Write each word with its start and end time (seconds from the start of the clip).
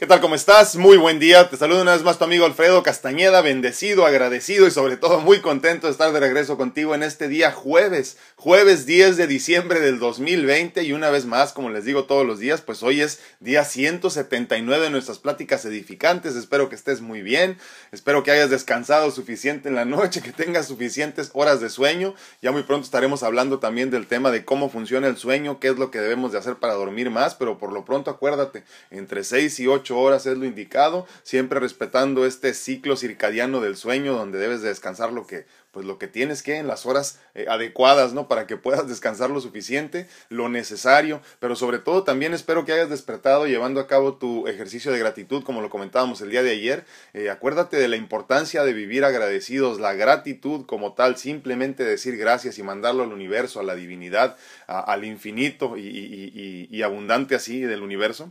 ¿Qué 0.00 0.06
tal? 0.06 0.22
¿Cómo 0.22 0.34
estás? 0.34 0.76
Muy 0.76 0.96
buen 0.96 1.18
día. 1.18 1.50
Te 1.50 1.58
saludo 1.58 1.82
una 1.82 1.92
vez 1.92 2.02
más 2.02 2.16
tu 2.16 2.24
amigo 2.24 2.46
Alfredo 2.46 2.82
Castañeda, 2.82 3.42
bendecido, 3.42 4.06
agradecido 4.06 4.66
y 4.66 4.70
sobre 4.70 4.96
todo 4.96 5.20
muy 5.20 5.40
contento 5.40 5.88
de 5.88 5.90
estar 5.90 6.10
de 6.10 6.20
regreso 6.20 6.56
contigo 6.56 6.94
en 6.94 7.02
este 7.02 7.28
día 7.28 7.52
jueves, 7.52 8.16
jueves 8.34 8.86
10 8.86 9.18
de 9.18 9.26
diciembre 9.26 9.78
del 9.78 9.98
2020 9.98 10.84
y 10.84 10.94
una 10.94 11.10
vez 11.10 11.26
más, 11.26 11.52
como 11.52 11.68
les 11.68 11.84
digo 11.84 12.04
todos 12.04 12.26
los 12.26 12.38
días, 12.38 12.62
pues 12.62 12.82
hoy 12.82 13.02
es 13.02 13.20
día 13.40 13.62
179 13.62 14.84
de 14.84 14.88
nuestras 14.88 15.18
pláticas 15.18 15.66
edificantes. 15.66 16.34
Espero 16.34 16.70
que 16.70 16.76
estés 16.76 17.02
muy 17.02 17.20
bien, 17.20 17.58
espero 17.92 18.22
que 18.22 18.30
hayas 18.30 18.48
descansado 18.48 19.10
suficiente 19.10 19.68
en 19.68 19.74
la 19.74 19.84
noche, 19.84 20.22
que 20.22 20.32
tengas 20.32 20.68
suficientes 20.68 21.28
horas 21.34 21.60
de 21.60 21.68
sueño. 21.68 22.14
Ya 22.40 22.52
muy 22.52 22.62
pronto 22.62 22.86
estaremos 22.86 23.22
hablando 23.22 23.58
también 23.58 23.90
del 23.90 24.06
tema 24.06 24.30
de 24.30 24.46
cómo 24.46 24.70
funciona 24.70 25.08
el 25.08 25.18
sueño, 25.18 25.60
qué 25.60 25.68
es 25.68 25.76
lo 25.76 25.90
que 25.90 26.00
debemos 26.00 26.32
de 26.32 26.38
hacer 26.38 26.54
para 26.54 26.72
dormir 26.72 27.10
más, 27.10 27.34
pero 27.34 27.58
por 27.58 27.70
lo 27.70 27.84
pronto 27.84 28.10
acuérdate, 28.10 28.64
entre 28.90 29.24
6 29.24 29.60
y 29.60 29.66
8 29.66 29.89
horas 29.98 30.26
es 30.26 30.38
lo 30.38 30.44
indicado, 30.44 31.06
siempre 31.22 31.60
respetando 31.60 32.26
este 32.26 32.54
ciclo 32.54 32.96
circadiano 32.96 33.60
del 33.60 33.76
sueño 33.76 34.14
donde 34.14 34.38
debes 34.38 34.62
de 34.62 34.68
descansar 34.68 35.12
lo 35.12 35.26
que 35.26 35.46
pues 35.72 35.86
lo 35.86 35.98
que 35.98 36.08
tienes 36.08 36.42
que 36.42 36.56
en 36.56 36.66
las 36.66 36.84
horas 36.86 37.20
eh, 37.34 37.46
adecuadas, 37.48 38.12
¿no? 38.12 38.28
Para 38.28 38.46
que 38.46 38.56
puedas 38.56 38.88
descansar 38.88 39.30
lo 39.30 39.40
suficiente, 39.40 40.08
lo 40.28 40.48
necesario, 40.48 41.20
pero 41.38 41.56
sobre 41.56 41.78
todo 41.78 42.02
también 42.02 42.34
espero 42.34 42.64
que 42.64 42.72
hayas 42.72 42.90
despertado 42.90 43.46
llevando 43.46 43.80
a 43.80 43.86
cabo 43.86 44.14
tu 44.14 44.46
ejercicio 44.46 44.92
de 44.92 44.98
gratitud, 44.98 45.42
como 45.44 45.60
lo 45.60 45.70
comentábamos 45.70 46.20
el 46.20 46.30
día 46.30 46.42
de 46.42 46.50
ayer. 46.50 46.84
Eh, 47.12 47.30
acuérdate 47.30 47.76
de 47.76 47.88
la 47.88 47.96
importancia 47.96 48.64
de 48.64 48.72
vivir 48.72 49.04
agradecidos, 49.04 49.80
la 49.80 49.94
gratitud 49.94 50.66
como 50.66 50.94
tal, 50.94 51.16
simplemente 51.16 51.84
decir 51.84 52.16
gracias 52.16 52.58
y 52.58 52.62
mandarlo 52.62 53.04
al 53.04 53.12
universo, 53.12 53.60
a 53.60 53.64
la 53.64 53.74
divinidad, 53.74 54.36
al 54.66 55.04
infinito 55.04 55.76
y 55.76 56.82
abundante 56.82 57.34
así 57.34 57.60
del 57.60 57.82
universo 57.82 58.30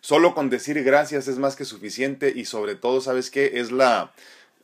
Solo 0.00 0.34
con 0.34 0.50
decir 0.50 0.82
gracias 0.82 1.28
es 1.28 1.38
más 1.38 1.56
que 1.56 1.64
suficiente 1.64 2.32
y 2.34 2.44
sobre 2.44 2.74
todo, 2.74 3.00
¿sabes 3.00 3.30
qué? 3.30 3.52
Es 3.54 3.72
la, 3.72 4.12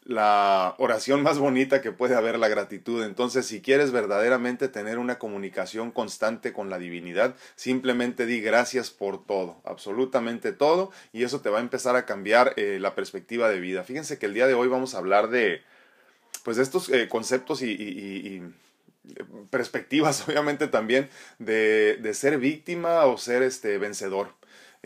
la 0.04 0.74
oración 0.78 1.22
más 1.22 1.38
bonita 1.38 1.80
que 1.80 1.90
puede 1.90 2.14
haber 2.14 2.38
la 2.38 2.48
gratitud. 2.48 3.02
Entonces, 3.02 3.46
si 3.46 3.62
quieres 3.62 3.90
verdaderamente 3.90 4.68
tener 4.68 4.98
una 4.98 5.18
comunicación 5.18 5.90
constante 5.90 6.52
con 6.52 6.68
la 6.70 6.78
divinidad, 6.78 7.34
simplemente 7.56 8.26
di 8.26 8.40
gracias 8.40 8.90
por 8.90 9.24
todo, 9.24 9.60
absolutamente 9.64 10.52
todo, 10.52 10.90
y 11.12 11.24
eso 11.24 11.40
te 11.40 11.48
va 11.48 11.58
a 11.58 11.62
empezar 11.62 11.96
a 11.96 12.04
cambiar 12.04 12.52
eh, 12.56 12.78
la 12.80 12.94
perspectiva 12.94 13.48
de 13.48 13.60
vida. 13.60 13.82
Fíjense 13.82 14.18
que 14.18 14.26
el 14.26 14.34
día 14.34 14.46
de 14.46 14.54
hoy 14.54 14.68
vamos 14.68 14.94
a 14.94 14.98
hablar 14.98 15.30
de, 15.30 15.62
pues, 16.44 16.58
de 16.58 16.62
estos 16.62 16.90
eh, 16.90 17.08
conceptos 17.08 17.62
y, 17.62 17.70
y, 17.70 18.42
perspectivas, 19.50 20.22
obviamente 20.28 20.68
también, 20.68 21.08
de, 21.38 21.98
de 22.00 22.14
ser 22.14 22.38
víctima 22.38 23.06
o 23.06 23.16
ser 23.16 23.42
este 23.42 23.78
vencedor. 23.78 24.32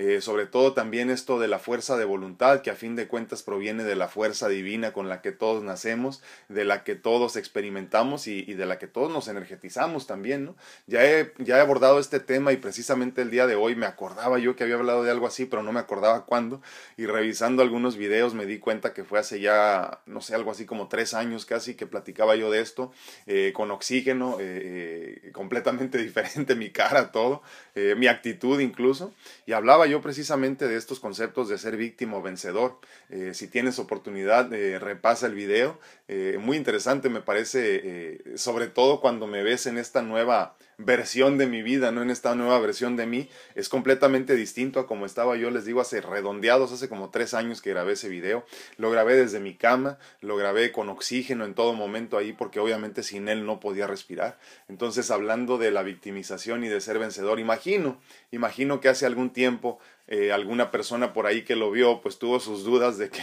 Eh, 0.01 0.21
sobre 0.21 0.47
todo 0.47 0.75
también 0.75 1.11
esto 1.11 1.41
de 1.41 1.49
la 1.49 1.59
fuerza 1.59 1.97
de 1.97 2.05
voluntad, 2.05 2.63
que 2.63 2.71
a 2.71 2.77
fin 2.77 2.95
de 2.95 3.09
cuentas 3.09 3.43
proviene 3.43 3.83
de 3.83 3.97
la 3.97 4.07
fuerza 4.07 4.49
divina 4.49 4.93
con 4.93 5.09
la 5.09 5.21
que 5.23 5.33
todos 5.33 5.65
nacemos, 5.65 6.23
de 6.49 6.65
la 6.65 6.85
que 6.85 6.95
todos 6.95 7.35
experimentamos 7.35 8.29
y, 8.29 8.45
de 8.55 8.65
la 8.65 8.79
que 8.79 8.87
todos 8.87 9.11
nos 9.11 9.27
energetizamos 9.27 10.07
también, 10.07 10.45
¿no? 10.45 10.57
Ya 10.87 11.05
he, 11.05 11.33
ya 11.39 11.59
he 11.59 11.61
abordado 11.61 11.99
este 11.99 12.21
tema 12.21 12.53
y 12.53 12.59
precisamente 12.59 13.23
el 13.23 13.33
día 13.33 13.49
de 13.49 13.57
hoy 13.57 13.75
me 13.75 13.87
acordaba 13.87 14.39
yo 14.39 14.55
que 14.55 14.63
había 14.63 14.77
hablado 14.77 15.03
de 15.03 15.11
algo 15.11 15.27
así, 15.27 15.47
pero 15.47 15.65
no 15.65 15.73
me 15.73 15.81
acordaba 15.81 16.27
cuándo, 16.27 16.63
y 16.97 17.07
revisando 17.07 17.65
algunos 17.65 17.97
videos 17.97 18.35
me 18.35 18.47
di 18.47 18.61
cuenta 18.61 18.95
que 18.95 19.03
fue 19.03 19.19
hace 19.19 19.41
ya, 19.41 19.99
no 20.07 20.21
sé, 20.21 20.37
algo 20.37 20.53
así 20.53 20.65
como 20.65 20.87
tres 20.87 21.13
años 21.13 21.45
casi 21.45 21.75
que 21.75 21.89
platicaba 21.89 22.37
yo 22.37 22.53
de 22.53 22.61
esto, 22.61 22.93
eh, 23.27 23.53
con 23.53 23.73
oxígeno, 23.73 24.37
eh, 24.39 25.33
completamente 25.33 25.99
diferente 26.05 26.55
mi 26.55 26.71
cara, 26.71 27.11
todo, 27.11 27.43
mi 27.75 28.07
actitud 28.07 28.61
incluso, 28.61 29.13
y 29.45 29.53
hablaba 29.53 29.88
yo 29.89 30.01
precisamente 30.01 30.69
de 30.69 30.77
estos 30.77 31.01
conceptos 31.01 31.49
de 31.49 31.59
ser 31.59 31.77
víctima 31.77 32.17
o 32.17 32.23
vencedor. 32.23 32.79
Eh, 33.11 33.33
si 33.35 33.49
tienes 33.49 33.79
oportunidad, 33.79 34.53
eh, 34.53 34.79
repasa 34.79 35.27
el 35.27 35.35
video. 35.35 35.79
Eh, 36.07 36.39
muy 36.41 36.57
interesante 36.57 37.09
me 37.09 37.21
parece, 37.21 38.21
sobre 38.37 38.69
todo 38.69 39.01
cuando 39.01 39.27
me 39.27 39.43
ves 39.43 39.67
en 39.67 39.79
esta 39.79 40.03
nueva 40.03 40.57
versión 40.79 41.39
de 41.39 41.49
mi 41.49 41.61
vida, 41.63 41.91
no 41.91 42.03
en 42.03 42.11
esta 42.11 42.37
nueva 42.37 42.61
versión 42.61 42.97
de 42.97 43.05
mí, 43.05 43.29
es 43.57 43.69
completamente 43.69 44.37
distinto 44.37 44.79
a 44.79 44.87
como 44.87 45.07
estaba 45.07 45.37
yo, 45.37 45.51
les 45.51 45.65
digo, 45.65 45.81
hace 45.81 46.01
redondeados, 46.01 46.71
hace 46.71 46.89
como 46.89 47.11
tres 47.11 47.35
años 47.35 47.61
que 47.61 47.71
grabé 47.71 47.95
ese 47.95 48.09
video. 48.09 48.47
Lo 48.77 48.91
grabé 48.91 49.17
desde 49.17 49.41
mi 49.41 49.55
cama, 49.55 49.99
lo 50.21 50.37
grabé 50.37 50.71
con 50.71 50.89
oxígeno 50.89 51.45
en 51.45 51.55
todo 51.55 51.73
momento 51.75 52.17
ahí, 52.17 52.33
porque 52.33 52.61
obviamente 52.61 53.03
sin 53.03 53.29
él 53.29 53.45
no 53.45 53.59
podía 53.59 53.89
respirar. 53.89 54.39
Entonces, 54.69 55.11
hablando 55.11 55.59
de 55.59 55.73
la 55.73 55.83
victimización 55.83 56.63
y 56.63 56.69
de 56.69 56.81
ser 56.81 57.01
vencedor, 57.01 57.41
imagino, 57.41 58.01
imagino 58.31 58.81
que 58.81 58.89
hace 58.89 59.05
algún 59.05 59.31
tiempo 59.31 59.81
eh, 60.07 60.33
alguna 60.33 60.71
persona 60.71 61.13
por 61.13 61.27
ahí 61.27 61.43
que 61.43 61.57
lo 61.57 61.73
vio, 61.73 62.01
pues 62.01 62.19
tuvo 62.19 62.39
sus 62.39 62.63
dudas 62.63 62.99
de 62.99 63.11
que 63.11 63.23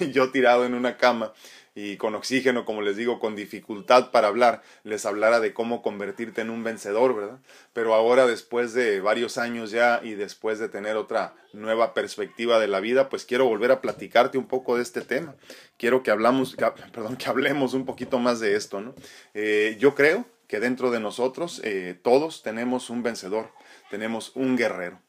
yo 0.10 0.30
tirado 0.32 0.64
en 0.64 0.72
una 0.72 0.96
cama 0.96 1.34
y 1.74 1.96
con 1.96 2.14
oxígeno, 2.14 2.64
como 2.64 2.82
les 2.82 2.96
digo, 2.96 3.18
con 3.18 3.34
dificultad 3.34 4.10
para 4.12 4.28
hablar, 4.28 4.62
les 4.84 5.04
hablara 5.06 5.40
de 5.40 5.52
cómo 5.52 5.82
convertirte 5.82 6.40
en 6.40 6.50
un 6.50 6.62
vencedor, 6.62 7.16
¿verdad? 7.16 7.38
Pero 7.72 7.94
ahora, 7.94 8.26
después 8.26 8.74
de 8.74 9.00
varios 9.00 9.38
años 9.38 9.72
ya 9.72 10.00
y 10.02 10.14
después 10.14 10.58
de 10.60 10.68
tener 10.68 10.96
otra 10.96 11.34
nueva 11.52 11.92
perspectiva 11.92 12.60
de 12.60 12.68
la 12.68 12.80
vida, 12.80 13.08
pues 13.08 13.24
quiero 13.24 13.46
volver 13.46 13.72
a 13.72 13.80
platicarte 13.80 14.38
un 14.38 14.46
poco 14.46 14.76
de 14.76 14.82
este 14.82 15.00
tema. 15.00 15.34
Quiero 15.76 16.02
que 16.02 16.12
hablamos, 16.12 16.56
perdón, 16.92 17.16
que 17.16 17.28
hablemos 17.28 17.74
un 17.74 17.84
poquito 17.84 18.18
más 18.20 18.38
de 18.38 18.54
esto, 18.54 18.80
¿no? 18.80 18.94
Eh, 19.34 19.76
yo 19.80 19.94
creo 19.96 20.26
que 20.46 20.60
dentro 20.60 20.92
de 20.92 21.00
nosotros 21.00 21.60
eh, 21.64 21.98
todos 22.02 22.42
tenemos 22.42 22.90
un 22.90 23.02
vencedor, 23.02 23.50
tenemos 23.90 24.30
un 24.36 24.56
guerrero. 24.56 25.00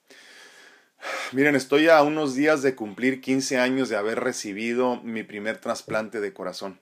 Miren, 1.32 1.56
estoy 1.56 1.90
a 1.90 2.02
unos 2.04 2.36
días 2.36 2.62
de 2.62 2.76
cumplir 2.76 3.22
15 3.22 3.58
años 3.58 3.90
de 3.90 3.96
haber 3.96 4.20
recibido 4.20 5.02
mi 5.04 5.24
primer 5.24 5.58
trasplante 5.58 6.22
de 6.22 6.34
corazón. 6.34 6.80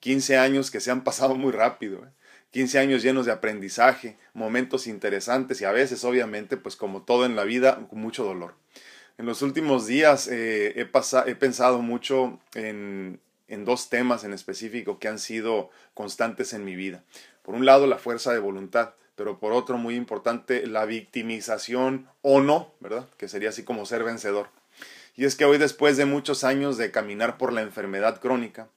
15 0.00 0.38
años 0.38 0.70
que 0.70 0.80
se 0.80 0.90
han 0.90 1.04
pasado 1.04 1.34
muy 1.34 1.52
rápido. 1.52 2.04
¿eh? 2.04 2.08
15 2.50 2.78
años 2.78 3.02
llenos 3.02 3.26
de 3.26 3.32
aprendizaje, 3.32 4.18
momentos 4.34 4.86
interesantes 4.86 5.60
y 5.60 5.64
a 5.64 5.72
veces, 5.72 6.04
obviamente, 6.04 6.56
pues 6.56 6.76
como 6.76 7.02
todo 7.02 7.26
en 7.26 7.36
la 7.36 7.44
vida, 7.44 7.86
mucho 7.90 8.24
dolor. 8.24 8.54
En 9.18 9.26
los 9.26 9.42
últimos 9.42 9.86
días 9.86 10.28
eh, 10.28 10.74
he, 10.76 11.30
he, 11.30 11.34
pensado 11.34 11.80
mucho 11.80 12.38
en 12.54 13.20
dos 13.64 13.88
temas 13.88 14.24
en 14.24 14.32
específico 14.32 14.98
que 14.98 15.08
han 15.08 15.18
sido 15.18 15.70
constantes 15.94 16.52
en 16.52 16.64
mi 16.64 16.76
vida. 16.76 17.02
Por 17.42 17.54
un 17.54 17.64
lado, 17.64 17.86
la 17.86 17.98
fuerza 17.98 18.32
de 18.32 18.40
voluntad 18.40 18.94
pero 19.16 19.40
por 19.40 19.52
otro 19.52 19.78
muy 19.78 19.96
importante 19.96 20.66
la 20.66 20.84
victimización 20.84 22.08
o 22.22 22.40
no, 22.40 22.74
¿verdad? 22.80 23.08
Que 23.16 23.28
sería 23.28 23.48
así 23.48 23.64
como 23.64 23.86
ser 23.86 24.04
vencedor. 24.04 24.48
Y 25.16 25.24
es 25.24 25.34
que 25.34 25.46
hoy 25.46 25.58
después 25.58 25.96
de 25.96 26.04
muchos 26.04 26.44
años 26.44 26.76
de 26.76 26.90
caminar 26.90 27.38
por 27.38 27.52
la 27.52 27.62
enfermedad 27.62 28.20
crónica, 28.20 28.68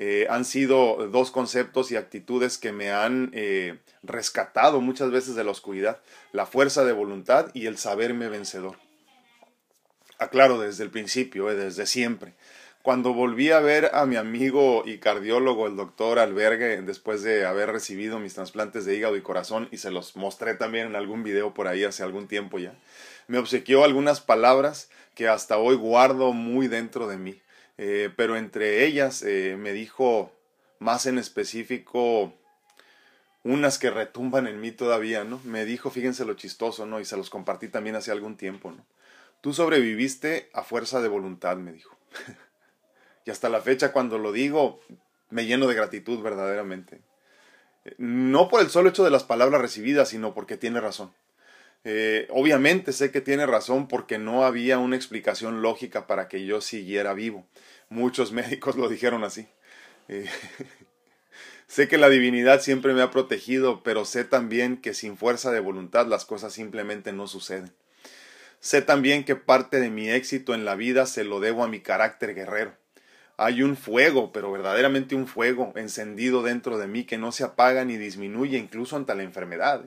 eh, 0.00 0.28
han 0.30 0.44
sido 0.44 1.08
dos 1.08 1.32
conceptos 1.32 1.90
y 1.90 1.96
actitudes 1.96 2.56
que 2.56 2.70
me 2.70 2.92
han 2.92 3.30
eh, 3.34 3.78
rescatado 4.04 4.80
muchas 4.80 5.10
veces 5.10 5.34
de 5.34 5.42
la 5.42 5.50
oscuridad, 5.50 6.00
la 6.30 6.46
fuerza 6.46 6.84
de 6.84 6.92
voluntad 6.92 7.50
y 7.52 7.66
el 7.66 7.78
saberme 7.78 8.28
vencedor. 8.28 8.76
Aclaro 10.18 10.60
desde 10.60 10.84
el 10.84 10.90
principio, 10.90 11.50
eh, 11.50 11.56
desde 11.56 11.84
siempre. 11.84 12.34
Cuando 12.88 13.12
volví 13.12 13.50
a 13.50 13.60
ver 13.60 13.90
a 13.92 14.06
mi 14.06 14.16
amigo 14.16 14.82
y 14.86 14.96
cardiólogo, 14.96 15.66
el 15.66 15.76
doctor 15.76 16.18
Albergue, 16.18 16.80
después 16.80 17.22
de 17.22 17.44
haber 17.44 17.70
recibido 17.70 18.18
mis 18.18 18.32
trasplantes 18.32 18.86
de 18.86 18.96
hígado 18.96 19.14
y 19.14 19.20
corazón, 19.20 19.68
y 19.70 19.76
se 19.76 19.90
los 19.90 20.16
mostré 20.16 20.54
también 20.54 20.86
en 20.86 20.96
algún 20.96 21.22
video 21.22 21.52
por 21.52 21.68
ahí 21.68 21.84
hace 21.84 22.02
algún 22.02 22.28
tiempo 22.28 22.58
ya, 22.58 22.72
me 23.26 23.36
obsequió 23.36 23.84
algunas 23.84 24.22
palabras 24.22 24.88
que 25.14 25.28
hasta 25.28 25.58
hoy 25.58 25.76
guardo 25.76 26.32
muy 26.32 26.66
dentro 26.66 27.08
de 27.08 27.18
mí. 27.18 27.38
Eh, 27.76 28.08
pero 28.16 28.38
entre 28.38 28.86
ellas 28.86 29.22
eh, 29.22 29.56
me 29.58 29.74
dijo 29.74 30.32
más 30.78 31.04
en 31.04 31.18
específico 31.18 32.32
unas 33.44 33.78
que 33.78 33.90
retumban 33.90 34.46
en 34.46 34.62
mí 34.62 34.72
todavía, 34.72 35.24
¿no? 35.24 35.42
Me 35.44 35.66
dijo, 35.66 35.90
fíjense 35.90 36.24
lo 36.24 36.32
chistoso, 36.32 36.86
¿no? 36.86 37.00
Y 37.00 37.04
se 37.04 37.18
los 37.18 37.28
compartí 37.28 37.68
también 37.68 37.96
hace 37.96 38.12
algún 38.12 38.38
tiempo, 38.38 38.70
¿no? 38.70 38.82
Tú 39.42 39.52
sobreviviste 39.52 40.48
a 40.54 40.62
fuerza 40.62 41.02
de 41.02 41.08
voluntad, 41.08 41.58
me 41.58 41.72
dijo. 41.72 41.94
Y 43.28 43.30
hasta 43.30 43.50
la 43.50 43.60
fecha 43.60 43.92
cuando 43.92 44.16
lo 44.16 44.32
digo, 44.32 44.80
me 45.28 45.44
lleno 45.44 45.66
de 45.66 45.74
gratitud 45.74 46.22
verdaderamente. 46.22 47.02
No 47.98 48.48
por 48.48 48.62
el 48.62 48.70
solo 48.70 48.88
hecho 48.88 49.04
de 49.04 49.10
las 49.10 49.22
palabras 49.22 49.60
recibidas, 49.60 50.08
sino 50.08 50.32
porque 50.32 50.56
tiene 50.56 50.80
razón. 50.80 51.12
Eh, 51.84 52.26
obviamente 52.30 52.94
sé 52.94 53.10
que 53.10 53.20
tiene 53.20 53.44
razón 53.44 53.86
porque 53.86 54.16
no 54.16 54.46
había 54.46 54.78
una 54.78 54.96
explicación 54.96 55.60
lógica 55.60 56.06
para 56.06 56.26
que 56.26 56.46
yo 56.46 56.62
siguiera 56.62 57.12
vivo. 57.12 57.46
Muchos 57.90 58.32
médicos 58.40 58.76
lo 58.76 58.88
dijeron 58.88 59.24
así. 59.24 59.46
Eh, 60.08 60.24
sé 61.66 61.86
que 61.86 61.98
la 61.98 62.08
divinidad 62.08 62.62
siempre 62.62 62.94
me 62.94 63.02
ha 63.02 63.10
protegido, 63.10 63.82
pero 63.82 64.06
sé 64.06 64.24
también 64.24 64.78
que 64.78 64.94
sin 64.94 65.18
fuerza 65.18 65.52
de 65.52 65.60
voluntad 65.60 66.06
las 66.06 66.24
cosas 66.24 66.54
simplemente 66.54 67.12
no 67.12 67.26
suceden. 67.26 67.74
Sé 68.58 68.80
también 68.80 69.22
que 69.22 69.36
parte 69.36 69.80
de 69.80 69.90
mi 69.90 70.08
éxito 70.08 70.54
en 70.54 70.64
la 70.64 70.76
vida 70.76 71.04
se 71.04 71.24
lo 71.24 71.40
debo 71.40 71.62
a 71.62 71.68
mi 71.68 71.80
carácter 71.80 72.34
guerrero 72.34 72.72
hay 73.38 73.62
un 73.62 73.76
fuego, 73.76 74.32
pero 74.32 74.50
verdaderamente 74.50 75.14
un 75.14 75.28
fuego 75.28 75.72
encendido 75.76 76.42
dentro 76.42 76.76
de 76.76 76.88
mí 76.88 77.04
que 77.04 77.18
no 77.18 77.30
se 77.30 77.44
apaga 77.44 77.84
ni 77.84 77.96
disminuye 77.96 78.58
incluso 78.58 78.96
ante 78.96 79.14
la 79.14 79.22
enfermedad. 79.22 79.84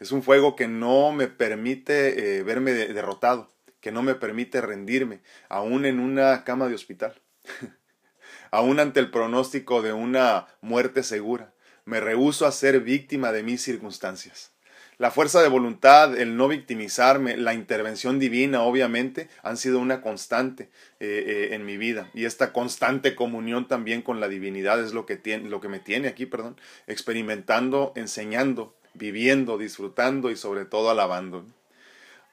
Es 0.00 0.12
un 0.12 0.22
fuego 0.22 0.54
que 0.54 0.68
no 0.68 1.10
me 1.10 1.26
permite 1.26 2.38
eh, 2.38 2.42
verme 2.42 2.72
derrotado, 2.72 3.50
que 3.80 3.90
no 3.90 4.02
me 4.02 4.14
permite 4.14 4.60
rendirme, 4.60 5.20
aún 5.48 5.86
en 5.86 5.98
una 5.98 6.44
cama 6.44 6.68
de 6.68 6.74
hospital, 6.74 7.14
aún 8.50 8.78
ante 8.78 9.00
el 9.00 9.10
pronóstico 9.10 9.80
de 9.80 9.94
una 9.94 10.48
muerte 10.60 11.02
segura. 11.02 11.54
Me 11.86 12.00
rehúso 12.00 12.46
a 12.46 12.52
ser 12.52 12.80
víctima 12.80 13.32
de 13.32 13.42
mis 13.42 13.62
circunstancias. 13.62 14.52
La 15.00 15.10
fuerza 15.10 15.40
de 15.40 15.48
voluntad, 15.48 16.20
el 16.20 16.36
no 16.36 16.46
victimizarme, 16.46 17.38
la 17.38 17.54
intervención 17.54 18.18
divina, 18.18 18.64
obviamente, 18.64 19.30
han 19.42 19.56
sido 19.56 19.78
una 19.78 20.02
constante 20.02 20.64
eh, 21.00 21.24
eh, 21.26 21.48
en 21.54 21.64
mi 21.64 21.78
vida. 21.78 22.10
Y 22.12 22.26
esta 22.26 22.52
constante 22.52 23.14
comunión 23.14 23.66
también 23.66 24.02
con 24.02 24.20
la 24.20 24.28
divinidad 24.28 24.78
es 24.84 24.92
lo 24.92 25.06
que, 25.06 25.16
tiene, 25.16 25.48
lo 25.48 25.62
que 25.62 25.68
me 25.68 25.78
tiene 25.78 26.06
aquí, 26.06 26.26
perdón, 26.26 26.60
experimentando, 26.86 27.94
enseñando, 27.96 28.74
viviendo, 28.92 29.56
disfrutando 29.56 30.30
y 30.30 30.36
sobre 30.36 30.66
todo 30.66 30.90
alabando. 30.90 31.46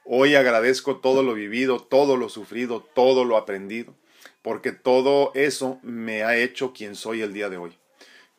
Hoy 0.03 0.35
agradezco 0.35 0.97
todo 0.97 1.23
lo 1.23 1.35
vivido, 1.35 1.79
todo 1.79 2.17
lo 2.17 2.27
sufrido, 2.27 2.81
todo 2.81 3.23
lo 3.23 3.37
aprendido, 3.37 3.95
porque 4.41 4.73
todo 4.73 5.31
eso 5.35 5.79
me 5.83 6.23
ha 6.23 6.35
hecho 6.35 6.73
quien 6.73 6.95
soy 6.95 7.21
el 7.21 7.31
día 7.31 7.47
de 7.47 7.55
hoy. 7.55 7.77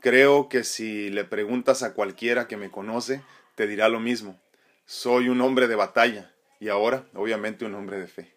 Creo 0.00 0.50
que 0.50 0.64
si 0.64 1.08
le 1.08 1.24
preguntas 1.24 1.82
a 1.82 1.94
cualquiera 1.94 2.46
que 2.46 2.58
me 2.58 2.70
conoce, 2.70 3.22
te 3.58 3.66
dirá 3.66 3.88
lo 3.88 3.98
mismo. 3.98 4.40
Soy 4.86 5.28
un 5.28 5.40
hombre 5.40 5.66
de 5.66 5.74
batalla 5.74 6.32
y 6.60 6.68
ahora, 6.68 7.08
obviamente, 7.12 7.64
un 7.64 7.74
hombre 7.74 7.98
de 7.98 8.06
fe. 8.06 8.36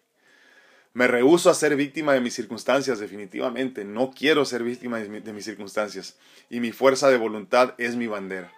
Me 0.94 1.06
rehúso 1.06 1.48
a 1.48 1.54
ser 1.54 1.76
víctima 1.76 2.12
de 2.12 2.20
mis 2.20 2.34
circunstancias, 2.34 2.98
definitivamente. 2.98 3.84
No 3.84 4.10
quiero 4.10 4.44
ser 4.44 4.64
víctima 4.64 4.98
de, 4.98 5.32
mis 5.32 5.44
circunstancias. 5.44 6.16
Y 6.50 6.58
mi 6.58 6.72
fuerza 6.72 7.08
de 7.08 7.18
voluntad 7.18 7.74
es 7.78 7.94
mi 7.94 8.08
bandera. 8.08 8.52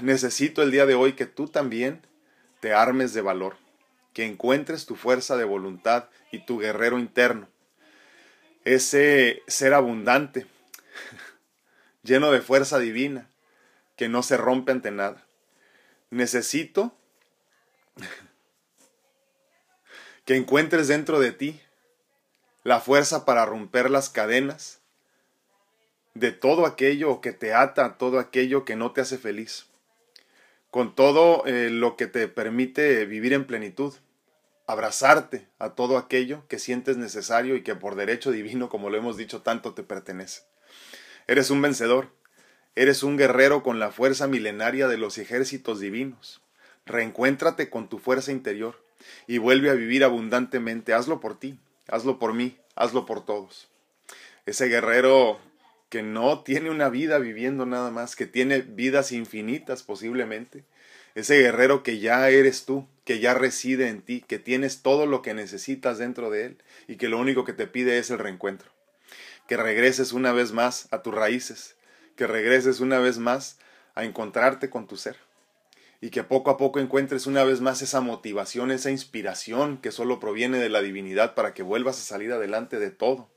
Necesito 0.00 0.62
el 0.62 0.70
día 0.70 0.86
de 0.86 0.94
hoy 0.94 1.12
que 1.12 1.26
tú 1.26 1.46
también 1.46 2.00
te 2.60 2.72
armes 2.72 3.12
de 3.12 3.20
valor, 3.20 3.58
que 4.14 4.24
encuentres 4.24 4.86
tu 4.86 4.96
fuerza 4.96 5.36
de 5.36 5.44
voluntad 5.44 6.08
y 6.32 6.46
tu 6.46 6.58
guerrero 6.58 6.98
interno. 6.98 7.50
Ese 8.64 9.42
ser 9.46 9.74
abundante, 9.74 10.46
lleno 12.02 12.32
de 12.32 12.40
fuerza 12.40 12.78
divina, 12.78 13.28
que 13.96 14.08
no 14.08 14.22
se 14.22 14.36
rompe 14.36 14.72
ante 14.72 14.90
nada. 14.90 15.26
Necesito 16.10 16.94
que 20.24 20.36
encuentres 20.36 20.88
dentro 20.88 21.18
de 21.18 21.32
ti 21.32 21.60
la 22.62 22.80
fuerza 22.80 23.24
para 23.24 23.46
romper 23.46 23.90
las 23.90 24.10
cadenas 24.10 24.80
de 26.14 26.32
todo 26.32 26.66
aquello 26.66 27.20
que 27.20 27.32
te 27.32 27.54
ata, 27.54 27.96
todo 27.96 28.18
aquello 28.18 28.64
que 28.64 28.74
no 28.74 28.92
te 28.92 29.02
hace 29.02 29.18
feliz, 29.18 29.66
con 30.70 30.94
todo 30.94 31.44
eh, 31.46 31.70
lo 31.70 31.96
que 31.96 32.06
te 32.06 32.26
permite 32.26 33.04
vivir 33.04 33.34
en 33.34 33.46
plenitud, 33.46 33.94
abrazarte 34.66 35.46
a 35.58 35.70
todo 35.70 35.96
aquello 35.96 36.46
que 36.48 36.58
sientes 36.58 36.96
necesario 36.96 37.54
y 37.54 37.62
que 37.62 37.76
por 37.76 37.94
derecho 37.94 38.30
divino, 38.30 38.68
como 38.68 38.90
lo 38.90 38.96
hemos 38.96 39.16
dicho, 39.16 39.42
tanto 39.42 39.74
te 39.74 39.82
pertenece. 39.82 40.42
Eres 41.28 41.50
un 41.50 41.62
vencedor, 41.62 42.10
Eres 42.78 43.02
un 43.02 43.16
guerrero 43.16 43.62
con 43.62 43.78
la 43.78 43.90
fuerza 43.90 44.26
milenaria 44.26 44.86
de 44.86 44.98
los 44.98 45.16
ejércitos 45.16 45.80
divinos. 45.80 46.42
Reencuéntrate 46.84 47.70
con 47.70 47.88
tu 47.88 47.98
fuerza 47.98 48.32
interior 48.32 48.78
y 49.26 49.38
vuelve 49.38 49.70
a 49.70 49.74
vivir 49.74 50.04
abundantemente. 50.04 50.92
Hazlo 50.92 51.18
por 51.18 51.40
ti, 51.40 51.58
hazlo 51.88 52.18
por 52.18 52.34
mí, 52.34 52.58
hazlo 52.74 53.06
por 53.06 53.24
todos. 53.24 53.70
Ese 54.44 54.66
guerrero 54.66 55.40
que 55.88 56.02
no 56.02 56.42
tiene 56.42 56.68
una 56.68 56.90
vida 56.90 57.18
viviendo 57.18 57.64
nada 57.64 57.90
más, 57.90 58.14
que 58.14 58.26
tiene 58.26 58.60
vidas 58.60 59.10
infinitas 59.10 59.82
posiblemente. 59.82 60.64
Ese 61.14 61.38
guerrero 61.38 61.82
que 61.82 61.98
ya 61.98 62.28
eres 62.28 62.66
tú, 62.66 62.86
que 63.06 63.20
ya 63.20 63.32
reside 63.32 63.88
en 63.88 64.02
ti, 64.02 64.20
que 64.20 64.38
tienes 64.38 64.82
todo 64.82 65.06
lo 65.06 65.22
que 65.22 65.32
necesitas 65.32 65.96
dentro 65.96 66.28
de 66.28 66.44
él 66.44 66.58
y 66.88 66.96
que 66.96 67.08
lo 67.08 67.18
único 67.18 67.46
que 67.46 67.54
te 67.54 67.66
pide 67.66 67.96
es 67.96 68.10
el 68.10 68.18
reencuentro. 68.18 68.70
Que 69.48 69.56
regreses 69.56 70.12
una 70.12 70.32
vez 70.32 70.52
más 70.52 70.88
a 70.90 71.00
tus 71.00 71.14
raíces, 71.14 71.75
que 72.16 72.26
regreses 72.26 72.80
una 72.80 72.98
vez 72.98 73.18
más 73.18 73.58
a 73.94 74.04
encontrarte 74.04 74.70
con 74.70 74.86
tu 74.86 74.96
ser 74.96 75.16
y 76.00 76.10
que 76.10 76.24
poco 76.24 76.50
a 76.50 76.56
poco 76.56 76.78
encuentres 76.78 77.26
una 77.26 77.44
vez 77.44 77.60
más 77.60 77.82
esa 77.82 78.00
motivación, 78.00 78.70
esa 78.70 78.90
inspiración 78.90 79.78
que 79.78 79.92
solo 79.92 80.20
proviene 80.20 80.58
de 80.58 80.68
la 80.68 80.82
divinidad 80.82 81.34
para 81.34 81.54
que 81.54 81.62
vuelvas 81.62 81.98
a 81.98 82.04
salir 82.04 82.32
adelante 82.32 82.78
de 82.78 82.90
todo, 82.90 83.28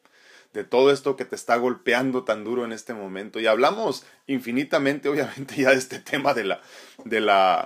de 0.53 0.63
todo 0.63 0.91
esto 0.91 1.15
que 1.15 1.25
te 1.25 1.35
está 1.35 1.55
golpeando 1.55 2.23
tan 2.23 2.43
duro 2.43 2.65
en 2.65 2.71
este 2.71 2.93
momento. 2.93 3.39
Y 3.39 3.47
hablamos 3.47 4.05
infinitamente, 4.27 5.09
obviamente, 5.09 5.55
ya 5.55 5.69
de 5.69 5.77
este 5.77 5.99
tema 5.99 6.33
de 6.33 6.43
la, 6.43 6.61
de 7.05 7.21
la, 7.21 7.65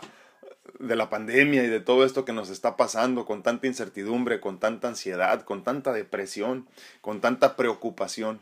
de 0.79 0.95
la 0.95 1.09
pandemia 1.09 1.63
y 1.63 1.67
de 1.67 1.79
todo 1.79 2.05
esto 2.05 2.23
que 2.23 2.33
nos 2.33 2.49
está 2.49 2.77
pasando 2.77 3.25
con 3.25 3.41
tanta 3.41 3.67
incertidumbre, 3.67 4.39
con 4.39 4.59
tanta 4.59 4.89
ansiedad, 4.89 5.43
con 5.43 5.63
tanta 5.63 5.91
depresión, 5.91 6.67
con 7.01 7.19
tanta 7.19 7.55
preocupación. 7.55 8.41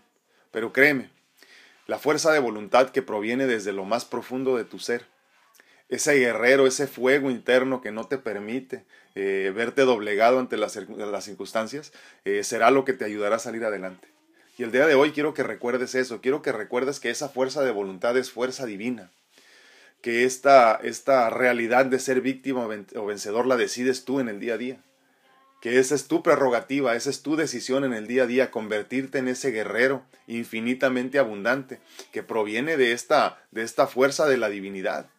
Pero 0.52 0.74
créeme, 0.74 1.10
la 1.88 2.00
fuerza 2.00 2.32
de 2.32 2.40
voluntad 2.40 2.90
que 2.90 3.02
proviene 3.02 3.48
desde 3.48 3.74
lo 3.74 3.86
más 3.86 4.06
profundo 4.06 4.58
de 4.58 4.64
tu 4.64 4.80
ser, 4.80 5.06
ese 5.90 6.14
guerrero, 6.16 6.68
ese 6.68 6.88
fuego 6.88 7.30
interno 7.30 7.82
que 7.82 7.92
no 7.92 8.06
te 8.08 8.18
permite 8.18 8.86
eh, 9.16 9.52
verte 9.54 9.82
doblegado 9.82 10.40
ante 10.40 10.56
las, 10.56 10.74
circunstancias, 11.24 11.92
eh, 12.24 12.44
será 12.44 12.72
lo 12.72 12.86
que 12.86 12.94
te 12.94 13.04
ayudará 13.04 13.36
a 13.36 13.40
salir 13.40 13.66
adelante. 13.66 14.08
Y 14.58 14.64
el 14.64 14.72
día 14.72 14.88
de 14.88 14.96
hoy 14.96 15.12
quiero 15.12 15.34
que 15.34 15.44
recuerdes 15.44 15.96
eso, 15.96 16.22
quiero 16.22 16.42
que 16.42 16.52
recuerdes 16.52 17.00
que 17.00 17.10
esa 17.10 17.30
fuerza 17.30 17.64
de 17.64 17.72
voluntad 17.72 18.16
es 18.18 18.32
fuerza 18.32 18.66
divina, 18.66 19.12
que 20.02 20.24
esta, 20.24 20.80
esta 20.82 21.30
realidad 21.30 21.86
de 21.86 22.00
ser 22.00 22.22
víctima 22.22 22.68
o 22.96 23.06
vencedor 23.06 23.46
la 23.46 23.58
decides 23.58 24.06
tú 24.06 24.20
en 24.20 24.30
el 24.30 24.40
día 24.40 24.54
a 24.54 24.58
día 24.58 24.84
que 25.62 25.78
esa 25.78 25.94
es 25.94 26.08
tu 26.08 26.24
prerrogativa, 26.24 26.96
esa 26.96 27.12
es 27.12 27.22
tu 27.22 27.36
decisión 27.36 27.86
en 27.86 27.94
el 27.94 28.08
día 28.08 28.24
a 28.24 28.28
día, 28.28 28.52
convertirte 28.52 29.20
en 29.20 29.28
ese 29.28 29.52
guerrero 29.52 30.04
infinitamente 30.28 31.20
abundante, 31.20 31.80
que 32.12 32.24
proviene 32.24 32.78
de 32.78 32.92
esta, 32.94 33.46
de 33.52 33.62
esta 33.62 33.86
fuerza 33.86 34.28
de 34.28 34.38
la 34.38 34.50
divinidad, 34.50 35.10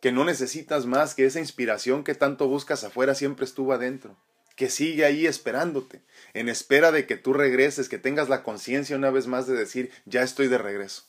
que 0.00 0.10
no 0.10 0.24
necesitas 0.24 0.86
más, 0.86 1.14
que 1.14 1.26
esa 1.26 1.38
inspiración 1.38 2.02
que 2.02 2.14
tanto 2.14 2.48
buscas 2.48 2.82
afuera 2.82 3.14
siempre 3.14 3.44
estuvo 3.44 3.74
adentro, 3.74 4.16
que 4.56 4.70
sigue 4.70 5.04
ahí 5.04 5.26
esperándote, 5.26 6.00
en 6.32 6.48
espera 6.48 6.90
de 6.90 7.06
que 7.06 7.16
tú 7.16 7.34
regreses, 7.34 7.90
que 7.90 7.98
tengas 7.98 8.30
la 8.30 8.42
conciencia 8.42 8.96
una 8.96 9.10
vez 9.10 9.26
más 9.26 9.46
de 9.46 9.54
decir, 9.54 9.90
ya 10.06 10.22
estoy 10.22 10.48
de 10.48 10.58
regreso. 10.58 11.04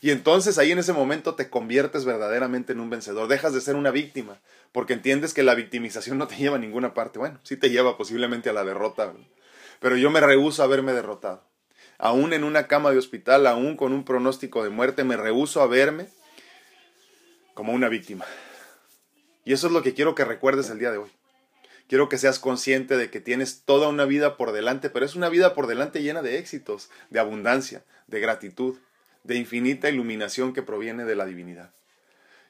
Y 0.00 0.10
entonces 0.10 0.58
ahí 0.58 0.72
en 0.72 0.78
ese 0.78 0.92
momento 0.92 1.34
te 1.34 1.50
conviertes 1.50 2.04
verdaderamente 2.04 2.72
en 2.72 2.80
un 2.80 2.90
vencedor, 2.90 3.28
dejas 3.28 3.52
de 3.52 3.60
ser 3.60 3.76
una 3.76 3.90
víctima, 3.90 4.38
porque 4.72 4.92
entiendes 4.92 5.34
que 5.34 5.42
la 5.42 5.54
victimización 5.54 6.18
no 6.18 6.28
te 6.28 6.36
lleva 6.36 6.56
a 6.56 6.60
ninguna 6.60 6.94
parte. 6.94 7.18
Bueno, 7.18 7.40
sí 7.42 7.56
te 7.56 7.70
lleva 7.70 7.96
posiblemente 7.96 8.50
a 8.50 8.52
la 8.52 8.64
derrota, 8.64 9.12
pero 9.80 9.96
yo 9.96 10.10
me 10.10 10.20
rehúso 10.20 10.62
a 10.62 10.66
verme 10.66 10.92
derrotado. 10.92 11.42
Aún 11.98 12.32
en 12.32 12.44
una 12.44 12.68
cama 12.68 12.92
de 12.92 12.98
hospital, 12.98 13.46
aún 13.46 13.76
con 13.76 13.92
un 13.92 14.04
pronóstico 14.04 14.62
de 14.62 14.70
muerte, 14.70 15.02
me 15.02 15.16
rehúso 15.16 15.62
a 15.62 15.66
verme 15.66 16.06
como 17.54 17.72
una 17.72 17.88
víctima. 17.88 18.24
Y 19.44 19.52
eso 19.52 19.66
es 19.66 19.72
lo 19.72 19.82
que 19.82 19.94
quiero 19.94 20.14
que 20.14 20.24
recuerdes 20.24 20.70
el 20.70 20.78
día 20.78 20.92
de 20.92 20.98
hoy. 20.98 21.10
Quiero 21.88 22.08
que 22.10 22.18
seas 22.18 22.38
consciente 22.38 22.96
de 22.96 23.10
que 23.10 23.18
tienes 23.18 23.62
toda 23.64 23.88
una 23.88 24.04
vida 24.04 24.36
por 24.36 24.52
delante, 24.52 24.90
pero 24.90 25.06
es 25.06 25.16
una 25.16 25.30
vida 25.30 25.54
por 25.54 25.66
delante 25.66 26.02
llena 26.02 26.20
de 26.20 26.38
éxitos, 26.38 26.90
de 27.08 27.18
abundancia, 27.18 27.82
de 28.06 28.20
gratitud, 28.20 28.76
de 29.24 29.36
infinita 29.36 29.88
iluminación 29.88 30.52
que 30.52 30.62
proviene 30.62 31.04
de 31.04 31.16
la 31.16 31.26
divinidad. 31.26 31.74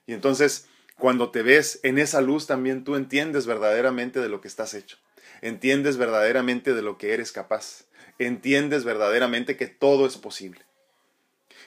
Y 0.06 0.14
entonces, 0.14 0.66
cuando 0.98 1.30
te 1.30 1.42
ves 1.42 1.80
en 1.82 1.98
esa 1.98 2.20
luz, 2.20 2.46
también 2.46 2.84
tú 2.84 2.96
entiendes 2.96 3.46
verdaderamente 3.46 4.20
de 4.20 4.28
lo 4.28 4.40
que 4.40 4.48
estás 4.48 4.74
hecho. 4.74 4.98
Entiendes 5.42 5.96
verdaderamente 5.96 6.74
de 6.74 6.82
lo 6.82 6.98
que 6.98 7.14
eres 7.14 7.30
capaz. 7.32 7.84
Entiendes 8.18 8.84
verdaderamente 8.84 9.56
que 9.56 9.66
todo 9.66 10.06
es 10.06 10.16
posible. 10.16 10.60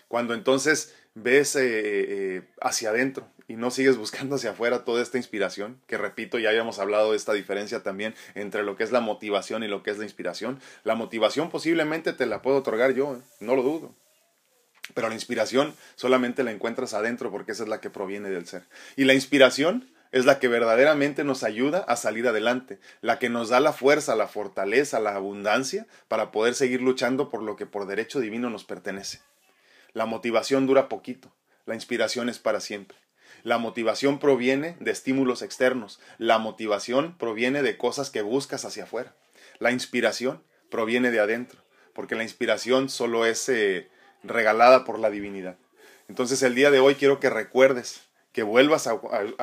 Cuando 0.07 0.33
entonces 0.33 0.93
ves 1.13 1.55
eh, 1.55 1.61
eh, 1.63 2.41
hacia 2.59 2.89
adentro 2.89 3.27
y 3.47 3.55
no 3.55 3.71
sigues 3.71 3.97
buscando 3.97 4.35
hacia 4.35 4.51
afuera 4.51 4.83
toda 4.83 5.01
esta 5.01 5.17
inspiración, 5.17 5.81
que 5.87 5.97
repito, 5.97 6.39
ya 6.39 6.49
habíamos 6.49 6.79
hablado 6.79 7.11
de 7.11 7.17
esta 7.17 7.33
diferencia 7.33 7.83
también 7.83 8.15
entre 8.35 8.63
lo 8.63 8.75
que 8.75 8.83
es 8.83 8.91
la 8.91 8.99
motivación 8.99 9.63
y 9.63 9.67
lo 9.67 9.83
que 9.83 9.91
es 9.91 9.97
la 9.97 10.03
inspiración. 10.03 10.59
La 10.83 10.95
motivación 10.95 11.49
posiblemente 11.49 12.11
te 12.13 12.25
la 12.25 12.41
puedo 12.41 12.57
otorgar 12.57 12.93
yo, 12.93 13.15
¿eh? 13.15 13.19
no 13.39 13.55
lo 13.55 13.63
dudo. 13.63 13.95
Pero 14.93 15.09
la 15.09 15.15
inspiración 15.15 15.75
solamente 15.95 16.43
la 16.43 16.51
encuentras 16.51 16.93
adentro 16.93 17.31
porque 17.31 17.51
esa 17.51 17.63
es 17.63 17.69
la 17.69 17.81
que 17.81 17.89
proviene 17.89 18.29
del 18.29 18.47
ser. 18.47 18.63
Y 18.95 19.05
la 19.05 19.13
inspiración 19.13 19.89
es 20.11 20.25
la 20.25 20.39
que 20.39 20.47
verdaderamente 20.47 21.23
nos 21.23 21.43
ayuda 21.43 21.79
a 21.79 21.95
salir 21.95 22.27
adelante, 22.27 22.79
la 23.01 23.17
que 23.17 23.29
nos 23.29 23.49
da 23.49 23.59
la 23.59 23.73
fuerza, 23.73 24.15
la 24.15 24.27
fortaleza, 24.27 24.99
la 24.99 25.15
abundancia 25.15 25.87
para 26.07 26.31
poder 26.31 26.53
seguir 26.53 26.81
luchando 26.81 27.29
por 27.29 27.41
lo 27.41 27.55
que 27.55 27.65
por 27.65 27.87
derecho 27.87 28.19
divino 28.19 28.49
nos 28.49 28.65
pertenece. 28.65 29.21
La 29.93 30.05
motivación 30.05 30.67
dura 30.67 30.89
poquito, 30.89 31.33
la 31.65 31.75
inspiración 31.75 32.29
es 32.29 32.39
para 32.39 32.59
siempre. 32.59 32.97
La 33.43 33.57
motivación 33.57 34.19
proviene 34.19 34.75
de 34.79 34.91
estímulos 34.91 35.41
externos, 35.41 35.99
la 36.17 36.37
motivación 36.37 37.17
proviene 37.17 37.63
de 37.63 37.77
cosas 37.77 38.09
que 38.09 38.21
buscas 38.21 38.65
hacia 38.65 38.83
afuera. 38.83 39.15
La 39.59 39.71
inspiración 39.71 40.43
proviene 40.69 41.11
de 41.11 41.19
adentro, 41.19 41.61
porque 41.93 42.15
la 42.15 42.23
inspiración 42.23 42.89
solo 42.89 43.25
es 43.25 43.47
eh, 43.49 43.89
regalada 44.23 44.83
por 44.83 44.99
la 44.99 45.09
divinidad. 45.09 45.57
Entonces 46.07 46.43
el 46.43 46.55
día 46.55 46.71
de 46.71 46.79
hoy 46.79 46.95
quiero 46.95 47.19
que 47.19 47.29
recuerdes, 47.29 48.01
que 48.33 48.43
vuelvas 48.43 48.87
a, 48.87 48.93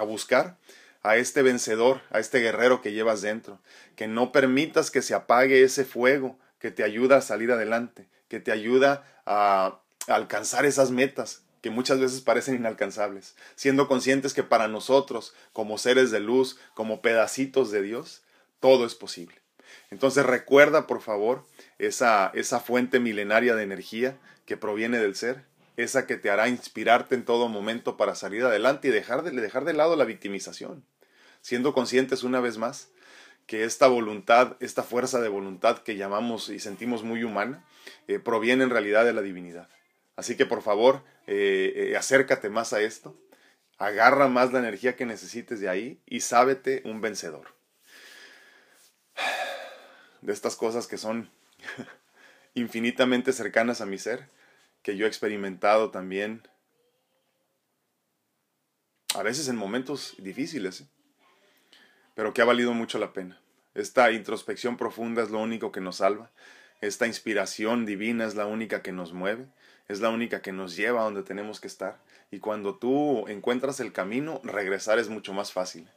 buscar 0.03 0.57
a 1.03 1.17
este 1.17 1.43
vencedor, 1.43 2.01
a 2.11 2.21
este 2.21 2.41
guerrero 2.41 2.83
que 2.83 2.93
llevas 2.93 3.23
dentro, 3.23 3.59
que 3.97 4.07
no 4.09 4.33
permitas 4.33 4.91
que 4.91 5.03
se 5.03 5.15
apague 5.15 5.63
ese 5.63 5.85
fuego 5.85 6.39
que 6.59 6.71
te 6.71 6.85
ayuda 6.85 7.19
a 7.19 7.23
salir 7.23 7.53
adelante, 7.53 8.07
que 8.29 8.41
te 8.41 8.53
ayuda 8.53 9.05
a 9.27 9.79
alcanzar 10.09 10.65
esas 10.65 10.91
metas 10.91 11.43
que 11.61 11.71
muchas 11.71 11.99
veces 11.99 12.21
parecen 12.21 12.55
inalcanzables, 12.55 13.35
siendo 13.57 13.89
conscientes 13.89 14.33
que 14.33 14.43
para 14.43 14.69
nosotros, 14.69 15.35
como 15.53 15.79
seres 15.79 16.11
de 16.11 16.21
luz, 16.21 16.59
como 16.75 17.03
pedacitos 17.03 17.71
de 17.71 17.83
Dios, 17.83 18.23
todo 18.61 18.87
es 18.87 18.95
posible. 18.95 19.37
Entonces 19.91 20.25
recuerda, 20.25 20.87
por 20.87 21.01
favor, 21.01 21.45
esa, 21.79 22.31
esa 22.35 22.61
fuente 22.61 23.01
milenaria 23.01 23.55
de 23.55 23.63
energía 23.63 24.19
que 24.47 24.57
proviene 24.57 24.99
del 24.99 25.15
ser, 25.15 25.45
esa 25.77 26.07
que 26.07 26.17
te 26.17 26.31
hará 26.31 26.49
inspirarte 26.49 27.15
en 27.15 27.25
todo 27.25 27.49
momento 27.49 27.97
para 27.97 28.15
salir 28.15 28.45
adelante 28.45 28.89
y 28.89 28.91
dejar 28.91 29.23
de, 29.23 29.31
dejar 29.31 29.65
de 29.65 29.75
lado 29.75 29.95
la 29.97 30.05
victimización, 30.05 30.85
siendo 31.41 31.73
conscientes 31.73 32.25
una 32.25 32.41
vez 32.41 32.59
más 32.59 32.91
que 33.47 33.65
esta 33.65 33.87
voluntad, 33.87 34.57
esta 34.61 34.83
fuerza 34.83 35.21
de 35.21 35.29
voluntad 35.29 35.79
que 35.79 35.97
llamamos 35.97 36.51
y 36.51 36.59
sentimos 36.59 37.03
muy 37.03 37.25
humana, 37.25 37.65
eh, 38.07 38.19
proviene 38.19 38.65
en 38.65 38.71
realidad 38.71 39.05
de 39.05 39.15
la 39.15 39.23
divinidad. 39.23 39.69
Así 40.17 40.37
que 40.37 40.45
por 40.45 40.63
favor, 40.63 41.03
eh, 41.27 41.73
eh, 41.75 41.97
acércate 41.97 42.51
más 42.51 42.73
a 42.73 42.83
esto, 42.83 43.17
agarra 43.79 44.29
más 44.29 44.53
la 44.53 44.59
energía 44.59 44.97
que 44.97 45.07
necesites 45.07 45.61
de 45.61 45.69
ahí 45.69 46.03
y 46.07 46.21
sábete 46.21 46.83
un 46.85 47.01
vencedor. 47.01 47.55
De 50.21 50.33
estas 50.33 50.57
cosas 50.57 50.89
que 50.89 50.99
son 50.99 51.31
infinitamente 52.55 53.33
cercanas 53.33 53.81
a 53.81 53.87
mi 53.87 53.99
ser, 53.99 54.29
que 54.83 54.97
yo 54.97 55.07
he 55.07 55.09
experimentado 55.09 55.91
también, 55.91 56.47
a 59.15 59.23
veces 59.23 59.49
en 59.49 59.57
momentos 59.57 60.15
difíciles, 60.19 60.83
¿eh? 60.83 60.87
pero 62.15 62.35
que 62.35 62.43
ha 62.43 62.45
valido 62.45 62.73
mucho 62.75 62.99
la 62.99 63.13
pena. 63.13 63.41
Esta 63.75 64.11
introspección 64.11 64.77
profunda 64.77 65.23
es 65.23 65.31
lo 65.31 65.41
único 65.41 65.73
que 65.73 65.81
nos 65.81 65.97
salva, 65.97 66.31
esta 66.81 67.07
inspiración 67.07 67.87
divina 67.87 68.25
es 68.25 68.35
la 68.35 68.47
única 68.47 68.83
que 68.83 68.93
nos 68.93 69.13
mueve 69.13 69.49
es 69.89 70.01
la 70.01 70.11
única 70.11 70.43
que 70.43 70.53
nos 70.53 70.77
lleva 70.77 71.01
a 71.01 71.05
donde 71.05 71.23
tenemos 71.23 71.61
que 71.61 71.67
estar. 71.67 71.99
Y 72.31 72.39
cuando 72.41 72.77
tú 72.77 73.27
encuentras 73.27 73.81
el 73.81 73.93
camino, 73.93 74.41
regresar 74.45 74.99
es 74.99 75.09
mucho 75.09 75.33
más 75.33 75.53
fácil. 75.53 75.89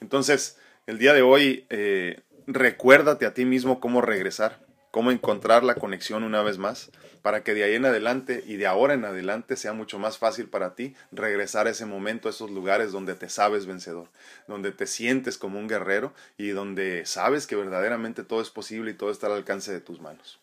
Entonces, 0.00 0.58
el 0.86 0.98
día 0.98 1.12
de 1.12 1.22
hoy, 1.22 1.66
eh, 1.68 2.22
recuérdate 2.46 3.26
a 3.26 3.34
ti 3.34 3.44
mismo 3.44 3.80
cómo 3.80 4.00
regresar, 4.00 4.63
cómo 4.94 5.10
encontrar 5.10 5.64
la 5.64 5.74
conexión 5.74 6.22
una 6.22 6.40
vez 6.44 6.56
más, 6.56 6.92
para 7.20 7.42
que 7.42 7.52
de 7.52 7.64
ahí 7.64 7.74
en 7.74 7.84
adelante 7.84 8.44
y 8.46 8.54
de 8.54 8.68
ahora 8.68 8.94
en 8.94 9.04
adelante 9.04 9.56
sea 9.56 9.72
mucho 9.72 9.98
más 9.98 10.18
fácil 10.18 10.46
para 10.46 10.76
ti 10.76 10.94
regresar 11.10 11.66
a 11.66 11.70
ese 11.70 11.84
momento, 11.84 12.28
a 12.28 12.30
esos 12.30 12.48
lugares 12.52 12.92
donde 12.92 13.16
te 13.16 13.28
sabes 13.28 13.66
vencedor, 13.66 14.06
donde 14.46 14.70
te 14.70 14.86
sientes 14.86 15.36
como 15.36 15.58
un 15.58 15.66
guerrero 15.66 16.14
y 16.38 16.50
donde 16.50 17.06
sabes 17.06 17.48
que 17.48 17.56
verdaderamente 17.56 18.22
todo 18.22 18.40
es 18.40 18.50
posible 18.50 18.92
y 18.92 18.94
todo 18.94 19.10
está 19.10 19.26
al 19.26 19.32
alcance 19.32 19.72
de 19.72 19.80
tus 19.80 20.00
manos. 20.00 20.38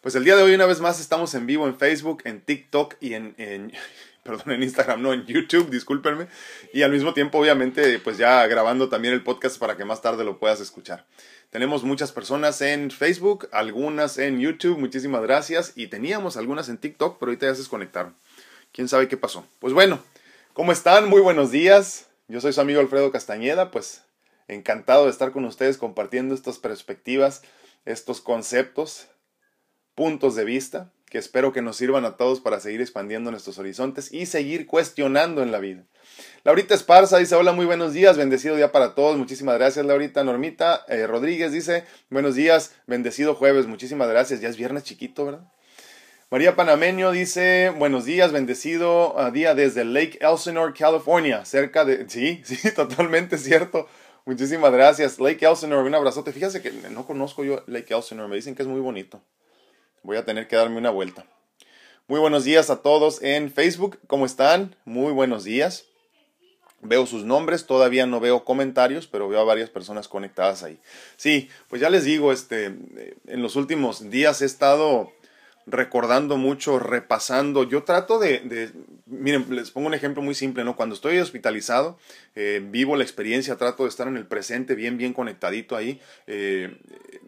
Pues 0.00 0.16
el 0.16 0.24
día 0.24 0.34
de 0.34 0.42
hoy 0.42 0.56
una 0.56 0.66
vez 0.66 0.80
más 0.80 0.98
estamos 0.98 1.32
en 1.36 1.46
vivo 1.46 1.68
en 1.68 1.78
Facebook, 1.78 2.22
en 2.24 2.40
TikTok 2.40 2.96
y 2.98 3.14
en, 3.14 3.36
perdón, 4.24 4.52
en 4.52 4.64
Instagram, 4.64 5.00
no, 5.00 5.12
en 5.12 5.24
YouTube, 5.26 5.70
discúlpenme. 5.70 6.26
Y 6.72 6.82
al 6.82 6.90
mismo 6.90 7.14
tiempo, 7.14 7.38
obviamente, 7.38 8.00
pues 8.00 8.18
ya 8.18 8.44
grabando 8.48 8.88
también 8.88 9.14
el 9.14 9.22
podcast 9.22 9.60
para 9.60 9.76
que 9.76 9.84
más 9.84 10.02
tarde 10.02 10.24
lo 10.24 10.40
puedas 10.40 10.60
escuchar. 10.60 11.06
Tenemos 11.50 11.84
muchas 11.84 12.12
personas 12.12 12.60
en 12.60 12.90
Facebook, 12.90 13.48
algunas 13.52 14.18
en 14.18 14.40
YouTube, 14.40 14.78
muchísimas 14.78 15.22
gracias. 15.22 15.72
Y 15.76 15.86
teníamos 15.86 16.36
algunas 16.36 16.68
en 16.68 16.78
TikTok, 16.78 17.18
pero 17.18 17.30
ahorita 17.30 17.46
ya 17.46 17.54
se 17.54 17.60
desconectaron. 17.60 18.16
¿Quién 18.72 18.88
sabe 18.88 19.08
qué 19.08 19.16
pasó? 19.16 19.46
Pues 19.58 19.72
bueno, 19.72 20.00
¿cómo 20.52 20.72
están? 20.72 21.08
Muy 21.08 21.20
buenos 21.20 21.50
días. 21.50 22.08
Yo 22.28 22.40
soy 22.40 22.52
su 22.52 22.60
amigo 22.60 22.80
Alfredo 22.80 23.12
Castañeda, 23.12 23.70
pues 23.70 24.02
encantado 24.48 25.04
de 25.04 25.10
estar 25.10 25.32
con 25.32 25.44
ustedes 25.44 25.78
compartiendo 25.78 26.34
estas 26.34 26.58
perspectivas, 26.58 27.42
estos 27.84 28.20
conceptos 28.20 29.06
puntos 29.94 30.34
de 30.34 30.44
vista 30.44 30.92
que 31.10 31.18
espero 31.18 31.52
que 31.52 31.62
nos 31.62 31.76
sirvan 31.76 32.04
a 32.04 32.16
todos 32.16 32.40
para 32.40 32.60
seguir 32.60 32.80
expandiendo 32.80 33.30
nuestros 33.30 33.58
horizontes 33.58 34.12
y 34.12 34.26
seguir 34.26 34.66
cuestionando 34.66 35.42
en 35.42 35.52
la 35.52 35.58
vida. 35.58 35.84
Laurita 36.44 36.74
Esparza 36.74 37.18
dice, 37.18 37.34
hola, 37.34 37.52
muy 37.52 37.66
buenos 37.66 37.92
días, 37.92 38.16
bendecido 38.16 38.56
día 38.56 38.72
para 38.72 38.94
todos, 38.94 39.16
muchísimas 39.16 39.56
gracias 39.56 39.86
Laurita. 39.86 40.24
Normita 40.24 40.84
eh, 40.88 41.06
Rodríguez 41.06 41.52
dice, 41.52 41.84
buenos 42.10 42.34
días, 42.34 42.74
bendecido 42.86 43.34
jueves, 43.34 43.66
muchísimas 43.66 44.08
gracias, 44.08 44.40
ya 44.40 44.48
es 44.48 44.56
viernes 44.56 44.84
chiquito, 44.84 45.24
¿verdad? 45.24 45.48
María 46.28 46.56
Panameño 46.56 47.12
dice, 47.12 47.72
buenos 47.78 48.04
días, 48.04 48.32
bendecido 48.32 49.16
ah, 49.16 49.30
día 49.30 49.54
desde 49.54 49.84
Lake 49.84 50.18
Elsinore, 50.20 50.72
California, 50.72 51.44
cerca 51.44 51.84
de... 51.84 52.04
Sí, 52.08 52.42
sí, 52.44 52.72
totalmente 52.74 53.38
cierto. 53.38 53.86
Muchísimas 54.24 54.72
gracias. 54.72 55.20
Lake 55.20 55.46
Elsinore, 55.46 55.86
un 55.86 55.94
abrazote. 55.94 56.32
Fíjese 56.32 56.60
que 56.60 56.72
no 56.90 57.06
conozco 57.06 57.44
yo 57.44 57.62
Lake 57.68 57.94
Elsinore, 57.94 58.28
me 58.28 58.34
dicen 58.34 58.56
que 58.56 58.62
es 58.62 58.68
muy 58.68 58.80
bonito. 58.80 59.22
Voy 60.06 60.16
a 60.16 60.24
tener 60.24 60.46
que 60.46 60.54
darme 60.54 60.78
una 60.78 60.90
vuelta. 60.90 61.26
Muy 62.06 62.20
buenos 62.20 62.44
días 62.44 62.70
a 62.70 62.80
todos 62.80 63.20
en 63.24 63.50
Facebook. 63.50 63.98
¿Cómo 64.06 64.24
están? 64.24 64.76
Muy 64.84 65.10
buenos 65.12 65.42
días. 65.42 65.86
Veo 66.80 67.06
sus 67.06 67.24
nombres, 67.24 67.66
todavía 67.66 68.06
no 68.06 68.20
veo 68.20 68.44
comentarios, 68.44 69.08
pero 69.08 69.28
veo 69.28 69.40
a 69.40 69.44
varias 69.44 69.68
personas 69.68 70.06
conectadas 70.06 70.62
ahí. 70.62 70.78
Sí, 71.16 71.48
pues 71.66 71.82
ya 71.82 71.90
les 71.90 72.04
digo, 72.04 72.30
este, 72.30 72.66
en 72.66 73.42
los 73.42 73.56
últimos 73.56 74.08
días 74.08 74.42
he 74.42 74.44
estado 74.44 75.10
recordando 75.66 76.36
mucho, 76.36 76.78
repasando. 76.78 77.64
Yo 77.64 77.82
trato 77.82 78.18
de, 78.18 78.72
miren, 79.06 79.46
les 79.50 79.70
pongo 79.70 79.88
un 79.88 79.94
ejemplo 79.94 80.22
muy 80.22 80.34
simple, 80.34 80.64
¿no? 80.64 80.76
Cuando 80.76 80.94
estoy 80.94 81.18
hospitalizado, 81.18 81.98
eh, 82.34 82.62
vivo 82.64 82.96
la 82.96 83.02
experiencia, 83.02 83.56
trato 83.56 83.82
de 83.82 83.88
estar 83.88 84.06
en 84.06 84.16
el 84.16 84.26
presente, 84.26 84.74
bien, 84.74 84.96
bien 84.96 85.12
conectadito 85.12 85.76
ahí, 85.76 86.00
eh, 86.26 86.76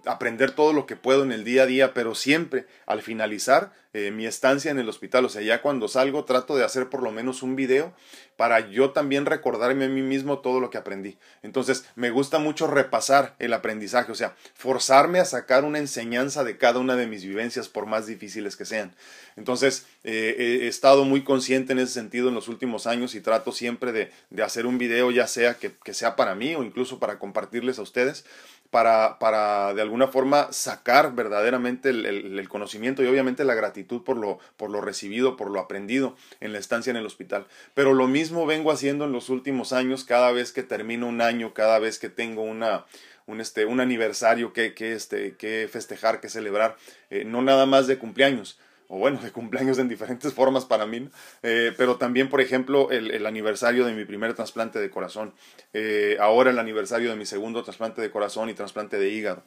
aprender 0.07 0.52
todo 0.52 0.73
lo 0.73 0.87
que 0.87 0.97
puedo 0.97 1.25
en 1.25 1.33
el 1.33 1.45
día 1.45 1.64
a 1.64 1.66
día, 1.66 1.95
pero 1.95 2.14
siempre 2.14 2.66
al 2.87 3.02
finalizar 3.02 3.73
eh, 3.95 4.11
mi 4.11 4.26
estancia 4.26 4.71
en 4.71 4.78
el 4.78 4.88
hospital, 4.88 5.25
o 5.25 5.28
sea, 5.28 5.40
ya 5.40 5.62
cuando 5.62 5.88
salgo 5.88 6.25
trato 6.25 6.57
de 6.57 6.64
hacer 6.64 6.90
por 6.90 7.02
lo 7.02 7.11
menos 7.11 7.42
un 7.42 7.57
video 7.57 7.95
para 8.37 8.71
yo 8.71 8.90
también 8.90 9.26
recordarme 9.26 9.87
a 9.87 9.88
mí 9.88 10.02
mismo 10.02 10.38
todo 10.38 10.61
lo 10.61 10.71
que 10.71 10.78
aprendí. 10.78 11.18
Entonces, 11.42 11.87
me 11.97 12.11
gusta 12.11 12.38
mucho 12.38 12.66
repasar 12.66 13.35
el 13.38 13.52
aprendizaje, 13.52 14.12
o 14.12 14.14
sea, 14.14 14.37
forzarme 14.54 15.18
a 15.21 15.25
sacar 15.25 15.64
una 15.64 15.78
enseñanza 15.78 16.45
de 16.45 16.59
cada 16.59 16.78
una 16.78 16.97
de 16.97 17.07
mis 17.07 17.25
vivencias, 17.25 17.68
por 17.68 17.87
más 17.87 18.07
difíciles 18.07 18.57
que 18.57 18.64
sean. 18.64 18.95
Entonces, 19.37 19.87
eh, 20.04 20.61
he 20.62 20.68
estado 20.68 21.04
muy 21.04 21.25
consciente 21.25 21.73
en 21.73 21.78
ese 21.78 21.95
sentido 21.95 22.28
en 22.28 22.35
los 22.35 22.49
últimos 22.49 22.87
años 22.87 23.14
y 23.14 23.21
trato 23.21 23.52
siempre 23.52 23.92
de, 23.92 24.12
hacer 24.42 24.66
un 24.66 24.78
video, 24.78 25.11
ya 25.11 25.26
sea 25.26 25.54
que 25.54 25.95
sea 25.95 26.14
para 26.14 26.35
mí 26.35 26.54
o 26.54 26.62
incluso 26.62 26.99
para 26.99 27.18
compartirles 27.18 27.78
a 27.78 27.83
ustedes, 27.83 28.25
para, 28.70 29.18
para 29.18 29.72
de 29.75 29.82
alguna 29.82 30.08
forma 30.08 30.52
sacar 30.52 31.14
verdaderamente 31.14 31.88
el, 31.90 32.04
el, 32.06 32.48
conocimiento 32.48 33.02
y 33.02 33.06
obviamente 33.06 33.44
la 33.44 33.54
gratitud 33.54 34.02
por 34.02 34.16
lo, 34.16 34.38
por 34.56 34.70
lo 34.70 34.80
recibido, 34.80 35.37
por 35.37 35.50
lo 35.50 35.60
aprendido 35.60 36.16
en 36.40 36.52
la 36.52 36.58
estancia 36.58 36.90
en 36.90 36.96
el 36.96 37.06
hospital. 37.06 37.46
Pero 37.75 37.94
lo 37.94 38.06
mismo 38.06 38.46
vengo 38.46 38.70
haciendo 38.70 39.06
en 39.06 39.12
los 39.12 39.30
últimos 39.30 39.72
años, 39.72 40.04
cada 40.04 40.32
vez 40.32 40.52
que 40.52 40.62
termino 40.62 41.06
un 41.06 41.22
año, 41.22 41.54
cada 41.54 41.78
vez 41.78 41.98
que 41.98 42.10
tengo 42.10 42.42
una, 42.42 42.84
un, 43.26 43.40
este, 43.40 43.64
un 43.64 43.80
aniversario 43.80 44.52
que, 44.52 44.75
este, 44.78 45.37
que 45.37 45.68
festejar, 45.70 46.20
que 46.20 46.28
celebrar, 46.28 46.76
eh, 47.10 47.25
no 47.25 47.40
nada 47.42 47.64
más 47.64 47.87
de 47.87 47.98
cumpleaños, 47.98 48.58
o 48.88 48.99
bueno, 48.99 49.21
de 49.23 49.30
cumpleaños 49.30 49.78
en 49.78 49.88
diferentes 49.88 50.33
formas 50.33 50.64
para 50.64 50.87
mí, 50.87 51.09
eh, 51.42 51.73
pero 51.76 51.97
también, 51.97 52.28
por 52.28 52.40
ejemplo, 52.40 52.90
el, 52.90 53.11
el, 53.11 53.26
aniversario 53.26 53.85
de 53.85 53.92
mi 53.92 54.04
primer 54.04 54.35
trasplante 54.35 54.78
de 54.78 54.90
corazón, 54.90 55.35
eh, 55.75 56.16
ahora 56.21 56.50
el 56.50 56.59
aniversario 56.59 57.11
de 57.11 57.16
mi 57.16 57.26
segundo 57.26 57.62
trasplante 57.62 58.00
de 58.00 58.11
corazón 58.11 58.49
y 58.49 58.54
trasplante 58.54 58.99
de 58.99 59.11
hígado. 59.11 59.42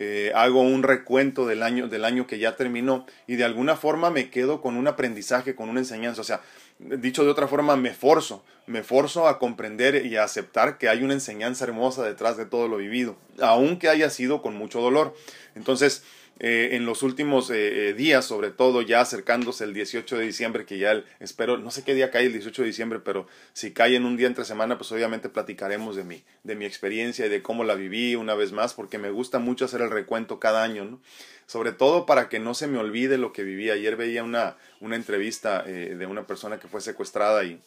Eh, 0.00 0.32
hago 0.34 0.60
un 0.60 0.82
recuento 0.82 1.46
del 1.46 1.62
año, 1.62 1.86
del 1.86 2.04
año 2.04 2.26
que 2.26 2.40
ya 2.40 2.56
terminó 2.56 3.06
y 3.28 3.36
de 3.36 3.44
alguna 3.44 3.76
forma 3.76 4.10
me 4.10 4.28
quedo 4.28 4.60
con 4.60 4.76
un 4.76 4.88
aprendizaje, 4.88 5.54
con 5.54 5.68
una 5.68 5.80
enseñanza. 5.80 6.20
O 6.20 6.24
sea, 6.24 6.40
dicho 6.78 7.24
de 7.24 7.30
otra 7.30 7.46
forma, 7.46 7.76
me 7.76 7.94
forzo, 7.94 8.44
me 8.66 8.82
forzo 8.82 9.28
a 9.28 9.38
comprender 9.38 10.04
y 10.04 10.16
a 10.16 10.24
aceptar 10.24 10.78
que 10.78 10.88
hay 10.88 11.04
una 11.04 11.14
enseñanza 11.14 11.64
hermosa 11.64 12.02
detrás 12.02 12.36
de 12.36 12.46
todo 12.46 12.66
lo 12.66 12.78
vivido, 12.78 13.16
aunque 13.40 13.88
haya 13.88 14.10
sido 14.10 14.42
con 14.42 14.56
mucho 14.56 14.80
dolor. 14.80 15.14
Entonces, 15.54 16.02
eh, 16.40 16.70
en 16.72 16.84
los 16.84 17.04
últimos 17.04 17.48
eh, 17.50 17.90
eh, 17.90 17.94
días, 17.94 18.24
sobre 18.24 18.50
todo 18.50 18.82
ya 18.82 19.00
acercándose 19.00 19.62
el 19.62 19.72
18 19.72 20.18
de 20.18 20.24
diciembre, 20.24 20.66
que 20.66 20.78
ya 20.78 21.04
espero, 21.20 21.58
no 21.58 21.70
sé 21.70 21.84
qué 21.84 21.94
día 21.94 22.10
cae 22.10 22.26
el 22.26 22.32
18 22.32 22.62
de 22.62 22.66
diciembre, 22.66 22.98
pero 22.98 23.28
si 23.52 23.72
cae 23.72 23.94
en 23.94 24.04
un 24.04 24.16
día 24.16 24.26
entre 24.26 24.44
semana, 24.44 24.76
pues 24.76 24.90
obviamente 24.90 25.28
platicaremos 25.28 25.94
de 25.94 26.02
mi, 26.02 26.24
de 26.42 26.56
mi 26.56 26.64
experiencia 26.64 27.26
y 27.26 27.28
de 27.28 27.40
cómo 27.40 27.62
la 27.62 27.76
viví 27.76 28.16
una 28.16 28.34
vez 28.34 28.50
más, 28.50 28.74
porque 28.74 28.98
me 28.98 29.10
gusta 29.10 29.38
mucho 29.38 29.66
hacer 29.66 29.80
el 29.80 29.90
recuento 29.90 30.40
cada 30.40 30.64
año, 30.64 30.84
¿no? 30.84 31.00
Sobre 31.46 31.70
todo 31.70 32.04
para 32.04 32.28
que 32.28 32.40
no 32.40 32.54
se 32.54 32.66
me 32.66 32.78
olvide 32.78 33.16
lo 33.16 33.32
que 33.32 33.44
viví. 33.44 33.70
Ayer 33.70 33.96
veía 33.96 34.24
una, 34.24 34.56
una 34.80 34.96
entrevista 34.96 35.62
de 35.62 36.06
una 36.06 36.26
persona 36.26 36.58
que 36.58 36.68
fue 36.68 36.80
secuestrada 36.80 37.44
y, 37.44 37.60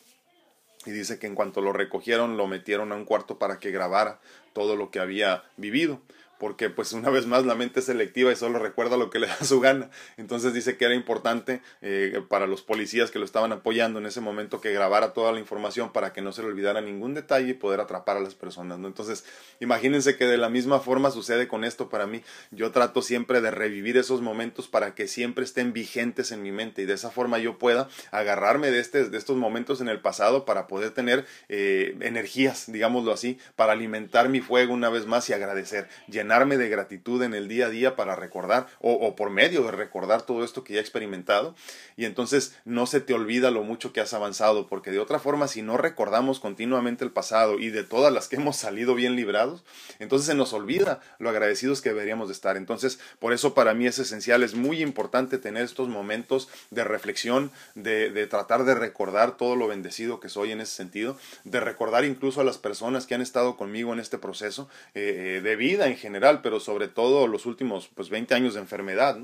y 0.87 0.91
dice 0.91 1.19
que 1.19 1.27
en 1.27 1.35
cuanto 1.35 1.61
lo 1.61 1.73
recogieron 1.73 2.37
lo 2.37 2.47
metieron 2.47 2.91
a 2.91 2.95
un 2.95 3.05
cuarto 3.05 3.37
para 3.37 3.59
que 3.59 3.69
grabara 3.69 4.19
todo 4.53 4.75
lo 4.75 4.89
que 4.89 4.99
había 4.99 5.43
vivido 5.57 6.01
porque 6.39 6.69
pues 6.69 6.93
una 6.93 7.09
vez 7.09 7.25
más 7.25 7.45
la 7.45 7.55
mente 7.55 7.79
es 7.79 7.85
selectiva 7.85 8.31
y 8.31 8.35
solo 8.35 8.59
recuerda 8.59 8.97
lo 8.97 9.09
que 9.09 9.19
le 9.19 9.27
da 9.27 9.37
su 9.43 9.59
gana. 9.59 9.89
Entonces 10.17 10.53
dice 10.53 10.77
que 10.77 10.85
era 10.85 10.93
importante 10.93 11.61
eh, 11.81 12.21
para 12.27 12.47
los 12.47 12.61
policías 12.61 13.11
que 13.11 13.19
lo 13.19 13.25
estaban 13.25 13.51
apoyando 13.51 13.99
en 13.99 14.05
ese 14.05 14.21
momento 14.21 14.61
que 14.61 14.73
grabara 14.73 15.13
toda 15.13 15.31
la 15.31 15.39
información 15.39 15.91
para 15.91 16.13
que 16.13 16.21
no 16.21 16.31
se 16.31 16.41
le 16.41 16.49
olvidara 16.49 16.81
ningún 16.81 17.13
detalle 17.13 17.49
y 17.49 17.53
poder 17.53 17.79
atrapar 17.79 18.17
a 18.17 18.19
las 18.19 18.35
personas. 18.35 18.79
¿no? 18.79 18.87
Entonces 18.87 19.25
imagínense 19.59 20.17
que 20.17 20.25
de 20.25 20.37
la 20.37 20.49
misma 20.49 20.79
forma 20.79 21.11
sucede 21.11 21.47
con 21.47 21.63
esto 21.63 21.89
para 21.89 22.07
mí. 22.07 22.21
Yo 22.51 22.71
trato 22.71 23.01
siempre 23.01 23.41
de 23.41 23.51
revivir 23.51 23.97
esos 23.97 24.21
momentos 24.21 24.67
para 24.67 24.95
que 24.95 25.07
siempre 25.07 25.43
estén 25.43 25.73
vigentes 25.73 26.31
en 26.31 26.41
mi 26.41 26.51
mente 26.51 26.83
y 26.83 26.85
de 26.85 26.93
esa 26.93 27.11
forma 27.11 27.37
yo 27.39 27.57
pueda 27.57 27.87
agarrarme 28.11 28.71
de, 28.71 28.79
este, 28.79 29.09
de 29.09 29.17
estos 29.17 29.37
momentos 29.37 29.81
en 29.81 29.87
el 29.87 29.99
pasado 29.99 30.45
para 30.45 30.67
poder 30.67 30.91
tener 30.91 31.25
eh, 31.49 31.95
energías, 32.01 32.71
digámoslo 32.71 33.11
así, 33.11 33.39
para 33.55 33.73
alimentar 33.73 34.29
mi 34.29 34.41
fuego 34.41 34.73
una 34.73 34.89
vez 34.89 35.05
más 35.05 35.29
y 35.29 35.33
agradecer 35.33 35.87
llenarme 36.27 36.57
de 36.57 36.67
gratitud 36.67 37.23
en 37.23 37.33
el 37.33 37.47
día 37.47 37.67
a 37.67 37.69
día 37.69 37.95
para 37.95 38.17
recordar 38.17 38.67
o, 38.81 39.15
por 39.15 39.29
medio 39.29 39.63
de 39.63 39.71
recordar 39.71 40.23
todo 40.23 40.43
esto 40.43 40.65
que 40.65 40.73
ya 40.73 40.79
he 40.79 40.81
experimentado. 40.81 41.55
Y 41.95 42.03
entonces 42.03 42.53
no 42.65 42.85
se 42.85 42.99
te 42.99 43.13
olvida 43.13 43.49
lo 43.49 43.63
mucho 43.63 43.93
que 43.93 44.01
has 44.01 44.13
avanzado 44.13 44.67
porque 44.67 44.91
de 44.91 44.99
otra 44.99 45.19
forma 45.19 45.47
si 45.47 45.61
no 45.61 45.77
recordamos 45.77 46.41
continuamente 46.41 47.05
el 47.05 47.11
pasado 47.11 47.59
y 47.59 47.69
de 47.69 47.85
todas 47.85 48.11
las 48.11 48.27
que 48.27 48.35
hemos 48.35 48.57
salido 48.57 48.93
bien 48.93 49.15
librados 49.15 49.63
entonces 49.99 50.27
se 50.27 50.35
nos 50.35 50.51
olvida 50.51 50.99
lo 51.17 51.29
agradecidos 51.29 51.81
que 51.81 51.89
deberíamos 51.89 52.27
de 52.27 52.33
estar. 52.33 52.57
Entonces 52.57 52.99
por 53.19 53.31
eso 53.31 53.53
para 53.53 53.73
mí 53.73 53.87
es 53.87 53.97
esencial 53.97 54.43
es 54.43 54.53
muy 54.53 54.81
importante 54.81 55.37
tener 55.37 55.63
estos 55.63 55.87
momentos 55.87 56.49
de 56.71 56.83
reflexión 56.83 57.51
de, 57.75 58.27
tratar 58.27 58.65
de 58.65 58.75
recordar 58.75 59.37
todo 59.37 59.55
lo 59.55 59.69
bendecido 59.69 60.19
que 60.19 60.27
soy 60.27 60.51
en 60.51 60.59
ese 60.59 60.75
sentido 60.75 61.17
de 61.45 61.61
recordar 61.61 62.03
incluso 62.03 62.41
a 62.41 62.43
las 62.43 62.57
personas 62.57 63.05
que 63.05 63.15
han 63.15 63.21
estado 63.21 63.55
conmigo 63.55 63.93
en 63.93 64.01
este 64.01 64.17
proceso 64.17 64.67
eh, 64.93 65.37
eh, 65.37 65.41
de 65.41 65.55
vida 65.55 65.87
en 65.87 65.95
general 65.95 66.16
pero 66.41 66.59
sobre 66.59 66.87
todo 66.87 67.27
los 67.27 67.45
últimos 67.45 67.89
pues 67.93 68.09
20 68.09 68.33
años 68.33 68.53
de 68.53 68.59
enfermedad, 68.59 69.17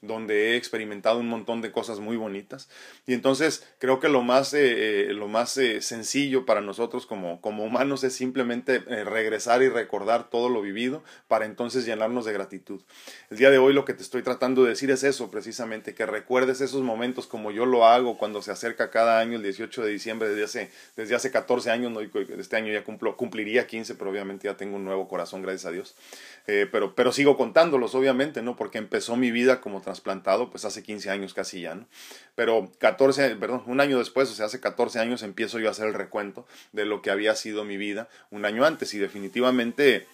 donde 0.00 0.52
he 0.52 0.56
experimentado 0.56 1.18
un 1.18 1.28
montón 1.28 1.60
de 1.60 1.72
cosas 1.72 2.00
muy 2.00 2.16
bonitas. 2.16 2.68
Y 3.06 3.14
entonces 3.14 3.66
creo 3.78 4.00
que 4.00 4.08
lo 4.08 4.22
más, 4.22 4.54
eh, 4.54 5.10
eh, 5.10 5.12
lo 5.12 5.28
más 5.28 5.56
eh, 5.56 5.82
sencillo 5.82 6.46
para 6.46 6.60
nosotros 6.60 7.06
como, 7.06 7.40
como 7.40 7.64
humanos 7.64 8.04
es 8.04 8.14
simplemente 8.14 8.78
regresar 8.78 9.62
y 9.62 9.68
recordar 9.68 10.30
todo 10.30 10.48
lo 10.48 10.62
vivido 10.62 11.02
para 11.26 11.44
entonces 11.44 11.84
llenarnos 11.84 12.24
de 12.24 12.32
gratitud. 12.32 12.80
El 13.30 13.38
día 13.38 13.50
de 13.50 13.58
hoy 13.58 13.72
lo 13.72 13.84
que 13.84 13.94
te 13.94 14.02
estoy 14.02 14.22
tratando 14.22 14.62
de 14.64 14.70
decir 14.70 14.90
es 14.90 15.02
eso, 15.02 15.30
precisamente, 15.30 15.94
que 15.94 16.06
recuerdes 16.06 16.60
esos 16.60 16.82
momentos 16.82 17.26
como 17.26 17.50
yo 17.50 17.66
lo 17.66 17.86
hago 17.86 18.18
cuando 18.18 18.42
se 18.42 18.50
acerca 18.50 18.90
cada 18.90 19.18
año 19.18 19.36
el 19.36 19.42
18 19.42 19.84
de 19.84 19.90
diciembre 19.90 20.28
desde 20.28 20.44
hace, 20.44 20.70
desde 20.96 21.14
hace 21.14 21.30
14 21.30 21.70
años, 21.70 21.92
¿no? 21.92 22.00
este 22.00 22.56
año 22.56 22.72
ya 22.72 22.84
cumplo, 22.84 23.16
cumpliría 23.16 23.66
15, 23.66 23.94
pero 23.94 24.10
obviamente 24.10 24.46
ya 24.46 24.56
tengo 24.56 24.76
un 24.76 24.84
nuevo 24.84 25.08
corazón, 25.08 25.42
gracias 25.42 25.66
a 25.66 25.70
Dios. 25.70 25.94
Eh, 26.50 26.66
pero, 26.72 26.94
pero 26.94 27.12
sigo 27.12 27.36
contándolos, 27.36 27.94
obviamente, 27.94 28.40
¿no? 28.40 28.56
Porque 28.56 28.78
empezó 28.78 29.16
mi 29.16 29.30
vida 29.30 29.60
como 29.60 29.82
trasplantado, 29.82 30.48
pues 30.48 30.64
hace 30.64 30.82
15 30.82 31.10
años 31.10 31.34
casi 31.34 31.60
ya, 31.60 31.74
¿no? 31.74 31.86
Pero 32.34 32.72
14, 32.78 33.36
perdón, 33.36 33.62
un 33.66 33.82
año 33.82 33.98
después, 33.98 34.30
o 34.30 34.34
sea, 34.34 34.46
hace 34.46 34.58
14 34.58 34.98
años 34.98 35.22
empiezo 35.22 35.58
yo 35.58 35.68
a 35.68 35.72
hacer 35.72 35.88
el 35.88 35.92
recuento 35.92 36.46
de 36.72 36.86
lo 36.86 37.02
que 37.02 37.10
había 37.10 37.34
sido 37.34 37.64
mi 37.64 37.76
vida 37.76 38.08
un 38.30 38.46
año 38.46 38.64
antes 38.64 38.94
y 38.94 38.98
definitivamente 38.98 40.06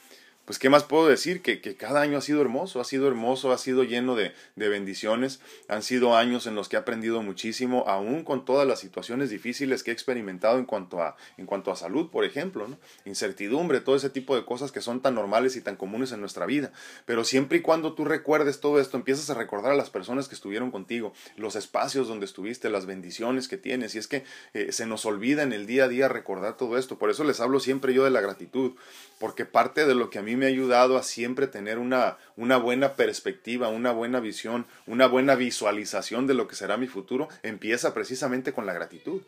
pues 0.45 0.59
qué 0.59 0.69
más 0.69 0.85
puedo 0.85 1.09
decir 1.09 1.41
que, 1.41 1.61
que, 1.61 1.75
cada 1.75 2.03
año 2.03 2.19
ha 2.19 2.21
sido 2.21 2.43
hermoso, 2.43 2.81
ha 2.81 2.85
sido 2.85 3.09
hermoso, 3.09 3.53
ha 3.53 3.59
sido 3.59 3.83
lleno 3.83 4.15
de, 4.15 4.33
de, 4.57 4.69
bendiciones, 4.69 5.41
han 5.69 5.83
sido 5.83 6.17
años 6.17 6.47
en 6.47 6.55
los 6.55 6.69
que 6.69 6.77
he 6.77 6.79
aprendido 6.79 7.23
muchísimo, 7.23 7.85
aún 7.87 8.25
con 8.25 8.45
todas 8.45 8.67
las 8.67 8.79
situaciones 8.79 9.31
difíciles 9.31 9.83
que 9.83 9.91
he 9.91 9.95
experimentado 9.95 10.59
en 10.59 10.67
cuanto 10.67 11.01
a, 11.01 11.17
en 11.39 11.47
cuanto 11.47 11.71
a 11.71 11.77
salud, 11.77 12.11
por 12.11 12.25
ejemplo, 12.25 12.67
incertidumbre, 13.05 13.81
todo 13.81 13.97
ese 13.97 14.11
tipo 14.11 14.37
de 14.37 14.45
cosas 14.45 14.71
que 14.71 14.81
son 14.81 15.01
tan 15.01 15.15
normales 15.15 15.57
y 15.57 15.63
tan 15.63 15.77
comunes 15.77 16.13
en 16.13 16.21
nuestra 16.21 16.47
vida. 16.47 16.73
Pero 17.07 17.25
siempre 17.25 17.59
y 17.59 17.61
cuando 17.63 17.95
tú 17.95 18.05
recuerdes 18.05 18.61
todo 18.61 18.81
esto, 18.81 18.97
empiezas 18.97 19.31
a 19.31 19.35
recordar 19.35 19.73
a 19.73 19.77
las 19.77 19.91
personas 19.91 20.29
que 20.29 20.35
estuvieron 20.35 20.71
contigo, 20.71 21.15
los 21.37 21.57
espacios 21.57 22.07
donde 22.07 22.27
estuviste, 22.27 22.69
las 22.69 22.87
bendiciones 22.87 23.49
que 23.49 23.57
tienes, 23.57 23.95
y 23.95 23.99
es 23.99 24.09
que 24.09 24.25
eh, 24.53 24.73
se 24.73 24.87
nos 24.87 25.07
olvida 25.07 25.43
en 25.43 25.53
el 25.53 25.67
día 25.67 25.85
a 25.85 25.89
día 25.89 26.09
recordar 26.09 26.57
todo 26.57 26.77
esto. 26.77 26.99
Por 26.99 27.11
eso 27.11 27.25
les 27.25 27.41
hablo 27.41 27.61
siempre 27.61 27.95
yo 27.95 28.05
de 28.05 28.11
la 28.11 28.21
gratitud, 28.21 28.73
porque 29.19 29.45
parte 29.47 29.87
de 29.87 29.95
lo 29.95 30.11
que 30.11 30.19
a 30.19 30.23
mí 30.23 30.34
me 30.37 30.47
ha 30.47 30.49
ayudado 30.49 30.97
a 30.97 31.03
siempre 31.03 31.47
tener 31.47 31.79
una, 31.79 32.19
una 32.37 32.57
buena 32.57 32.95
perspectiva, 32.95 33.69
una 33.69 33.93
buena 33.93 34.21
visión, 34.21 34.67
una 34.87 35.07
buena 35.07 35.35
visualización 35.35 36.27
de 36.27 36.35
lo 36.35 36.49
que 36.49 36.57
será 36.57 36.77
mi 36.77 36.87
futuro, 36.87 37.29
empieza 37.43 37.95
precisamente 37.95 38.53
con 38.53 38.67
la 38.67 38.73
gratitud. 38.73 39.23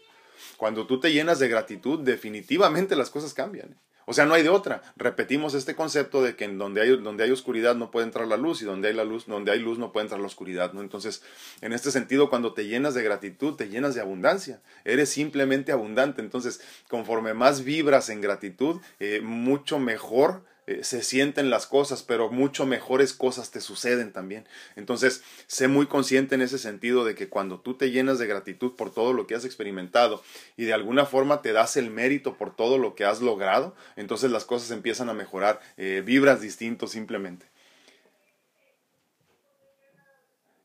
Cuando 0.57 0.87
tú 0.87 1.01
te 1.01 1.13
llenas 1.13 1.39
de 1.39 1.49
gratitud, 1.49 2.01
definitivamente 2.01 2.97
las 2.97 3.11
cosas 3.11 3.35
cambian. 3.35 3.77
O 4.09 4.15
sea, 4.15 4.25
no 4.25 4.35
hay 4.35 4.45
de 4.45 4.49
otra. 4.49 4.83
Repetimos 4.97 5.55
este 5.55 5.75
concepto 5.75 6.23
de 6.23 6.37
que 6.37 6.45
en 6.45 6.59
donde 6.59 6.81
hay, 6.81 6.97
donde 6.97 7.25
hay 7.25 7.33
oscuridad 7.33 7.75
no 7.75 7.91
puede 7.91 8.07
entrar 8.07 8.29
la 8.29 8.37
luz 8.37 8.63
y 8.63 8.65
donde 8.65 8.87
hay 8.87 8.95
la 8.95 9.05
luz, 9.05 9.27
donde 9.27 9.51
hay 9.51 9.59
luz 9.59 9.79
no 9.79 9.93
puede 9.93 10.05
entrar 10.05 10.21
la 10.21 10.29
oscuridad. 10.29 10.71
Entonces, 10.79 11.23
en 11.61 11.73
este 11.73 11.91
sentido, 11.91 12.31
cuando 12.31 12.55
te 12.55 12.67
llenas 12.67 12.95
de 12.95 13.03
gratitud, 13.03 13.55
te 13.57 13.69
llenas 13.69 13.97
de 13.97 14.01
abundancia. 14.01 14.63
Eres 14.85 15.11
simplemente 15.11 15.73
abundante. 15.73 16.23
Entonces, 16.23 16.61
conforme 16.89 17.35
más 17.35 17.65
vibras 17.65 18.09
en 18.09 18.21
gratitud, 18.21 18.81
eh, 19.01 19.21
mucho 19.23 19.81
mejor 19.81 20.45
eh, 20.67 20.83
se 20.83 21.03
sienten 21.03 21.49
las 21.49 21.67
cosas, 21.67 22.03
pero 22.03 22.31
mucho 22.31 22.67
mejores 22.67 23.13
cosas 23.13 23.51
te 23.51 23.61
suceden 23.61 24.13
también. 24.13 24.49
Entonces, 24.75 25.23
sé 25.47 25.69
muy 25.69 25.87
consciente 25.87 26.35
en 26.35 26.43
ese 26.43 26.59
sentido 26.59 27.05
de 27.05 27.15
que 27.15 27.29
cuando 27.29 27.61
tú 27.61 27.75
te 27.75 27.91
llenas 27.91 28.19
de 28.19 28.27
gratitud 28.27 28.75
por 28.75 28.93
todo 28.93 29.13
lo 29.13 29.27
que 29.27 29.35
has 29.35 29.45
experimentado 29.45 30.23
y 30.57 30.65
de 30.65 30.73
alguna 30.73 31.07
forma 31.07 31.41
te 31.41 31.53
das 31.53 31.77
el 31.77 31.91
mérito 31.91 32.37
por 32.37 32.55
todo 32.55 32.79
lo 32.79 32.95
que 32.95 33.05
has 33.05 33.21
logrado, 33.21 33.77
entonces 33.95 34.31
las 34.31 34.45
cosas 34.45 34.71
empiezan 34.73 35.09
a 35.09 35.15
mejorar, 35.15 35.61
eh, 35.77 36.03
vibras 36.05 36.41
distintos 36.41 36.91
simplemente. 36.91 37.47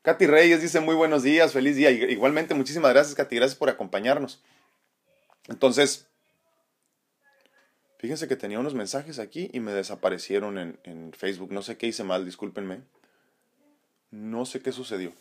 Katy 0.01 0.25
Reyes 0.25 0.61
dice 0.63 0.79
muy 0.79 0.95
buenos 0.95 1.21
días, 1.21 1.53
feliz 1.53 1.75
día. 1.75 1.91
Igualmente, 1.91 2.55
muchísimas 2.55 2.91
gracias, 2.91 3.13
Katy, 3.13 3.35
gracias 3.35 3.57
por 3.57 3.69
acompañarnos. 3.69 4.41
Entonces, 5.47 6.07
Fíjense 8.01 8.27
que 8.27 8.35
tenía 8.35 8.57
unos 8.57 8.73
mensajes 8.73 9.19
aquí 9.19 9.51
y 9.53 9.59
me 9.59 9.73
desaparecieron 9.73 10.57
en, 10.57 10.79
en, 10.85 11.13
Facebook. 11.13 11.51
No 11.51 11.61
sé 11.61 11.77
qué 11.77 11.85
hice 11.85 12.03
mal, 12.03 12.25
discúlpenme. 12.25 12.79
No 14.09 14.43
sé 14.47 14.59
qué 14.59 14.71
sucedió. 14.71 15.13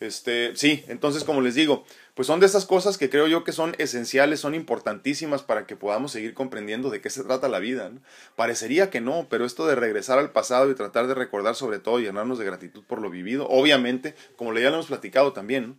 Este, 0.00 0.56
sí, 0.56 0.84
entonces 0.88 1.22
como 1.22 1.40
les 1.40 1.54
digo, 1.54 1.86
pues 2.14 2.26
son 2.26 2.40
de 2.40 2.46
esas 2.46 2.66
cosas 2.66 2.98
que 2.98 3.08
creo 3.08 3.28
yo 3.28 3.44
que 3.44 3.52
son 3.52 3.76
esenciales, 3.78 4.40
son 4.40 4.56
importantísimas 4.56 5.44
para 5.44 5.66
que 5.66 5.76
podamos 5.76 6.10
seguir 6.10 6.34
comprendiendo 6.34 6.90
de 6.90 7.00
qué 7.00 7.10
se 7.10 7.22
trata 7.22 7.48
la 7.48 7.60
vida. 7.60 7.92
Parecería 8.34 8.90
que 8.90 9.00
no, 9.00 9.28
pero 9.30 9.44
esto 9.44 9.64
de 9.68 9.76
regresar 9.76 10.18
al 10.18 10.32
pasado 10.32 10.68
y 10.68 10.74
tratar 10.74 11.06
de 11.06 11.14
recordar 11.14 11.54
sobre 11.54 11.78
todo 11.78 12.00
y 12.00 12.06
llenarnos 12.06 12.40
de 12.40 12.44
gratitud 12.44 12.82
por 12.82 13.00
lo 13.00 13.08
vivido, 13.08 13.46
obviamente, 13.48 14.16
como 14.34 14.52
ya 14.52 14.70
lo 14.70 14.74
hemos 14.74 14.86
platicado 14.88 15.32
también. 15.32 15.78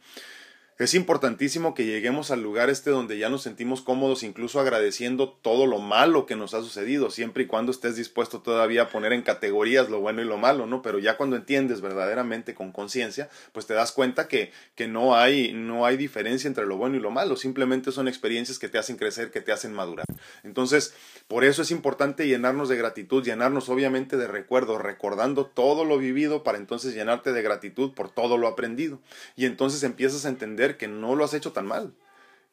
Es 0.80 0.94
importantísimo 0.94 1.74
que 1.74 1.88
lleguemos 1.88 2.30
al 2.30 2.44
lugar 2.44 2.70
este 2.70 2.92
donde 2.92 3.18
ya 3.18 3.30
nos 3.30 3.42
sentimos 3.42 3.82
cómodos, 3.82 4.22
incluso 4.22 4.60
agradeciendo 4.60 5.30
todo 5.30 5.66
lo 5.66 5.80
malo 5.80 6.28
que 6.28 6.36
nos 6.36 6.54
ha 6.54 6.62
sucedido, 6.62 7.10
siempre 7.10 7.46
y 7.46 7.48
cuando 7.48 7.72
estés 7.72 7.96
dispuesto 7.96 8.42
todavía 8.42 8.84
a 8.84 8.90
poner 8.90 9.12
en 9.12 9.24
categorías 9.24 9.90
lo 9.90 10.02
bueno 10.02 10.22
y 10.22 10.26
lo 10.26 10.38
malo, 10.38 10.68
¿no? 10.68 10.84
Pero 10.84 11.00
ya 11.00 11.18
cuando 11.18 11.36
entiendes 11.36 11.82
verdaderamente 11.82 12.54
con 12.54 12.72
conciencia, 12.72 13.28
pues 13.54 13.66
te 13.66 13.74
das 13.74 13.92
cuenta 13.92 14.28
que, 14.28 14.52
que 14.76 14.88
no, 14.88 15.16
hay, 15.16 15.52
no 15.52 15.88
hay 15.88 15.98
diferencia 15.98 16.48
entre 16.48 16.68
lo 16.68 16.78
bueno 16.78 16.96
y 16.96 17.00
lo 17.00 17.10
malo, 17.10 17.38
simplemente 17.38 17.92
son 17.92 18.08
experiencias 18.08 18.60
que 18.60 18.70
te 18.70 18.78
hacen 18.78 18.98
crecer, 18.98 19.32
que 19.32 19.42
te 19.42 19.52
hacen 19.52 19.74
madurar. 19.74 20.06
Entonces, 20.44 20.94
por 21.28 21.44
eso 21.44 21.63
es 21.63 21.72
importante 21.72 22.28
llenarnos 22.28 22.70
de 22.70 22.78
gratitud, 22.78 23.24
llenarnos 23.24 23.68
obviamente 23.70 24.16
de 24.16 24.28
recuerdo, 24.28 24.78
recordando 24.78 25.48
todo 25.48 25.86
lo 25.86 25.98
vivido 25.98 26.44
para 26.44 26.60
entonces 26.60 26.94
llenarte 26.94 27.34
de 27.34 27.42
gratitud 27.42 27.94
por 27.96 28.12
todo 28.12 28.38
lo 28.38 28.48
aprendido. 28.48 29.00
Y 29.36 29.46
entonces 29.46 29.82
empiezas 29.82 30.26
a 30.26 30.30
entender 30.30 30.66
que 30.75 30.89
no 30.89 31.15
lo 31.15 31.23
has 31.23 31.34
hecho 31.34 31.53
tan 31.53 31.65
mal, 31.67 31.93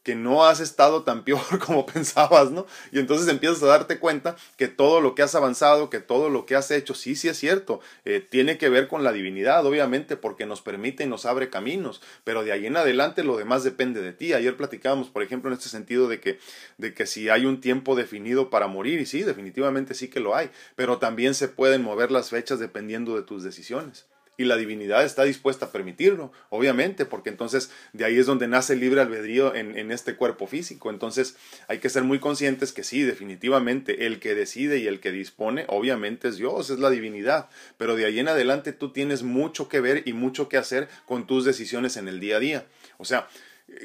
que 0.05 0.15
no 0.15 0.45
has 0.45 0.61
estado 0.61 1.03
tan 1.03 1.25
peor 1.25 1.41
como 1.67 1.87
pensabas, 1.87 2.53
¿no? 2.53 2.67
Y 2.93 3.01
entonces 3.01 3.27
empiezas 3.27 3.63
a 3.63 3.67
darte 3.67 3.99
cuenta 3.99 4.37
que 4.57 4.69
todo 4.69 5.01
lo 5.01 5.15
que 5.15 5.23
has 5.23 5.35
avanzado, 5.35 5.89
que 5.91 5.99
todo 5.99 6.29
lo 6.29 6.47
que 6.47 6.55
has 6.55 6.71
hecho, 6.71 6.95
sí, 6.95 7.17
sí 7.17 7.29
es 7.29 7.39
cierto, 7.39 7.81
eh, 8.05 8.21
tiene 8.21 8.59
que 8.59 8.69
ver 8.69 8.87
con 8.87 9.03
la 9.03 9.13
divinidad, 9.13 9.65
obviamente, 9.67 10.17
porque 10.17 10.45
nos 10.45 10.61
permite 10.61 11.05
y 11.05 11.07
nos 11.07 11.25
abre 11.25 11.49
caminos, 11.49 12.03
pero 12.23 12.45
de 12.45 12.53
ahí 12.53 12.67
en 12.67 12.77
adelante 12.77 13.25
lo 13.25 13.39
demás 13.39 13.65
depende 13.65 14.03
de 14.03 14.13
ti. 14.13 14.35
Ayer 14.35 14.57
platicábamos, 14.57 15.09
por 15.09 15.23
ejemplo, 15.23 15.51
en 15.51 15.57
este 15.57 15.71
sentido 15.71 16.07
de 16.07 16.21
que, 16.21 16.39
de 16.77 16.93
que 16.93 17.07
si 17.07 17.31
hay 17.31 17.47
un 17.47 17.63
tiempo 17.63 17.97
definido 17.97 18.51
para 18.51 18.67
morir, 18.67 19.01
y 19.01 19.07
sí, 19.07 19.23
definitivamente 19.23 19.95
sí 19.95 20.09
que 20.09 20.21
lo 20.21 20.37
hay, 20.37 20.51
pero 20.77 20.99
también 20.99 21.35
se 21.35 21.49
pueden 21.49 21.83
mover 21.83 22.11
las 22.11 22.29
fechas 22.29 22.59
dependiendo 22.59 23.17
de 23.17 23.23
tus 23.23 23.43
decisiones 23.43 24.07
y 24.37 24.45
la 24.45 24.57
divinidad 24.57 25.05
está 25.05 25.25
dispuesta 25.25 25.67
a 25.67 25.73
permitirlo, 25.73 26.33
obviamente, 26.51 27.05
porque 27.05 27.31
entonces 27.31 27.71
de 27.93 28.05
ahí 28.05 28.19
es 28.19 28.27
donde 28.27 28.49
nace 28.49 28.75
el 28.75 28.81
libre 28.81 29.01
albedrío 29.01 29.55
en, 29.55 29.77
en, 29.79 29.93
este 29.93 30.17
cuerpo 30.17 30.47
físico. 30.47 30.91
Entonces 30.91 31.37
hay 31.69 31.79
que 31.79 31.89
ser 31.89 32.03
muy 32.05 32.19
conscientes 32.19 32.73
que 32.73 32.85
sí, 32.85 33.03
definitivamente, 33.03 34.07
el 34.07 34.21
que 34.21 34.35
decide 34.35 34.79
y 34.79 34.87
el 34.87 35.01
que 35.01 35.13
dispone, 35.13 35.65
obviamente 35.69 36.29
es 36.29 36.37
Dios, 36.37 36.71
es 36.71 36.79
la 36.79 36.91
divinidad, 36.91 37.49
pero 37.77 37.97
de 37.97 38.07
ahí 38.07 38.19
en 38.19 38.29
adelante 38.29 38.73
tú 38.73 38.93
tienes 38.93 39.23
mucho 39.23 39.69
que 39.69 39.81
ver 39.81 40.03
y 40.05 40.13
mucho 40.13 40.49
que 40.49 40.57
hacer 40.57 40.89
con 41.07 41.27
tus 41.27 41.45
decisiones 41.45 41.97
en 41.97 42.09
el 42.09 42.21
día 42.21 42.37
a 42.37 42.41
día. 42.41 42.67
O 42.99 43.05
sea, 43.05 43.29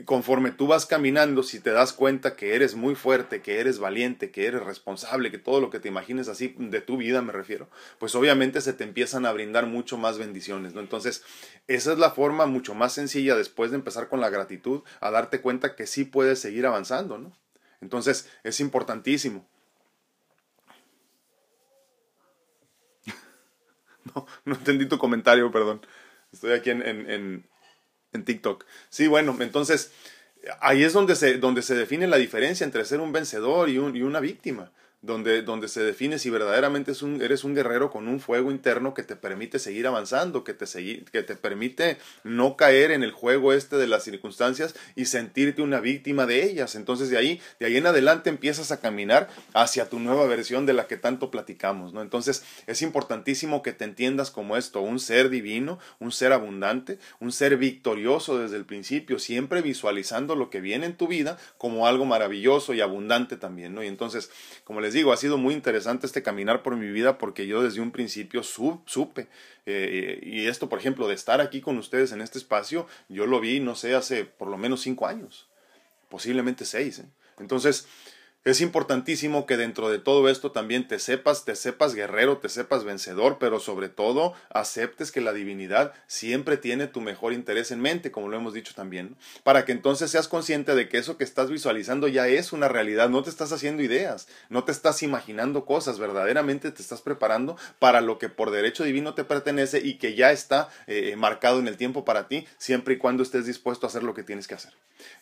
conforme 0.05 0.51
tú 0.51 0.67
vas 0.67 0.85
caminando, 0.85 1.41
si 1.41 1.59
te 1.61 1.71
das 1.71 1.93
cuenta 1.93 2.35
que 2.35 2.53
eres 2.53 2.75
muy 2.75 2.95
fuerte, 2.95 3.41
que 3.41 3.59
eres 3.59 3.79
valiente, 3.79 4.29
que 4.29 4.45
eres 4.45 4.61
responsable, 4.63 5.31
que 5.31 5.37
todo 5.37 5.61
lo 5.61 5.69
que 5.69 5.79
te 5.79 5.87
imagines 5.87 6.27
así 6.27 6.53
de 6.57 6.81
tu 6.81 6.97
vida 6.97 7.21
me 7.21 7.31
refiero, 7.31 7.69
pues 7.97 8.13
obviamente 8.13 8.59
se 8.59 8.73
te 8.73 8.83
empiezan 8.83 9.25
a 9.25 9.31
brindar 9.31 9.67
mucho 9.67 9.97
más 9.97 10.17
bendiciones, 10.17 10.73
¿no? 10.73 10.81
Entonces, 10.81 11.23
esa 11.67 11.93
es 11.93 11.99
la 11.99 12.11
forma 12.11 12.45
mucho 12.45 12.75
más 12.75 12.93
sencilla 12.93 13.35
después 13.35 13.71
de 13.71 13.77
empezar 13.77 14.09
con 14.09 14.19
la 14.19 14.29
gratitud, 14.29 14.81
a 14.99 15.11
darte 15.11 15.39
cuenta 15.41 15.75
que 15.75 15.87
sí 15.87 16.03
puedes 16.03 16.39
seguir 16.39 16.65
avanzando, 16.65 17.17
¿no? 17.17 17.31
Entonces, 17.79 18.29
es 18.43 18.59
importantísimo. 18.59 19.47
no, 24.13 24.25
no 24.43 24.55
entendí 24.55 24.87
tu 24.87 24.97
comentario, 24.97 25.49
perdón. 25.51 25.85
Estoy 26.33 26.51
aquí 26.51 26.69
en, 26.69 26.81
en 26.85 27.09
en 27.09 27.49
TikTok. 28.11 28.65
Sí, 28.89 29.07
bueno, 29.07 29.35
entonces 29.39 29.91
ahí 30.61 30.83
es 30.83 30.93
donde 30.93 31.15
se, 31.15 31.37
donde 31.37 31.61
se 31.61 31.75
define 31.75 32.07
la 32.07 32.17
diferencia 32.17 32.63
entre 32.63 32.85
ser 32.85 32.99
un 32.99 33.11
vencedor 33.11 33.69
y, 33.69 33.77
un, 33.77 33.95
y 33.95 34.01
una 34.01 34.19
víctima 34.19 34.71
donde, 35.01 35.41
donde 35.41 35.67
se 35.69 35.81
define 35.81 36.19
si 36.19 36.29
verdaderamente 36.29 36.91
es 36.91 37.01
un, 37.01 37.21
eres 37.21 37.43
un 37.43 37.55
guerrero 37.55 37.89
con 37.89 38.07
un 38.07 38.19
fuego 38.19 38.51
interno 38.51 38.93
que 38.93 39.03
te 39.03 39.15
permite 39.15 39.57
seguir 39.59 39.87
avanzando, 39.87 40.43
que 40.43 40.53
te, 40.53 40.65
que 41.11 41.23
te 41.23 41.35
permite 41.35 41.97
no 42.23 42.57
caer 42.57 42.91
en 42.91 43.03
el 43.03 43.11
juego 43.11 43.53
este 43.53 43.77
de 43.77 43.87
las 43.87 44.03
circunstancias 44.03 44.75
y 44.95 45.05
sentirte 45.05 45.61
una 45.61 45.79
víctima 45.79 46.25
de 46.25 46.43
ellas. 46.43 46.75
Entonces 46.75 47.09
de 47.09 47.17
ahí, 47.17 47.41
de 47.59 47.67
ahí 47.67 47.77
en 47.77 47.87
adelante 47.87 48.29
empiezas 48.29 48.71
a 48.71 48.81
caminar 48.81 49.29
hacia 49.53 49.89
tu 49.89 49.99
nueva 49.99 50.25
versión 50.25 50.65
de 50.65 50.73
la 50.73 50.87
que 50.87 50.97
tanto 50.97 51.31
platicamos, 51.31 51.93
¿no? 51.93 52.01
Entonces 52.01 52.43
es 52.67 52.81
importantísimo 52.81 53.63
que 53.63 53.73
te 53.73 53.85
entiendas 53.85 54.31
como 54.31 54.57
esto, 54.57 54.81
un 54.81 54.99
ser 54.99 55.29
divino, 55.29 55.79
un 55.99 56.11
ser 56.11 56.33
abundante, 56.33 56.99
un 57.19 57.31
ser 57.31 57.57
victorioso 57.57 58.37
desde 58.37 58.57
el 58.57 58.65
principio, 58.65 59.17
siempre 59.19 59.61
visualizando 59.61 60.35
lo 60.35 60.49
que 60.49 60.61
viene 60.61 60.85
en 60.85 60.97
tu 60.97 61.07
vida 61.07 61.37
como 61.57 61.87
algo 61.87 62.05
maravilloso 62.05 62.73
y 62.73 62.81
abundante 62.81 63.37
también, 63.37 63.73
¿no? 63.73 63.83
Y 63.83 63.87
entonces, 63.87 64.29
como 64.63 64.81
les 64.81 64.88
digo, 64.93 65.11
ha 65.11 65.17
sido 65.17 65.37
muy 65.37 65.53
interesante 65.53 66.05
este 66.05 66.23
caminar 66.23 66.63
por 66.63 66.75
mi 66.75 66.89
vida 66.89 67.17
porque 67.17 67.47
yo 67.47 67.63
desde 67.63 67.81
un 67.81 67.91
principio 67.91 68.43
supe. 68.43 69.27
Eh, 69.65 70.19
y 70.23 70.47
esto, 70.47 70.69
por 70.69 70.79
ejemplo, 70.79 71.07
de 71.07 71.15
estar 71.15 71.41
aquí 71.41 71.61
con 71.61 71.77
ustedes 71.77 72.11
en 72.11 72.21
este 72.21 72.37
espacio, 72.37 72.87
yo 73.07 73.25
lo 73.25 73.39
vi, 73.39 73.59
no 73.59 73.75
sé, 73.75 73.95
hace 73.95 74.25
por 74.25 74.47
lo 74.47 74.57
menos 74.57 74.81
cinco 74.81 75.07
años, 75.07 75.47
posiblemente 76.09 76.65
seis. 76.65 76.99
¿eh? 76.99 77.09
Entonces, 77.39 77.87
es 78.51 78.61
importantísimo 78.61 79.45
que 79.45 79.57
dentro 79.57 79.89
de 79.89 79.99
todo 79.99 80.29
esto 80.29 80.51
también 80.51 80.87
te 80.87 80.99
sepas, 80.99 81.45
te 81.45 81.55
sepas 81.55 81.93
guerrero, 81.93 82.37
te 82.37 82.49
sepas 82.49 82.83
vencedor, 82.83 83.37
pero 83.39 83.59
sobre 83.59 83.89
todo 83.89 84.33
aceptes 84.49 85.11
que 85.11 85.21
la 85.21 85.33
divinidad 85.33 85.93
siempre 86.07 86.57
tiene 86.57 86.87
tu 86.87 87.01
mejor 87.01 87.33
interés 87.33 87.71
en 87.71 87.81
mente, 87.81 88.11
como 88.11 88.29
lo 88.29 88.37
hemos 88.37 88.53
dicho 88.53 88.73
también, 88.75 89.15
para 89.43 89.65
que 89.65 89.71
entonces 89.71 90.11
seas 90.11 90.27
consciente 90.27 90.75
de 90.75 90.87
que 90.87 90.97
eso 90.97 91.17
que 91.17 91.23
estás 91.23 91.49
visualizando 91.49 92.07
ya 92.07 92.27
es 92.27 92.53
una 92.53 92.67
realidad, 92.67 93.09
no 93.09 93.23
te 93.23 93.29
estás 93.29 93.51
haciendo 93.51 93.83
ideas, 93.83 94.27
no 94.49 94.63
te 94.63 94.71
estás 94.71 95.03
imaginando 95.03 95.65
cosas, 95.65 95.99
verdaderamente 95.99 96.71
te 96.71 96.81
estás 96.81 97.01
preparando 97.01 97.57
para 97.79 98.01
lo 98.01 98.19
que 98.19 98.29
por 98.29 98.51
derecho 98.51 98.83
divino 98.83 99.13
te 99.13 99.23
pertenece 99.23 99.79
y 99.79 99.95
que 99.95 100.15
ya 100.15 100.31
está 100.31 100.69
eh, 100.87 101.15
marcado 101.17 101.59
en 101.59 101.67
el 101.67 101.77
tiempo 101.77 102.05
para 102.05 102.27
ti, 102.27 102.47
siempre 102.57 102.95
y 102.95 102.97
cuando 102.97 103.23
estés 103.23 103.45
dispuesto 103.45 103.85
a 103.85 103.89
hacer 103.89 104.03
lo 104.03 104.13
que 104.13 104.23
tienes 104.23 104.47
que 104.47 104.55
hacer. 104.55 104.73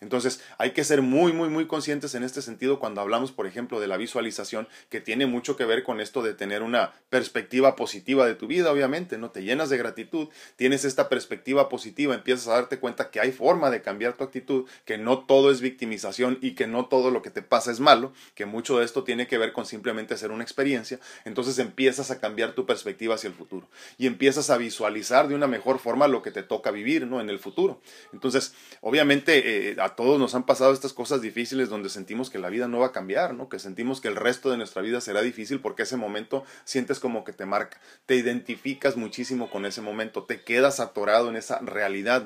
Entonces 0.02 0.42
hay 0.58 0.72
que 0.72 0.84
ser 0.84 1.02
muy, 1.02 1.34
muy, 1.34 1.50
muy 1.50 1.68
conscientes 1.68 2.16
en 2.16 2.24
este 2.24 2.42
sentido 2.42 2.80
cuando 2.80 3.02
hablamos, 3.02 3.17
por 3.26 3.48
ejemplo, 3.48 3.80
de 3.80 3.88
la 3.88 3.98
visualización, 3.98 4.68
que 4.90 5.02
tiene 5.02 5.26
mucho 5.26 5.56
que 5.56 5.66
ver 5.66 5.84
con 5.84 6.00
esto 6.00 6.22
de 6.22 6.34
tener 6.34 6.62
una 6.62 6.94
perspectiva 7.10 7.76
positiva 7.76 8.26
de 8.26 8.36
tu 8.36 8.48
vida, 8.48 8.72
obviamente, 8.72 9.18
¿no? 9.18 9.32
Te 9.32 9.44
llenas 9.44 9.70
de 9.70 9.78
gratitud, 9.78 10.30
tienes 10.56 10.86
esta 10.86 11.10
perspectiva 11.10 11.70
positiva, 11.70 12.16
empiezas 12.16 12.48
a 12.48 12.54
darte 12.54 12.80
cuenta 12.80 13.10
que 13.10 13.20
hay 13.20 13.32
forma 13.32 13.70
de 13.70 13.82
cambiar 13.82 14.14
tu 14.14 14.24
actitud, 14.24 14.66
que 14.86 14.98
no 14.98 15.26
todo 15.26 15.52
es 15.52 15.62
victimización 15.62 16.38
y 16.42 16.52
que 16.52 16.68
no 16.68 16.86
todo 16.86 17.12
lo 17.12 17.22
que 17.22 17.30
te 17.30 17.42
pasa 17.42 17.72
es 17.72 17.80
malo, 17.80 18.14
que 18.36 18.46
mucho 18.46 18.80
de 18.80 18.86
esto 18.86 19.04
tiene 19.04 19.28
que 19.28 19.38
ver 19.38 19.54
con 19.54 19.66
simplemente 19.66 20.14
hacer 20.14 20.32
una 20.32 20.44
experiencia, 20.44 21.00
entonces 21.26 21.60
empiezas 21.60 22.12
a 22.12 22.20
cambiar 22.20 22.54
tu 22.54 22.66
perspectiva 22.66 23.16
hacia 23.16 23.28
el 23.28 23.34
futuro 23.34 23.68
y 23.98 24.08
empiezas 24.08 24.50
a 24.50 24.58
visualizar 24.58 25.28
de 25.28 25.36
una 25.36 25.48
mejor 25.48 25.80
forma 25.80 26.08
lo 26.08 26.22
que 26.22 26.32
te 26.32 26.44
toca 26.44 26.72
vivir, 26.72 27.08
¿no? 27.08 27.22
En 27.22 27.30
el 27.30 27.40
futuro. 27.40 27.82
Entonces, 28.14 28.54
obviamente, 28.82 29.72
eh, 29.72 29.76
a 29.80 29.96
todos 29.96 30.20
nos 30.20 30.36
han 30.36 30.46
pasado 30.46 30.74
estas 30.74 30.94
cosas 30.94 31.22
difíciles 31.22 31.70
donde 31.70 31.90
sentimos 31.90 32.30
que 32.30 32.40
la 32.40 32.50
vida 32.50 32.68
no 32.68 32.80
va 32.80 32.88
a 32.88 32.92
cambiar. 32.98 33.38
Que 33.50 33.60
sentimos 33.60 34.02
que 34.02 34.08
el 34.08 34.16
resto 34.16 34.50
de 34.50 34.58
nuestra 34.58 34.82
vida 34.82 35.02
será 35.02 35.22
difícil 35.22 35.60
porque 35.60 35.84
ese 35.84 35.98
momento 35.98 36.44
sientes 36.66 37.00
como 37.00 37.24
que 37.24 37.34
te 37.34 37.46
marca, 37.46 37.80
te 38.06 38.16
identificas 38.16 38.98
muchísimo 38.98 39.50
con 39.50 39.66
ese 39.66 39.82
momento, 39.82 40.24
te 40.24 40.42
quedas 40.42 40.80
atorado 40.80 41.30
en 41.30 41.36
esa 41.36 41.60
realidad. 41.60 42.26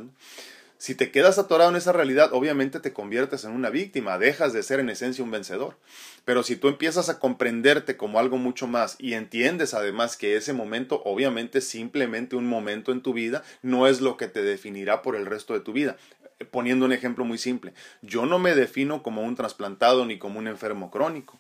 Si 0.78 0.96
te 0.96 1.12
quedas 1.12 1.38
atorado 1.38 1.70
en 1.70 1.76
esa 1.76 1.92
realidad, 1.92 2.34
obviamente 2.34 2.80
te 2.80 2.92
conviertes 2.92 3.44
en 3.44 3.52
una 3.52 3.70
víctima, 3.70 4.18
dejas 4.18 4.52
de 4.52 4.64
ser 4.64 4.80
en 4.80 4.90
esencia 4.90 5.24
un 5.24 5.30
vencedor. 5.30 5.78
Pero 6.26 6.42
si 6.42 6.56
tú 6.56 6.70
empiezas 6.70 7.10
a 7.10 7.20
comprenderte 7.20 7.98
como 7.98 8.18
algo 8.18 8.38
mucho 8.38 8.66
más 8.66 8.96
y 8.98 9.14
entiendes 9.14 9.76
además 9.76 10.18
que 10.18 10.36
ese 10.36 10.54
momento 10.54 11.04
obviamente 11.06 11.62
simplemente 11.62 12.36
un 12.36 12.48
momento 12.48 12.92
en 12.92 13.02
tu 13.02 13.14
vida, 13.14 13.44
no 13.62 13.86
es 13.88 14.02
lo 14.02 14.18
que 14.18 14.28
te 14.28 14.42
definirá 14.42 15.04
por 15.04 15.16
el 15.16 15.28
resto 15.28 15.54
de 15.54 15.60
tu 15.60 15.74
vida 15.74 15.98
poniendo 16.46 16.86
un 16.86 16.94
ejemplo 16.94 17.26
muy 17.26 17.38
simple, 17.38 17.74
yo 18.02 18.26
no 18.26 18.40
me 18.40 18.56
defino 18.56 19.04
como 19.04 19.22
un 19.22 19.36
trasplantado 19.36 20.06
ni 20.06 20.18
como 20.18 20.40
un 20.40 20.48
enfermo 20.48 20.92
crónico. 20.92 21.40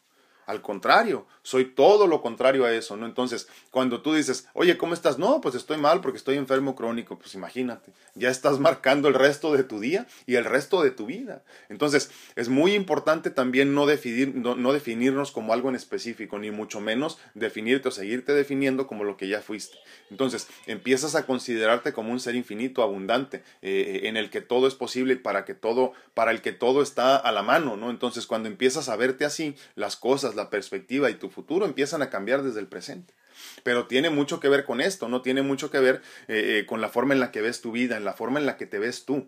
Al 0.51 0.61
contrario, 0.61 1.27
soy 1.43 1.63
todo 1.63 2.07
lo 2.07 2.21
contrario 2.21 2.65
a 2.65 2.73
eso, 2.73 2.97
¿no? 2.97 3.05
Entonces, 3.05 3.47
cuando 3.69 4.01
tú 4.01 4.13
dices, 4.13 4.49
oye, 4.53 4.77
¿cómo 4.77 4.93
estás? 4.93 5.17
No, 5.17 5.39
pues 5.39 5.55
estoy 5.55 5.77
mal 5.77 6.01
porque 6.01 6.17
estoy 6.17 6.35
enfermo 6.35 6.75
crónico. 6.75 7.17
Pues 7.17 7.35
imagínate, 7.35 7.93
ya 8.15 8.29
estás 8.29 8.59
marcando 8.59 9.07
el 9.07 9.13
resto 9.13 9.53
de 9.53 9.63
tu 9.63 9.79
día 9.79 10.07
y 10.25 10.35
el 10.35 10.43
resto 10.43 10.83
de 10.83 10.91
tu 10.91 11.05
vida. 11.05 11.41
Entonces, 11.69 12.11
es 12.35 12.49
muy 12.49 12.73
importante 12.73 13.29
también 13.29 13.73
no, 13.73 13.85
definir, 13.85 14.35
no, 14.35 14.73
definirnos 14.73 15.31
como 15.31 15.53
algo 15.53 15.69
en 15.69 15.75
específico, 15.75 16.37
ni 16.37 16.51
mucho 16.51 16.81
menos 16.81 17.17
definirte 17.33 17.87
o 17.87 17.91
seguirte 17.91 18.33
definiendo 18.33 18.85
como 18.85 19.05
lo 19.05 19.15
que 19.15 19.29
ya 19.29 19.39
fuiste. 19.39 19.77
Entonces, 20.09 20.49
empiezas 20.67 21.15
a 21.15 21.25
considerarte 21.25 21.93
como 21.93 22.11
un 22.11 22.19
ser 22.19 22.35
infinito, 22.35 22.83
abundante, 22.83 23.41
eh, 23.61 24.01
en 24.03 24.17
el 24.17 24.29
que 24.29 24.41
todo 24.41 24.67
es 24.67 24.75
posible 24.75 25.15
para 25.15 25.45
que 25.45 25.53
todo, 25.53 25.93
para 26.13 26.31
el 26.31 26.41
que 26.41 26.51
todo 26.51 26.81
está 26.81 27.15
a 27.15 27.31
la 27.31 27.41
mano, 27.41 27.77
¿no? 27.77 27.89
Entonces, 27.89 28.27
cuando 28.27 28.49
empiezas 28.49 28.89
a 28.89 28.97
verte 28.97 29.23
así, 29.23 29.55
las 29.75 29.95
cosas, 29.95 30.35
la 30.43 30.49
perspectiva 30.49 31.09
y 31.09 31.15
tu 31.15 31.29
futuro 31.29 31.65
empiezan 31.65 32.01
a 32.01 32.09
cambiar 32.09 32.43
desde 32.43 32.59
el 32.59 32.67
presente. 32.67 33.13
Pero 33.63 33.87
tiene 33.87 34.09
mucho 34.09 34.39
que 34.39 34.49
ver 34.49 34.65
con 34.65 34.81
esto, 34.81 35.07
no 35.07 35.21
tiene 35.21 35.41
mucho 35.41 35.71
que 35.71 35.79
ver 35.79 36.01
eh, 36.27 36.59
eh, 36.59 36.65
con 36.65 36.81
la 36.81 36.89
forma 36.89 37.13
en 37.13 37.19
la 37.19 37.31
que 37.31 37.41
ves 37.41 37.61
tu 37.61 37.71
vida, 37.71 37.97
en 37.97 38.05
la 38.05 38.13
forma 38.13 38.39
en 38.39 38.45
la 38.45 38.57
que 38.57 38.65
te 38.65 38.79
ves 38.79 39.05
tú. 39.05 39.27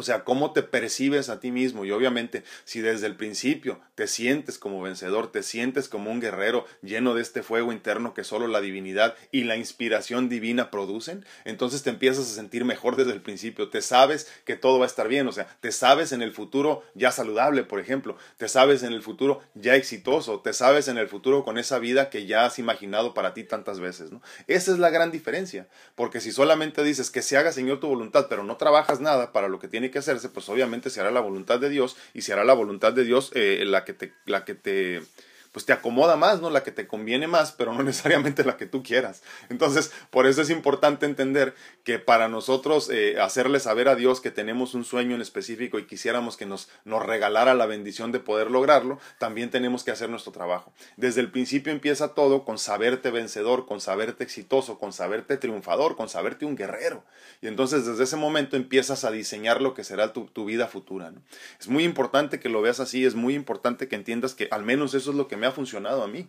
O 0.00 0.02
sea, 0.02 0.24
cómo 0.24 0.54
te 0.54 0.62
percibes 0.62 1.28
a 1.28 1.40
ti 1.40 1.50
mismo. 1.50 1.84
Y 1.84 1.90
obviamente, 1.90 2.42
si 2.64 2.80
desde 2.80 3.06
el 3.06 3.16
principio 3.16 3.80
te 3.94 4.06
sientes 4.06 4.56
como 4.56 4.80
vencedor, 4.80 5.30
te 5.30 5.42
sientes 5.42 5.90
como 5.90 6.10
un 6.10 6.20
guerrero 6.20 6.64
lleno 6.80 7.14
de 7.14 7.20
este 7.20 7.42
fuego 7.42 7.70
interno 7.70 8.14
que 8.14 8.24
solo 8.24 8.46
la 8.46 8.62
divinidad 8.62 9.14
y 9.30 9.44
la 9.44 9.56
inspiración 9.56 10.30
divina 10.30 10.70
producen, 10.70 11.26
entonces 11.44 11.82
te 11.82 11.90
empiezas 11.90 12.30
a 12.30 12.34
sentir 12.34 12.64
mejor 12.64 12.96
desde 12.96 13.12
el 13.12 13.20
principio. 13.20 13.68
Te 13.68 13.82
sabes 13.82 14.26
que 14.46 14.56
todo 14.56 14.78
va 14.78 14.86
a 14.86 14.88
estar 14.88 15.06
bien. 15.06 15.28
O 15.28 15.32
sea, 15.32 15.54
te 15.60 15.70
sabes 15.70 16.12
en 16.12 16.22
el 16.22 16.32
futuro 16.32 16.82
ya 16.94 17.12
saludable, 17.12 17.62
por 17.64 17.78
ejemplo. 17.78 18.16
Te 18.38 18.48
sabes 18.48 18.82
en 18.82 18.94
el 18.94 19.02
futuro 19.02 19.42
ya 19.52 19.74
exitoso. 19.74 20.40
Te 20.40 20.54
sabes 20.54 20.88
en 20.88 20.96
el 20.96 21.08
futuro 21.08 21.44
con 21.44 21.58
esa 21.58 21.78
vida 21.78 22.08
que 22.08 22.24
ya 22.24 22.46
has 22.46 22.58
imaginado 22.58 23.12
para 23.12 23.34
ti 23.34 23.44
tantas 23.44 23.80
veces. 23.80 24.12
¿no? 24.12 24.22
Esa 24.46 24.72
es 24.72 24.78
la 24.78 24.88
gran 24.88 25.10
diferencia. 25.10 25.68
Porque 25.94 26.22
si 26.22 26.32
solamente 26.32 26.82
dices 26.82 27.10
que 27.10 27.20
se 27.20 27.36
haga, 27.36 27.52
Señor, 27.52 27.80
tu 27.80 27.88
voluntad, 27.88 28.28
pero 28.30 28.44
no 28.44 28.56
trabajas 28.56 29.00
nada 29.00 29.30
para 29.32 29.48
lo 29.48 29.58
que 29.58 29.68
tienes 29.68 29.89
que 29.90 29.98
hacerse, 29.98 30.28
pues 30.28 30.48
obviamente 30.48 30.90
se 30.90 31.00
hará 31.00 31.10
la 31.10 31.20
voluntad 31.20 31.58
de 31.60 31.68
Dios 31.68 31.96
y 32.14 32.22
se 32.22 32.32
hará 32.32 32.44
la 32.44 32.54
voluntad 32.54 32.92
de 32.92 33.04
Dios 33.04 33.30
eh, 33.34 33.64
la 33.66 33.84
que 33.84 33.92
te, 33.92 34.12
la 34.26 34.44
que 34.44 34.54
te 34.54 35.02
pues 35.52 35.66
te 35.66 35.72
acomoda 35.72 36.16
más, 36.16 36.40
¿no? 36.40 36.50
La 36.50 36.62
que 36.62 36.70
te 36.70 36.86
conviene 36.86 37.26
más, 37.26 37.52
pero 37.52 37.72
no 37.72 37.82
necesariamente 37.84 38.44
la 38.44 38.56
que 38.56 38.66
tú 38.66 38.82
quieras. 38.82 39.22
Entonces, 39.48 39.92
por 40.10 40.26
eso 40.26 40.42
es 40.42 40.50
importante 40.50 41.06
entender 41.06 41.54
que 41.84 41.98
para 41.98 42.28
nosotros 42.28 42.90
eh, 42.90 43.20
hacerle 43.20 43.60
saber 43.60 43.88
a 43.88 43.96
Dios 43.96 44.20
que 44.20 44.30
tenemos 44.30 44.74
un 44.74 44.84
sueño 44.84 45.14
en 45.14 45.20
específico 45.20 45.78
y 45.78 45.86
quisiéramos 45.86 46.36
que 46.36 46.46
nos, 46.46 46.68
nos 46.84 47.04
regalara 47.04 47.54
la 47.54 47.66
bendición 47.66 48.12
de 48.12 48.20
poder 48.20 48.50
lograrlo, 48.50 48.98
también 49.18 49.50
tenemos 49.50 49.84
que 49.84 49.90
hacer 49.90 50.08
nuestro 50.08 50.32
trabajo. 50.32 50.72
Desde 50.96 51.20
el 51.20 51.30
principio 51.30 51.72
empieza 51.72 52.14
todo 52.14 52.44
con 52.44 52.58
saberte 52.58 53.10
vencedor, 53.10 53.66
con 53.66 53.80
saberte 53.80 54.24
exitoso, 54.24 54.78
con 54.78 54.92
saberte 54.92 55.36
triunfador, 55.36 55.96
con 55.96 56.08
saberte 56.08 56.44
un 56.44 56.56
guerrero. 56.56 57.04
Y 57.40 57.46
entonces 57.46 57.86
desde 57.86 58.04
ese 58.04 58.16
momento 58.16 58.56
empiezas 58.56 59.04
a 59.04 59.10
diseñar 59.10 59.60
lo 59.60 59.74
que 59.74 59.84
será 59.84 60.12
tu, 60.12 60.26
tu 60.26 60.44
vida 60.44 60.68
futura. 60.68 61.10
¿no? 61.10 61.22
Es 61.58 61.68
muy 61.68 61.84
importante 61.84 62.38
que 62.40 62.48
lo 62.48 62.62
veas 62.62 62.80
así, 62.80 63.04
es 63.04 63.14
muy 63.14 63.34
importante 63.34 63.88
que 63.88 63.96
entiendas 63.96 64.34
que 64.34 64.48
al 64.50 64.62
menos 64.62 64.94
eso 64.94 65.10
es 65.10 65.16
lo 65.16 65.28
que 65.28 65.36
me 65.40 65.46
ha 65.46 65.52
funcionado 65.52 66.04
a 66.04 66.08
mí. 66.08 66.28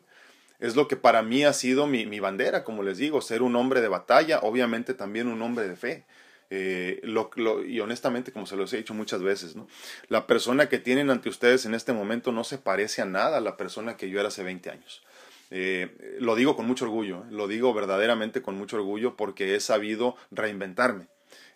Es 0.59 0.75
lo 0.75 0.87
que 0.87 0.95
para 0.95 1.21
mí 1.23 1.43
ha 1.43 1.53
sido 1.53 1.87
mi, 1.87 2.19
bandera, 2.19 2.63
como 2.63 2.83
les 2.83 2.97
digo, 2.97 3.21
ser 3.21 3.41
un 3.41 3.55
hombre 3.55 3.81
de 3.81 3.87
batalla, 3.87 4.39
obviamente 4.39 4.93
también 4.93 5.27
un 5.27 5.41
hombre 5.41 5.67
de 5.67 5.75
fe. 5.75 6.05
Eh, 6.51 7.01
y 7.67 7.79
honestamente, 7.79 8.31
como 8.31 8.45
se 8.45 8.55
los 8.55 8.71
he 8.73 8.77
dicho 8.77 8.93
muchas 8.93 9.23
veces, 9.23 9.55
¿no? 9.55 9.67
la 10.09 10.27
persona 10.27 10.67
que 10.67 10.79
tienen 10.79 11.09
ante 11.09 11.29
ustedes 11.29 11.65
en 11.65 11.73
este 11.73 11.93
momento 11.93 12.31
no 12.31 12.43
se 12.43 12.57
parece 12.57 13.01
a 13.01 13.05
nada 13.05 13.37
a 13.37 13.41
la 13.41 13.55
persona 13.55 13.95
que 13.95 14.09
yo 14.09 14.19
era 14.19 14.27
hace 14.27 14.43
20 14.43 14.69
años. 14.69 15.01
Eh, 15.49 16.17
lo 16.19 16.35
digo 16.35 16.55
con 16.55 16.67
mucho 16.67 16.85
orgullo, 16.85 17.25
lo 17.29 17.47
digo 17.47 17.73
verdaderamente 17.73 18.41
con 18.41 18.55
mucho 18.55 18.77
orgullo 18.77 19.15
porque 19.15 19.55
he 19.55 19.59
sabido 19.59 20.15
reinventarme 20.29 21.07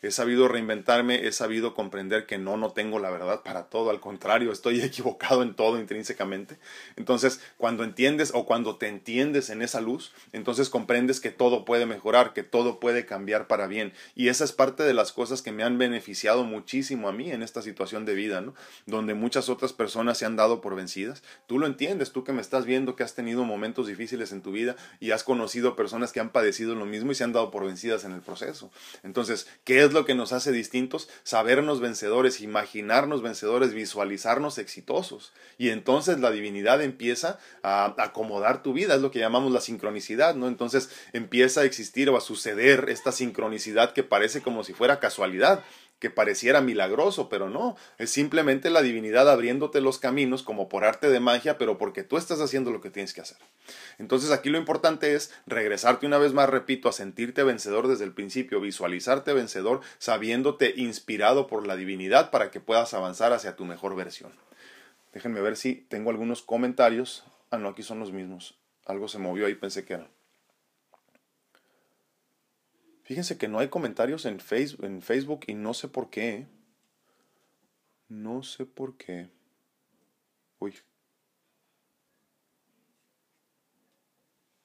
he 0.06 0.12
sabido 0.12 0.48
reinventarme, 0.48 1.26
he 1.28 1.32
sabido 1.32 1.74
comprender 1.74 2.26
que 2.26 2.38
no, 2.38 2.58
no 2.58 2.72
tengo 2.72 3.00
la 3.00 3.10
verdad 3.10 3.42
para 3.44 3.64
todo, 3.64 3.90
al 3.90 4.00
contrario, 4.00 4.52
estoy 4.52 4.82
equivocado 4.84 5.44
en 5.44 5.54
todo 5.54 5.80
intrínsecamente. 5.80 6.58
Entonces, 6.96 7.42
cuando 7.58 7.84
entiendes 7.84 8.32
o 8.34 8.46
cuando 8.46 8.78
te 8.78 8.88
entiendes 8.88 9.50
en 9.50 9.62
esa 9.62 9.82
luz, 9.82 10.14
entonces 10.34 10.70
comprendes 10.70 11.20
que 11.20 11.32
todo 11.32 11.66
puede 11.66 11.86
mejorar, 11.86 12.34
que 12.34 12.44
todo 12.44 12.80
puede 12.80 13.06
cambiar 13.06 13.48
para 13.48 13.68
bien. 13.68 13.94
Y 14.16 14.30
esa 14.30 14.44
es 14.44 14.52
parte 14.52 14.84
de 14.84 14.94
las 14.94 15.12
cosas 15.12 15.42
que 15.42 15.52
me 15.52 15.64
han 15.64 15.78
beneficiado 15.78 16.44
muchísimo 16.44 17.10
a 17.10 17.12
mí 17.12 17.32
en 17.32 17.44
esta 17.44 17.62
situación 17.62 18.06
de 18.06 18.16
vida, 18.16 18.42
¿no? 18.42 18.54
Donde 18.86 19.14
muchas 19.14 19.50
otras 19.50 19.74
personas 19.74 20.18
se 20.18 20.26
han 20.26 20.36
dado 20.36 20.62
por 20.62 20.76
vencidas. 20.76 21.24
Tú 21.48 21.60
lo 21.60 21.68
entiendes, 21.68 22.12
tú 22.12 22.24
que 22.24 22.34
me 22.34 22.42
estás 22.42 22.66
viendo 22.66 22.96
que 22.96 23.04
has 23.04 23.16
tenido 23.16 23.44
momentos 23.44 23.88
difíciles 23.88 24.32
en 24.32 24.42
tu 24.42 24.52
vida 24.52 24.76
y 25.00 25.12
has 25.12 25.24
conocido 25.24 25.76
personas 25.76 26.12
que 26.12 26.20
han 26.20 26.30
padecido 26.30 26.76
lo 26.76 26.86
mismo 26.86 27.12
y 27.12 27.16
se 27.16 27.24
han 27.24 27.34
dado 27.34 27.52
por 27.52 27.66
vencidas 27.66 28.04
en 28.04 28.12
el 28.12 28.22
proceso. 28.22 28.72
Entonces, 29.04 29.48
¿qué 29.64 29.84
es 29.84 29.94
lo 29.96 30.06
que 30.06 30.14
nos 30.14 30.32
hace 30.32 30.52
distintos? 30.52 31.10
Sabernos 31.24 31.80
vencedores, 31.82 32.42
imaginarnos 32.42 33.24
vencedores, 33.24 33.74
visualizarnos 33.74 34.60
exitosos. 34.60 35.34
Y 35.58 35.70
entonces 35.70 36.20
la 36.20 36.30
divinidad 36.30 36.84
empieza 36.84 37.40
a 37.64 37.96
acomodar 37.98 38.62
tu 38.62 38.74
vida, 38.74 38.94
es 38.94 39.02
lo 39.02 39.10
que 39.10 39.20
llamamos 39.20 39.52
la 39.52 39.62
sincronicidad, 39.62 40.36
¿no? 40.36 40.48
Entonces 40.48 40.92
empieza 41.14 41.62
a 41.62 41.66
existir 41.66 42.08
o 42.12 42.18
a 42.18 42.22
suceder 42.22 42.86
esta 42.90 43.12
sincronicidad 43.12 43.94
que 43.94 44.04
parece 44.04 44.42
como 44.42 44.64
si 44.64 44.74
fuera 44.74 45.00
casualidad 45.00 45.64
que 46.00 46.10
pareciera 46.10 46.62
milagroso, 46.62 47.30
pero 47.30 47.50
no, 47.50 47.76
es 47.98 48.10
simplemente 48.10 48.70
la 48.70 48.82
divinidad 48.82 49.30
abriéndote 49.30 49.82
los 49.82 49.98
caminos 49.98 50.44
como 50.44 50.68
por 50.68 50.84
arte 50.84 51.10
de 51.10 51.20
magia, 51.20 51.58
pero 51.58 51.78
porque 51.78 52.04
tú 52.04 52.18
estás 52.18 52.42
haciendo 52.42 52.72
lo 52.72 52.82
que 52.82 52.90
tienes 52.90 53.14
que 53.14 53.22
hacer. 53.22 53.38
Entonces 53.98 54.32
aquí 54.32 54.50
lo 54.50 54.58
importante 54.58 55.16
es 55.16 55.34
regresarte 55.46 56.06
una 56.06 56.18
vez 56.18 56.34
más, 56.34 56.50
repito, 56.50 56.90
a 56.90 56.94
sentirte 56.94 57.44
vencedor 57.44 57.88
desde 57.88 58.04
el 58.04 58.14
principio, 58.14 58.60
visualizarte 58.60 59.34
vencedor, 59.34 59.82
sabiéndote 59.98 60.74
inspirado 60.76 61.48
por 61.48 61.66
la 61.66 61.76
divinidad 61.76 62.30
para 62.30 62.52
que 62.52 62.60
puedas 62.60 62.94
avanzar 62.94 63.34
hacia 63.34 63.56
tu 63.56 63.66
mejor 63.66 63.96
versión. 63.96 64.32
Déjenme 65.14 65.40
ver 65.40 65.56
si 65.56 65.76
tengo 65.76 66.10
algunos 66.10 66.42
comentarios. 66.42 67.24
Ah, 67.50 67.58
no, 67.58 67.70
aquí 67.70 67.84
son 67.84 68.00
los 68.00 68.12
mismos. 68.12 68.58
Algo 68.86 69.08
se 69.08 69.18
movió 69.18 69.46
ahí, 69.46 69.56
pensé 69.56 69.86
que 69.86 69.94
eran. 69.94 70.15
Fíjense 73.06 73.38
que 73.38 73.48
no 73.48 73.60
hay 73.60 73.68
comentarios 73.68 74.26
en 74.26 74.40
Facebook, 74.40 75.46
y 75.46 75.54
no 75.54 75.76
sé 75.76 75.88
por 75.88 76.10
qué. 76.10 76.48
No 78.10 78.42
sé 78.42 78.66
por 78.66 78.98
qué. 78.98 79.30
Uy. 80.58 80.76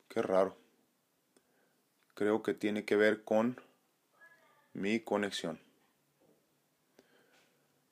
Qué 0.09 0.23
raro. 0.23 0.57
Creo 2.15 2.43
que 2.43 2.55
tiene 2.55 2.87
que 2.87 2.97
ver 2.97 3.25
con 3.25 3.61
mi 4.73 5.01
conexión. 5.01 5.61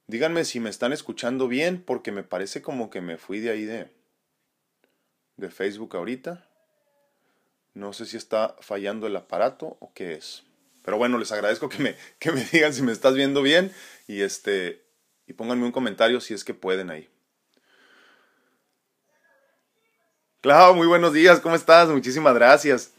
Díganme 0.07 0.47
si 0.47 0.61
me 0.61 0.71
están 0.71 0.95
escuchando 0.95 1.47
bien 1.49 1.83
porque 1.83 2.11
me 2.11 2.23
parece 2.23 2.63
como 2.63 2.89
que 2.89 3.03
me 3.03 3.19
fui 3.19 3.41
de 3.41 3.51
ahí 3.51 3.67
de, 3.67 3.93
de 5.37 5.51
Facebook 5.51 5.95
ahorita. 5.95 6.48
No 7.79 7.93
sé 7.93 8.07
si 8.07 8.17
está 8.17 8.57
fallando 8.61 9.07
el 9.07 9.15
aparato 9.15 9.77
o 9.79 9.93
qué 9.95 10.15
es. 10.15 10.43
Pero 10.85 10.99
bueno, 10.99 11.17
les 11.17 11.31
agradezco 11.31 11.69
que 11.69 11.79
me, 11.79 11.97
que 12.19 12.33
me 12.33 12.45
digan 12.45 12.75
si 12.75 12.83
me 12.83 12.91
estás 12.91 13.15
viendo 13.15 13.41
bien 13.41 13.73
y, 14.09 14.23
este, 14.23 14.85
y 15.29 15.35
pónganme 15.35 15.65
un 15.65 15.71
comentario 15.71 16.21
si 16.21 16.35
es 16.35 16.43
que 16.43 16.55
pueden 16.55 16.91
ahí. 16.91 17.09
Claro, 20.41 20.75
muy 20.75 20.89
buenos 20.89 21.13
días, 21.13 21.39
¿cómo 21.39 21.55
estás? 21.55 21.89
Muchísimas 21.89 22.35
gracias. 22.35 22.95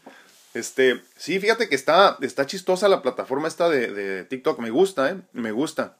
Este, 0.54 1.02
sí, 1.14 1.38
fíjate 1.38 1.68
que 1.68 1.74
está, 1.74 2.16
está 2.22 2.46
chistosa 2.46 2.88
la 2.88 3.02
plataforma 3.02 3.48
esta 3.48 3.68
de, 3.68 3.92
de 3.92 4.24
TikTok, 4.24 4.58
me 4.60 4.70
gusta, 4.70 5.10
¿eh? 5.10 5.20
Me 5.32 5.52
gusta. 5.52 5.98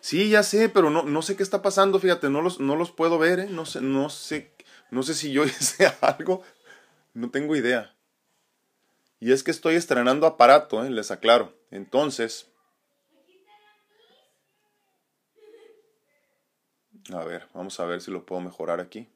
Sí, 0.00 0.30
ya 0.30 0.42
sé, 0.42 0.70
pero 0.70 0.88
no, 0.88 1.02
no 1.02 1.20
sé 1.20 1.36
qué 1.36 1.42
está 1.42 1.60
pasando, 1.60 1.98
fíjate, 2.00 2.30
no 2.30 2.40
los, 2.40 2.60
no 2.60 2.76
los 2.76 2.90
puedo 2.92 3.18
ver, 3.18 3.40
¿eh? 3.40 3.46
No 3.50 3.64
sé, 3.66 3.80
no 3.80 4.10
sé, 4.10 4.54
no 4.90 5.02
sé 5.02 5.14
si 5.14 5.32
yo 5.32 5.44
hice 5.46 5.92
algo, 6.00 6.42
no 7.14 7.30
tengo 7.30 7.56
idea. 7.56 7.94
Y 9.20 9.32
es 9.32 9.42
que 9.42 9.50
estoy 9.50 9.76
estrenando 9.76 10.26
aparato, 10.26 10.84
¿eh? 10.84 10.90
les 10.90 11.10
aclaro. 11.10 11.56
Entonces... 11.70 12.50
A 17.12 17.22
ver, 17.22 17.46
vamos 17.52 17.78
a 17.80 17.84
ver 17.84 18.00
si 18.00 18.10
lo 18.10 18.24
puedo 18.24 18.40
mejorar 18.40 18.80
aquí. 18.80 19.08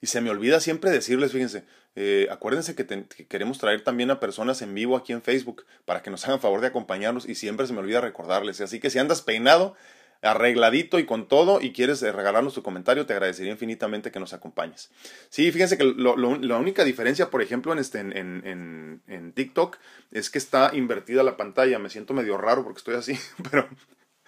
Y 0.00 0.06
se 0.06 0.20
me 0.20 0.30
olvida 0.30 0.60
siempre 0.60 0.90
decirles, 0.90 1.32
fíjense, 1.32 1.64
eh, 1.96 2.28
acuérdense 2.30 2.74
que, 2.74 2.86
que, 2.86 3.26
queremos 3.26 3.58
traer 3.58 3.82
también 3.82 4.10
a 4.10 4.20
personas 4.20 4.62
en 4.62 4.74
vivo 4.74 4.96
aquí 4.96 5.12
en 5.12 5.22
Facebook 5.22 5.64
para 5.84 6.02
que 6.02 6.10
nos 6.10 6.24
hagan 6.26 6.40
favor 6.40 6.60
de 6.60 6.68
acompañarnos 6.68 7.26
y 7.28 7.34
siempre 7.34 7.66
se 7.66 7.72
me 7.72 7.80
olvida 7.80 8.00
recordarles. 8.00 8.60
Así 8.60 8.80
que 8.80 8.90
si 8.90 8.98
andas 8.98 9.22
peinado, 9.22 9.74
arregladito 10.22 10.98
y 10.98 11.06
con 11.06 11.28
todo 11.28 11.60
y 11.60 11.72
quieres 11.72 12.02
eh, 12.02 12.12
regalarnos 12.12 12.54
tu 12.54 12.62
comentario, 12.62 13.06
te 13.06 13.12
agradecería 13.12 13.52
infinitamente 13.52 14.10
que 14.10 14.20
nos 14.20 14.32
acompañes. 14.32 14.90
Sí, 15.28 15.50
fíjense 15.52 15.78
que 15.78 15.84
la 15.84 16.56
única 16.56 16.84
diferencia, 16.84 17.30
por 17.30 17.42
ejemplo, 17.42 17.72
en, 17.72 17.78
este, 17.78 18.00
en, 18.00 19.02
en 19.06 19.32
TikTok 19.32 19.78
es 20.10 20.30
que 20.30 20.38
está 20.38 20.70
invertida 20.74 21.22
la 21.22 21.36
pantalla. 21.36 21.78
Me 21.78 21.90
siento 21.90 22.14
medio 22.14 22.36
raro 22.36 22.64
porque 22.64 22.78
estoy 22.78 22.94
así, 22.94 23.18
pero 23.50 23.68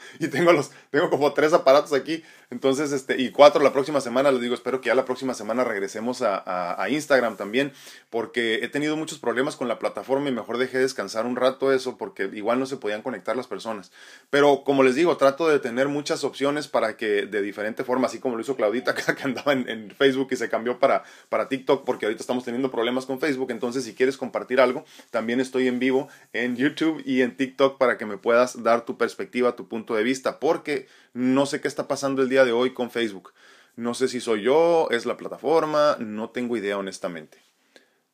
y 0.19 0.29
tengo 0.29 0.53
los 0.53 0.71
tengo 0.91 1.11
como 1.11 1.33
tres 1.33 1.53
aparatos 1.53 1.93
aquí. 1.93 2.23
Entonces 2.51 2.91
este 2.91 3.21
y 3.21 3.31
cuatro 3.31 3.63
la 3.63 3.73
próxima 3.73 4.01
semana 4.01 4.33
les 4.33 4.41
digo 4.41 4.55
espero 4.55 4.81
que 4.81 4.89
ya 4.89 4.95
la 4.97 5.05
próxima 5.05 5.35
semana 5.35 5.63
regresemos 5.63 6.21
a, 6.21 6.83
a, 6.83 6.91
Instagram 6.91 7.37
también 7.37 7.73
porque 8.11 8.57
he 8.65 8.69
tenido 8.69 8.97
muchos 8.97 9.21
problemas 9.21 9.55
con 9.55 9.69
la 9.69 9.79
plataforma 9.79 10.29
y 10.29 10.33
mejor 10.33 10.59
dejé 10.59 10.79
descansar 10.79 11.27
un 11.27 11.37
rato 11.37 11.73
eso 11.73 11.97
porque 11.97 12.29
igual 12.33 12.59
no 12.59 12.67
se 12.67 12.77
podían 12.77 13.03
conectar 13.03 13.37
las 13.37 13.47
personas. 13.47 13.93
Pero 14.31 14.65
como 14.65 14.83
les 14.83 14.97
digo 14.97 15.17
trato 15.17 15.49
de 15.49 15.61
tener 15.61 15.87
muchas 15.87 16.25
opciones 16.25 16.67
para 16.67 16.97
que 16.97 17.27
de 17.27 17.41
diferente 17.41 17.85
forma 17.85 18.09
así 18.09 18.19
como 18.19 18.35
lo 18.35 18.43
hizo 18.43 18.57
Claudita 18.57 18.95
que 18.95 19.23
andaba 19.23 19.53
en, 19.53 19.69
en 19.69 19.91
Facebook 19.93 20.29
y 20.33 20.37
se 20.37 20.49
cambió 20.49 20.81
para 20.81 21.05
para 21.29 21.49
TikTok 21.49 21.85
porque 21.85 22.07
ahorita 22.07 22.21
estamos 22.21 22.45
teniendo 22.45 22.73
problemas 22.73 23.07
con 23.07 23.21
Facebook. 23.21 23.53
Entonces 23.53 23.85
si 23.85 23.95
quieres 23.95 24.17
compartir 24.17 24.61
algo 24.61 24.85
también 25.13 25.39
estoy 25.39 25.69
en 25.69 25.79
vivo 25.79 26.09
en 26.33 26.57
YouTube 26.57 27.01
y 27.07 27.23
en 27.23 27.37
TikTok 27.37 27.79
para 27.79 27.97
que 27.97 28.07
me 28.07 28.17
puedas 28.17 28.65
dar 28.65 28.85
tu 28.85 28.99
perspectiva 28.99 29.55
tu 29.55 29.69
punto 29.69 29.90
de 29.97 30.03
vista, 30.03 30.41
porque 30.41 30.89
no 31.13 31.47
sé 31.47 31.61
qué 31.61 31.69
está 31.69 31.89
pasando 31.89 32.23
el 32.23 32.29
día 32.29 32.45
de 32.45 32.53
hoy 32.53 32.73
con 32.73 32.91
Facebook. 32.91 33.33
No 33.77 33.95
sé 33.95 34.09
si 34.09 34.21
soy 34.21 34.43
yo, 34.43 34.89
es 34.91 35.07
la 35.07 35.17
plataforma, 35.17 35.97
no 35.99 36.31
tengo 36.31 36.57
idea 36.57 36.77
honestamente. 36.79 37.39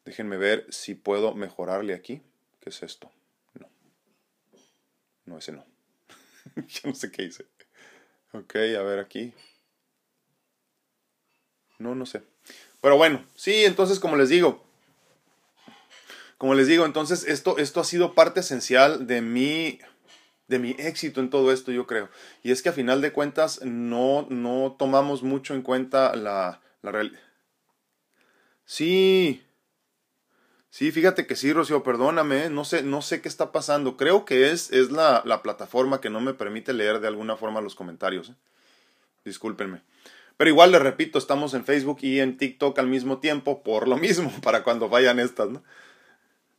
Déjenme 0.04 0.36
ver 0.36 0.66
si 0.70 0.94
puedo 0.94 1.34
mejorarle 1.34 1.94
aquí. 1.94 2.22
¿Qué 2.60 2.70
es 2.70 2.82
esto? 2.82 3.10
No. 3.54 3.68
No, 5.24 5.38
ese 5.38 5.52
no. 5.52 5.64
ya 6.56 6.80
no 6.84 6.94
sé 6.94 7.10
qué 7.10 7.24
hice. 7.24 7.46
Ok, 8.32 8.54
a 8.56 8.82
ver 8.82 8.98
aquí. 8.98 9.32
No, 11.78 11.94
no 11.94 12.06
sé. 12.06 12.22
Pero 12.80 12.96
bueno, 12.96 13.24
sí, 13.34 13.64
entonces 13.64 13.98
como 13.98 14.16
les 14.16 14.28
digo, 14.28 14.64
como 16.38 16.54
les 16.54 16.66
digo, 16.66 16.84
entonces 16.84 17.24
esto, 17.24 17.58
esto 17.58 17.80
ha 17.80 17.84
sido 17.84 18.14
parte 18.14 18.40
esencial 18.40 19.06
de 19.06 19.22
mi 19.22 19.80
de 20.48 20.58
mi 20.58 20.70
éxito 20.78 21.20
en 21.20 21.30
todo 21.30 21.52
esto, 21.52 21.72
yo 21.72 21.86
creo. 21.86 22.08
Y 22.42 22.52
es 22.52 22.62
que 22.62 22.68
a 22.68 22.72
final 22.72 23.00
de 23.00 23.12
cuentas 23.12 23.60
no, 23.64 24.26
no 24.30 24.76
tomamos 24.78 25.22
mucho 25.22 25.54
en 25.54 25.62
cuenta 25.62 26.14
la, 26.14 26.60
la 26.82 26.92
realidad. 26.92 27.20
Sí. 28.64 29.42
Sí, 30.70 30.92
fíjate 30.92 31.26
que 31.26 31.36
sí, 31.36 31.52
Rocío, 31.52 31.82
perdóname, 31.82 32.50
no 32.50 32.64
sé, 32.64 32.82
no 32.82 33.00
sé 33.00 33.22
qué 33.22 33.28
está 33.28 33.50
pasando. 33.50 33.96
Creo 33.96 34.24
que 34.24 34.50
es, 34.50 34.70
es 34.72 34.90
la, 34.90 35.22
la 35.24 35.42
plataforma 35.42 36.00
que 36.00 36.10
no 36.10 36.20
me 36.20 36.34
permite 36.34 36.72
leer 36.72 37.00
de 37.00 37.08
alguna 37.08 37.36
forma 37.36 37.60
los 37.60 37.74
comentarios. 37.74 38.30
¿eh? 38.30 38.34
Discúlpenme. 39.24 39.82
Pero 40.36 40.50
igual 40.50 40.72
les 40.72 40.82
repito, 40.82 41.18
estamos 41.18 41.54
en 41.54 41.64
Facebook 41.64 41.98
y 42.02 42.20
en 42.20 42.36
TikTok 42.36 42.78
al 42.78 42.88
mismo 42.88 43.18
tiempo, 43.18 43.62
por 43.62 43.88
lo 43.88 43.96
mismo, 43.96 44.30
para 44.42 44.62
cuando 44.62 44.88
vayan 44.88 45.18
estas, 45.18 45.48
¿no? 45.48 45.62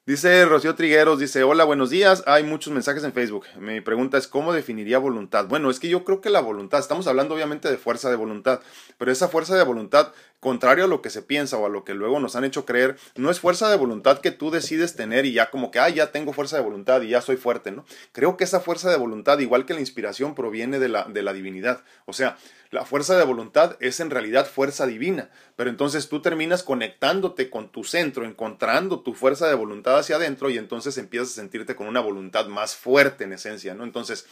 Dice 0.07 0.45
Rocío 0.45 0.73
Trigueros, 0.73 1.19
dice, 1.19 1.43
hola, 1.43 1.65
buenos 1.65 1.89
días. 1.89 2.23
Hay 2.27 2.41
muchos 2.41 2.71
mensajes 2.71 3.03
en 3.03 3.11
Facebook. 3.11 3.43
Mi 3.59 3.81
pregunta 3.81 4.17
es, 4.17 4.29
¿cómo 4.29 4.53
definiría 4.53 4.99
voluntad? 4.99 5.47
Bueno, 5.49 5.69
es 5.69 5.81
que 5.81 5.89
yo 5.89 6.05
creo 6.05 6.21
que 6.21 6.29
la 6.29 6.39
voluntad, 6.39 6.79
estamos 6.79 7.07
hablando 7.07 7.35
obviamente 7.35 7.69
de 7.69 7.77
fuerza 7.77 8.09
de 8.09 8.15
voluntad, 8.15 8.61
pero 8.97 9.11
esa 9.11 9.27
fuerza 9.27 9.57
de 9.57 9.65
voluntad, 9.65 10.13
contrario 10.39 10.85
a 10.85 10.87
lo 10.87 11.01
que 11.01 11.09
se 11.09 11.21
piensa 11.21 11.57
o 11.57 11.65
a 11.65 11.69
lo 11.69 11.83
que 11.83 11.93
luego 11.93 12.19
nos 12.19 12.35
han 12.35 12.43
hecho 12.43 12.65
creer, 12.65 12.97
no 13.15 13.31
es 13.31 13.39
fuerza 13.39 13.69
de 13.69 13.77
voluntad 13.77 14.19
que 14.19 14.31
tú 14.31 14.51
decides 14.51 14.95
tener 14.95 15.25
y 15.25 15.33
ya 15.33 15.49
como 15.49 15.71
que, 15.71 15.79
ah, 15.79 15.89
ya 15.89 16.11
tengo 16.11 16.33
fuerza 16.33 16.57
de 16.57 16.63
voluntad 16.63 17.01
y 17.01 17.09
ya 17.09 17.21
soy 17.21 17.37
fuerte, 17.37 17.71
¿no? 17.71 17.85
Creo 18.11 18.37
que 18.37 18.43
esa 18.43 18.59
fuerza 18.59 18.89
de 18.89 18.97
voluntad, 18.97 19.39
igual 19.39 19.65
que 19.65 19.73
la 19.73 19.79
inspiración, 19.79 20.35
proviene 20.35 20.79
de 20.79 20.89
la, 20.89 21.05
de 21.05 21.23
la 21.23 21.33
divinidad. 21.33 21.83
O 22.05 22.13
sea, 22.13 22.37
la 22.69 22.85
fuerza 22.85 23.17
de 23.17 23.23
voluntad 23.23 23.77
es 23.79 23.99
en 23.99 24.09
realidad 24.09 24.45
fuerza 24.45 24.85
divina, 24.85 25.29
pero 25.55 25.69
entonces 25.69 26.09
tú 26.09 26.21
terminas 26.21 26.63
conectándote 26.63 27.49
con 27.49 27.69
tu 27.69 27.83
centro, 27.83 28.25
encontrando 28.25 28.99
tu 28.99 29.13
fuerza 29.13 29.47
de 29.47 29.55
voluntad 29.55 29.97
hacia 29.97 30.17
adentro 30.17 30.49
y 30.49 30.57
entonces 30.57 30.97
empiezas 30.97 31.31
a 31.31 31.35
sentirte 31.35 31.75
con 31.75 31.87
una 31.87 32.01
voluntad 32.01 32.47
más 32.47 32.75
fuerte 32.75 33.23
en 33.23 33.33
esencia, 33.33 33.73
¿no? 33.73 33.83
Entonces, 33.83 34.25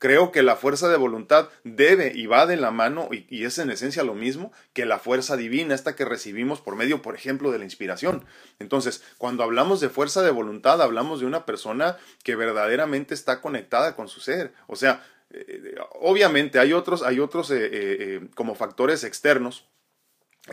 Creo 0.00 0.32
que 0.32 0.42
la 0.42 0.56
fuerza 0.56 0.88
de 0.88 0.96
voluntad 0.96 1.50
debe 1.62 2.10
y 2.14 2.24
va 2.24 2.46
de 2.46 2.56
la 2.56 2.70
mano, 2.70 3.10
y, 3.12 3.44
es 3.44 3.58
en 3.58 3.70
esencia 3.70 4.02
lo 4.02 4.14
mismo 4.14 4.50
que 4.72 4.86
la 4.86 4.98
fuerza 4.98 5.36
divina, 5.36 5.74
esta 5.74 5.94
que 5.94 6.06
recibimos 6.06 6.62
por 6.62 6.74
medio, 6.74 7.02
por 7.02 7.14
ejemplo, 7.14 7.52
de 7.52 7.58
la 7.58 7.64
inspiración. 7.64 8.24
Entonces, 8.58 9.04
cuando 9.18 9.42
hablamos 9.42 9.78
de 9.78 9.90
fuerza 9.90 10.22
de 10.22 10.30
voluntad, 10.30 10.80
hablamos 10.80 11.20
de 11.20 11.26
una 11.26 11.44
persona 11.44 11.98
que 12.24 12.34
verdaderamente 12.34 13.12
está 13.12 13.42
conectada 13.42 13.94
con 13.94 14.08
su 14.08 14.20
ser. 14.20 14.54
O 14.68 14.74
sea, 14.74 15.04
eh, 15.32 15.74
obviamente 16.00 16.58
hay 16.58 16.72
otros, 16.72 17.02
hay 17.02 17.20
otros 17.20 17.50
eh, 17.50 17.68
eh, 17.70 18.28
como 18.34 18.54
factores 18.54 19.04
externos 19.04 19.66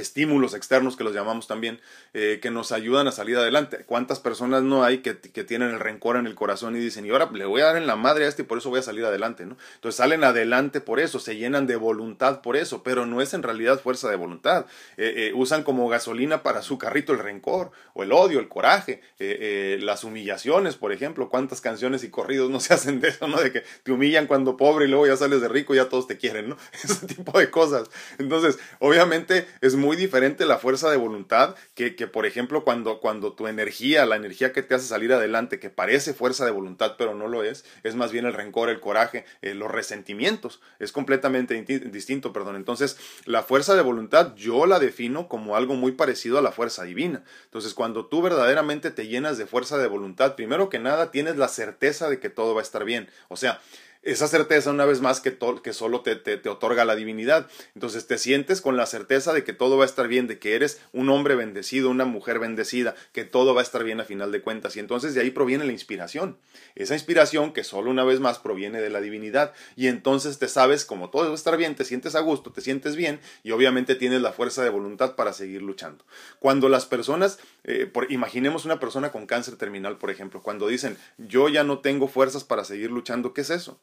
estímulos 0.02 0.54
externos 0.54 0.96
que 0.96 1.04
los 1.04 1.14
llamamos 1.14 1.48
también, 1.48 1.80
eh, 2.14 2.40
que 2.42 2.52
nos 2.52 2.72
ayudan 2.72 3.08
a 3.08 3.12
salir 3.12 3.38
adelante. 3.38 3.84
¿Cuántas 3.86 4.20
personas 4.20 4.64
no 4.64 4.84
hay 4.84 5.00
que, 5.00 5.18
que, 5.18 5.44
tienen 5.44 5.70
el 5.70 5.80
rencor 5.80 6.18
en 6.18 6.28
el 6.28 6.36
corazón 6.36 6.76
y 6.76 6.80
dicen, 6.80 7.06
y 7.06 7.10
ahora 7.10 7.30
le 7.34 7.46
voy 7.46 7.62
a 7.62 7.66
dar 7.66 7.78
en 7.78 7.88
la 7.88 7.96
madre 7.96 8.26
a 8.26 8.28
este 8.28 8.42
y 8.42 8.46
por 8.46 8.58
eso 8.58 8.70
voy 8.70 8.80
a 8.80 8.84
salir 8.84 9.06
adelante, 9.06 9.46
¿no? 9.46 9.58
Entonces 9.76 9.98
salen 9.98 10.24
adelante 10.24 10.82
por 10.82 11.00
eso, 11.00 11.20
se 11.20 11.38
llenan 11.38 11.68
de 11.68 11.76
voluntad 11.76 12.42
por 12.42 12.58
eso, 12.58 12.84
pero 12.84 13.06
no 13.06 13.22
es 13.22 13.34
en 13.34 13.44
realidad 13.44 13.80
fuerza 13.80 14.10
de 14.10 14.16
voluntad. 14.16 14.66
Eh, 14.98 15.14
eh, 15.18 15.32
usan 15.34 15.64
como 15.64 15.88
gasolina 15.88 16.44
para 16.44 16.62
su 16.62 16.78
carrito 16.78 17.14
el 17.14 17.20
rencor, 17.20 17.72
o 17.94 18.04
el 18.04 18.12
odio, 18.12 18.40
el 18.40 18.48
coraje, 18.48 19.02
las 19.18 20.04
humillaciones, 20.04 20.76
por 20.76 20.92
ejemplo. 20.92 21.30
¿Cuántas 21.30 21.62
canciones 21.62 22.04
y 22.04 22.10
corridos 22.10 22.50
no 22.50 22.60
se 22.60 22.74
hacen 22.74 23.00
de 23.00 23.10
eso, 23.10 23.28
¿no? 23.28 23.38
De 23.38 23.52
que 23.52 23.64
te 23.84 23.92
humillan 23.92 24.28
cuando 24.28 24.58
pobre 24.58 24.86
y 24.86 24.88
luego 24.88 25.08
ya 25.08 25.16
sales 25.16 25.42
de 25.42 25.48
rico 25.48 25.74
y 25.74 25.78
ya 25.78 25.90
todos 25.90 26.08
te 26.08 26.18
quieren, 26.18 26.50
¿no? 26.50 26.58
Ese 26.84 27.08
tipo 27.08 27.38
de 27.40 27.50
cosas. 27.50 27.90
Entonces, 28.18 28.60
obviamente 28.80 29.48
es 29.62 29.76
muy 29.76 29.87
muy 29.88 29.96
diferente 29.96 30.46
la 30.46 30.58
fuerza 30.58 30.92
de 30.92 30.98
voluntad 30.98 31.56
que, 31.74 31.96
que 31.96 32.08
por 32.08 32.26
ejemplo, 32.26 32.66
cuando, 32.66 33.00
cuando 33.00 33.32
tu 33.32 33.48
energía, 33.48 34.06
la 34.06 34.18
energía 34.18 34.52
que 34.52 34.62
te 34.62 34.76
hace 34.76 34.86
salir 34.86 35.14
adelante, 35.14 35.62
que 35.62 35.70
parece 35.70 36.14
fuerza 36.14 36.44
de 36.44 36.52
voluntad, 36.52 36.96
pero 36.98 37.16
no 37.16 37.30
lo 37.30 37.42
es, 37.42 37.64
es 37.84 37.96
más 37.96 38.12
bien 38.12 38.26
el 38.26 38.34
rencor, 38.34 38.68
el 38.68 38.82
coraje, 38.82 39.24
eh, 39.42 39.54
los 39.54 39.72
resentimientos. 39.72 40.60
Es 40.80 40.92
completamente 40.92 41.62
distinto, 41.90 42.34
perdón. 42.34 42.58
Entonces, 42.58 42.98
la 43.24 43.44
fuerza 43.44 43.76
de 43.76 43.82
voluntad 43.82 44.36
yo 44.36 44.66
la 44.66 44.80
defino 44.80 45.30
como 45.30 45.56
algo 45.56 45.76
muy 45.76 45.94
parecido 45.94 46.38
a 46.38 46.42
la 46.42 46.52
fuerza 46.52 46.84
divina. 46.84 47.24
Entonces, 47.46 47.74
cuando 47.74 48.08
tú 48.08 48.22
verdaderamente 48.22 48.92
te 48.92 49.08
llenas 49.08 49.38
de 49.38 49.46
fuerza 49.46 49.78
de 49.78 49.88
voluntad, 49.88 50.36
primero 50.36 50.68
que 50.68 50.80
nada 50.80 51.12
tienes 51.12 51.38
la 51.38 51.48
certeza 51.48 52.10
de 52.10 52.20
que 52.20 52.30
todo 52.30 52.54
va 52.54 52.60
a 52.60 52.64
estar 52.64 52.84
bien. 52.84 53.10
O 53.30 53.38
sea, 53.38 53.62
esa 54.08 54.30
certeza 54.30 54.72
una 54.72 54.86
vez 54.86 55.02
más 55.02 55.20
que, 55.20 55.36
solo 55.74 56.00
te, 56.00 56.16
te, 56.16 56.48
otorga 56.48 56.86
la 56.86 56.96
divinidad. 56.96 57.48
Entonces 57.76 58.08
te 58.08 58.18
sientes 58.18 58.62
con 58.62 58.78
la 58.78 58.86
certeza 58.86 59.34
de 59.34 59.44
que 59.44 59.52
todo 59.52 59.78
va 59.78 59.84
a 59.84 59.86
estar 59.86 60.08
bien, 60.08 60.28
de 60.28 60.40
que 60.40 60.56
eres 60.56 60.80
un 60.94 61.10
hombre 61.10 61.36
bendecido, 61.36 61.90
una 61.90 62.06
mujer 62.06 62.40
bendecida, 62.40 62.96
que 63.12 63.26
todo 63.26 63.54
va 63.54 63.60
a 63.60 63.64
estar 63.66 63.84
bien 63.84 64.00
a 64.00 64.06
final 64.06 64.32
de 64.32 64.42
cuentas. 64.42 64.78
Y 64.78 64.80
entonces 64.80 65.14
de 65.14 65.20
ahí 65.20 65.32
proviene 65.32 65.66
la 65.66 65.74
inspiración. 65.74 66.38
Esa 66.76 66.94
inspiración 66.94 67.52
que 67.52 67.66
solo 67.66 67.92
una 67.92 68.06
vez 68.06 68.22
más 68.22 68.40
proviene 68.40 68.80
de 68.80 68.90
la 68.90 69.02
divinidad. 69.02 69.52
Y 69.76 69.88
entonces 69.88 70.40
te 70.40 70.48
sabes, 70.48 70.86
como 70.86 71.10
todo 71.10 71.26
va 71.26 71.32
a 71.32 71.36
estar 71.36 71.58
bien, 71.58 71.76
te 71.76 71.84
sientes 71.84 72.16
a 72.16 72.22
gusto, 72.22 72.54
te 72.54 72.62
sientes 72.62 72.96
bien 72.96 73.20
y 73.44 73.52
obviamente 73.52 73.96
tienes 73.96 74.22
la 74.22 74.32
fuerza 74.32 74.64
de 74.64 74.70
voluntad 74.70 75.16
para 75.16 75.34
seguir 75.34 75.62
luchando. 75.62 76.06
Cuando 76.40 76.70
las 76.70 76.86
personas, 76.86 77.40
eh, 77.66 77.88
por, 77.88 78.10
imaginemos 78.10 78.64
una 78.64 78.80
persona 78.80 79.12
con 79.12 79.26
cáncer 79.26 79.58
terminal, 79.58 79.98
por 79.98 80.12
ejemplo, 80.12 80.42
cuando 80.42 80.68
dicen, 80.68 80.98
yo 81.18 81.50
ya 81.50 81.66
no 81.66 81.80
tengo 81.80 82.08
fuerzas 82.08 82.46
para 82.46 82.64
seguir 82.64 82.90
luchando, 82.90 83.34
¿qué 83.34 83.42
es 83.42 83.50
eso? 83.50 83.82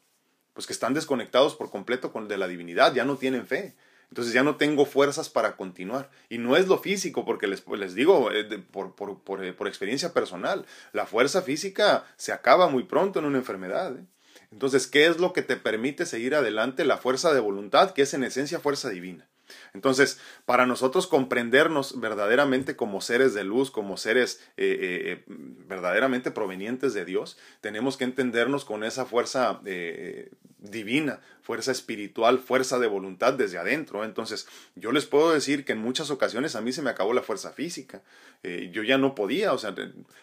Pues 0.55 0.65
que 0.65 0.73
están 0.73 0.93
desconectados 0.93 1.53
por 1.53 1.69
completo 1.69 2.11
con, 2.11 2.27
de 2.27 2.37
la 2.37 2.47
divinidad, 2.47 2.95
ya 2.95 3.05
no 3.05 3.17
tienen 3.17 3.45
fe. 3.45 3.75
Entonces 4.09 4.33
ya 4.33 4.43
no 4.43 4.55
tengo 4.55 4.85
fuerzas 4.85 5.29
para 5.29 5.57
continuar. 5.57 6.09
Y 6.29 6.37
no 6.37 6.55
es 6.55 6.67
lo 6.67 6.77
físico, 6.79 7.25
porque 7.25 7.47
les, 7.47 7.67
les 7.67 7.93
digo 7.93 8.31
eh, 8.31 8.45
por, 8.71 8.95
por, 8.95 9.43
eh, 9.43 9.51
por, 9.51 9.67
experiencia 9.67 10.13
personal, 10.13 10.65
la 10.93 11.05
fuerza 11.05 11.41
física 11.41 12.05
se 12.15 12.31
acaba 12.31 12.69
muy 12.69 12.83
pronto 12.83 13.19
en 13.19 13.25
una 13.25 13.37
enfermedad. 13.37 13.97
¿eh? 13.97 14.05
Entonces, 14.51 14.87
¿qué 14.87 15.07
es 15.07 15.19
lo 15.19 15.33
que 15.33 15.41
te 15.41 15.57
permite 15.57 16.05
seguir 16.05 16.35
adelante? 16.35 16.85
La 16.85 16.97
fuerza 16.97 17.33
de 17.33 17.41
voluntad, 17.41 17.91
que 17.91 18.03
es 18.03 18.13
en 18.13 18.23
esencia 18.23 18.59
fuerza 18.59 18.89
divina. 18.89 19.27
Entonces, 19.73 20.19
para 20.45 20.65
nosotros 20.65 21.07
comprendernos 21.07 21.99
verdaderamente 21.99 22.75
como 22.75 23.01
seres 23.01 23.33
de 23.33 23.43
luz, 23.43 23.71
como 23.71 23.97
seres 23.97 24.41
eh, 24.57 24.65
eh, 24.65 25.11
eh, 25.11 25.23
verdaderamente 25.27 26.31
provenientes 26.31 26.93
de 26.93 27.05
Dios, 27.05 27.37
tenemos 27.61 27.97
que 27.97 28.03
entendernos 28.03 28.65
con 28.65 28.83
esa 28.83 29.05
fuerza 29.05 29.59
divina, 30.71 31.19
fuerza 31.41 31.71
espiritual, 31.71 32.39
fuerza 32.39 32.79
de 32.79 32.87
voluntad 32.87 33.33
desde 33.33 33.57
adentro. 33.57 34.03
Entonces, 34.03 34.47
yo 34.75 34.91
les 34.91 35.05
puedo 35.05 35.31
decir 35.31 35.63
que 35.63 35.73
en 35.73 35.79
muchas 35.79 36.09
ocasiones 36.09 36.55
a 36.55 36.61
mí 36.61 36.71
se 36.71 36.81
me 36.81 36.89
acabó 36.89 37.13
la 37.13 37.21
fuerza 37.21 37.51
física. 37.51 38.01
yo 38.71 38.83
ya 38.83 38.97
no 38.97 39.15
podía, 39.15 39.53
o 39.53 39.57
sea, 39.57 39.75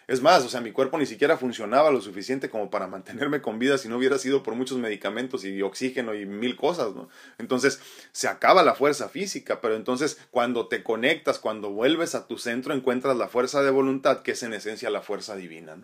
es 0.07 0.21
más, 0.21 0.43
o 0.43 0.49
sea, 0.49 0.61
mi 0.61 0.71
cuerpo 0.71 0.97
ni 0.97 1.05
siquiera 1.05 1.37
funcionaba 1.37 1.91
lo 1.91 2.01
suficiente 2.01 2.49
como 2.49 2.69
para 2.69 2.87
mantenerme 2.93 3.41
con 3.41 3.59
vida 3.59 3.77
si 3.77 3.87
no 3.87 3.97
hubiera 3.97 4.17
sido 4.17 4.43
por 4.43 4.55
muchos 4.55 4.77
medicamentos 4.77 5.45
y 5.45 5.61
oxígeno 5.61 6.13
y 6.13 6.25
mil 6.25 6.55
cosas, 6.55 6.93
¿no? 6.93 7.09
Entonces, 7.37 7.79
se 8.11 8.27
acaba 8.27 8.63
la 8.63 8.75
fuerza 8.75 9.09
física, 9.09 9.61
pero 9.61 9.75
entonces 9.75 10.19
cuando 10.31 10.67
te 10.67 10.83
conectas, 10.83 11.39
cuando 11.39 11.69
vuelves 11.69 12.15
a 12.15 12.27
tu 12.27 12.37
centro, 12.37 12.73
encuentras 12.73 13.15
la 13.15 13.27
fuerza 13.27 13.61
de 13.61 13.71
voluntad, 13.71 14.21
que 14.21 14.31
es 14.31 14.43
en 14.43 14.53
esencia 14.53 14.89
la 14.89 15.01
fuerza 15.01 15.35
divina. 15.35 15.77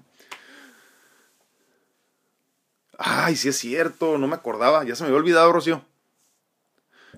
Ay, 3.01 3.37
sí 3.37 3.47
es 3.47 3.57
cierto, 3.57 4.17
no 4.17 4.27
me 4.27 4.35
acordaba, 4.35 4.83
ya 4.83 4.93
se 4.93 5.03
me 5.03 5.07
había 5.07 5.19
olvidado, 5.19 5.53
Rocío. 5.53 5.85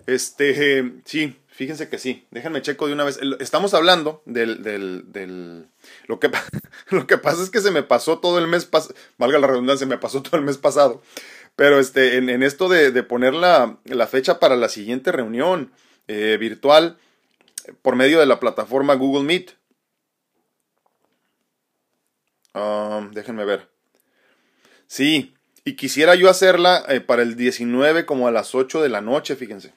Este, 0.06 0.94
sí, 1.06 1.36
fíjense 1.48 1.90
que 1.90 1.98
sí, 1.98 2.28
déjenme 2.30 2.62
checo 2.62 2.86
de 2.86 2.94
una 2.94 3.04
vez. 3.04 3.20
Estamos 3.40 3.74
hablando 3.74 4.22
del, 4.26 4.62
del, 4.62 5.12
del 5.12 5.70
lo 6.06 6.20
que, 6.20 6.30
lo 6.92 7.08
que 7.08 7.18
pasa 7.18 7.42
es 7.42 7.50
que 7.50 7.62
se 7.62 7.72
me 7.72 7.82
pasó 7.82 8.20
todo 8.20 8.38
el 8.38 8.46
mes 8.46 8.66
pasado, 8.66 8.94
valga 9.18 9.40
la 9.40 9.48
redundancia, 9.48 9.88
me 9.88 9.98
pasó 9.98 10.22
todo 10.22 10.38
el 10.38 10.44
mes 10.44 10.60
pasado. 10.60 11.02
Pero 11.56 11.80
este, 11.80 12.18
en, 12.18 12.44
esto 12.44 12.70
de, 12.70 12.92
de 12.92 13.02
poner 13.02 13.34
la, 13.34 13.80
la, 13.86 14.06
fecha 14.06 14.40
para 14.40 14.56
la 14.56 14.70
siguiente 14.70 15.12
reunión 15.12 15.72
eh, 16.08 16.38
virtual 16.40 17.00
por 17.82 17.96
medio 17.96 18.20
de 18.20 18.28
la 18.28 18.40
plataforma 18.40 18.94
Google 18.94 19.24
Meet. 19.24 19.52
Um, 22.54 23.12
déjenme 23.12 23.46
ver. 23.46 23.68
Sí, 24.86 25.34
y 25.64 25.76
quisiera 25.76 26.16
yo 26.16 26.30
hacerla 26.30 26.84
eh, 26.88 27.02
para 27.02 27.22
el 27.22 27.36
19 27.36 28.06
como 28.06 28.28
a 28.28 28.32
las 28.32 28.56
8 28.56 28.82
de 28.82 28.90
la 28.90 29.02
noche, 29.02 29.36
fíjense. 29.36 29.74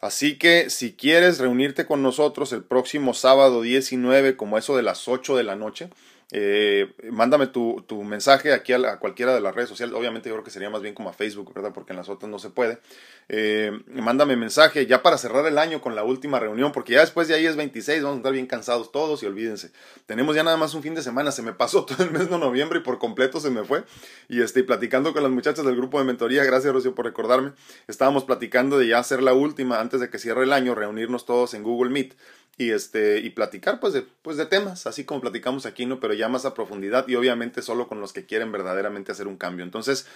Así 0.00 0.38
que 0.38 0.70
si 0.70 0.94
quieres 0.94 1.38
reunirte 1.38 1.84
con 1.84 2.02
nosotros 2.02 2.52
el 2.52 2.62
próximo 2.62 3.14
sábado 3.14 3.62
19 3.62 4.36
como 4.36 4.56
eso 4.56 4.76
de 4.76 4.82
las 4.82 5.08
8 5.08 5.36
de 5.36 5.42
la 5.42 5.56
noche, 5.56 5.90
eh, 6.30 6.92
mándame 7.10 7.46
tu, 7.46 7.82
tu, 7.86 8.04
mensaje 8.04 8.52
aquí 8.52 8.74
a, 8.74 8.98
cualquiera 8.98 9.34
de 9.34 9.40
las 9.40 9.54
redes 9.54 9.70
sociales. 9.70 9.94
Obviamente 9.94 10.28
yo 10.28 10.34
creo 10.34 10.44
que 10.44 10.50
sería 10.50 10.68
más 10.68 10.82
bien 10.82 10.94
como 10.94 11.08
a 11.08 11.14
Facebook, 11.14 11.54
¿verdad? 11.54 11.72
Porque 11.72 11.94
en 11.94 11.96
las 11.96 12.10
otras 12.10 12.30
no 12.30 12.38
se 12.38 12.50
puede. 12.50 12.80
Eh, 13.30 13.72
mándame 13.86 14.36
mensaje 14.36 14.86
ya 14.86 15.02
para 15.02 15.16
cerrar 15.16 15.46
el 15.46 15.56
año 15.56 15.80
con 15.80 15.94
la 15.94 16.04
última 16.04 16.38
reunión, 16.38 16.72
porque 16.72 16.94
ya 16.94 17.00
después 17.00 17.28
de 17.28 17.34
ahí 17.34 17.46
es 17.46 17.56
26, 17.56 18.02
vamos 18.02 18.16
a 18.16 18.18
estar 18.18 18.32
bien 18.32 18.46
cansados 18.46 18.92
todos 18.92 19.22
y 19.22 19.26
olvídense. 19.26 19.70
Tenemos 20.04 20.36
ya 20.36 20.42
nada 20.42 20.58
más 20.58 20.74
un 20.74 20.82
fin 20.82 20.94
de 20.94 21.02
semana, 21.02 21.32
se 21.32 21.40
me 21.40 21.54
pasó 21.54 21.84
todo 21.86 22.04
el 22.04 22.10
mes 22.10 22.28
de 22.28 22.38
noviembre 22.38 22.80
y 22.80 22.82
por 22.82 22.98
completo 22.98 23.40
se 23.40 23.48
me 23.48 23.64
fue. 23.64 23.84
Y 24.28 24.42
estoy 24.42 24.64
platicando 24.64 25.14
con 25.14 25.22
las 25.22 25.32
muchachas 25.32 25.64
del 25.64 25.76
grupo 25.76 25.98
de 25.98 26.04
mentoría, 26.04 26.44
gracias 26.44 26.74
Rocío 26.74 26.94
por 26.94 27.06
recordarme. 27.06 27.52
Estábamos 27.86 28.24
platicando 28.24 28.78
de 28.78 28.88
ya 28.88 28.98
hacer 28.98 29.22
la 29.22 29.32
última 29.32 29.80
antes 29.80 30.00
de 30.00 30.10
que 30.10 30.18
cierre 30.18 30.44
el 30.44 30.52
año, 30.52 30.74
reunirnos 30.74 31.24
todos 31.24 31.54
en 31.54 31.62
Google 31.62 31.90
Meet 31.90 32.14
y 32.58 32.72
este 32.72 33.20
y 33.20 33.30
platicar 33.30 33.78
pues 33.78 33.92
de 33.92 34.02
pues 34.02 34.36
de 34.36 34.44
temas 34.44 34.86
así 34.86 35.04
como 35.04 35.20
platicamos 35.20 35.64
aquí 35.64 35.86
no 35.86 36.00
pero 36.00 36.12
ya 36.12 36.28
más 36.28 36.44
a 36.44 36.54
profundidad 36.54 37.06
y 37.06 37.14
obviamente 37.14 37.62
solo 37.62 37.86
con 37.86 38.00
los 38.00 38.12
que 38.12 38.26
quieren 38.26 38.50
verdaderamente 38.50 39.12
hacer 39.12 39.28
un 39.28 39.36
cambio 39.36 39.64
entonces 39.64 40.06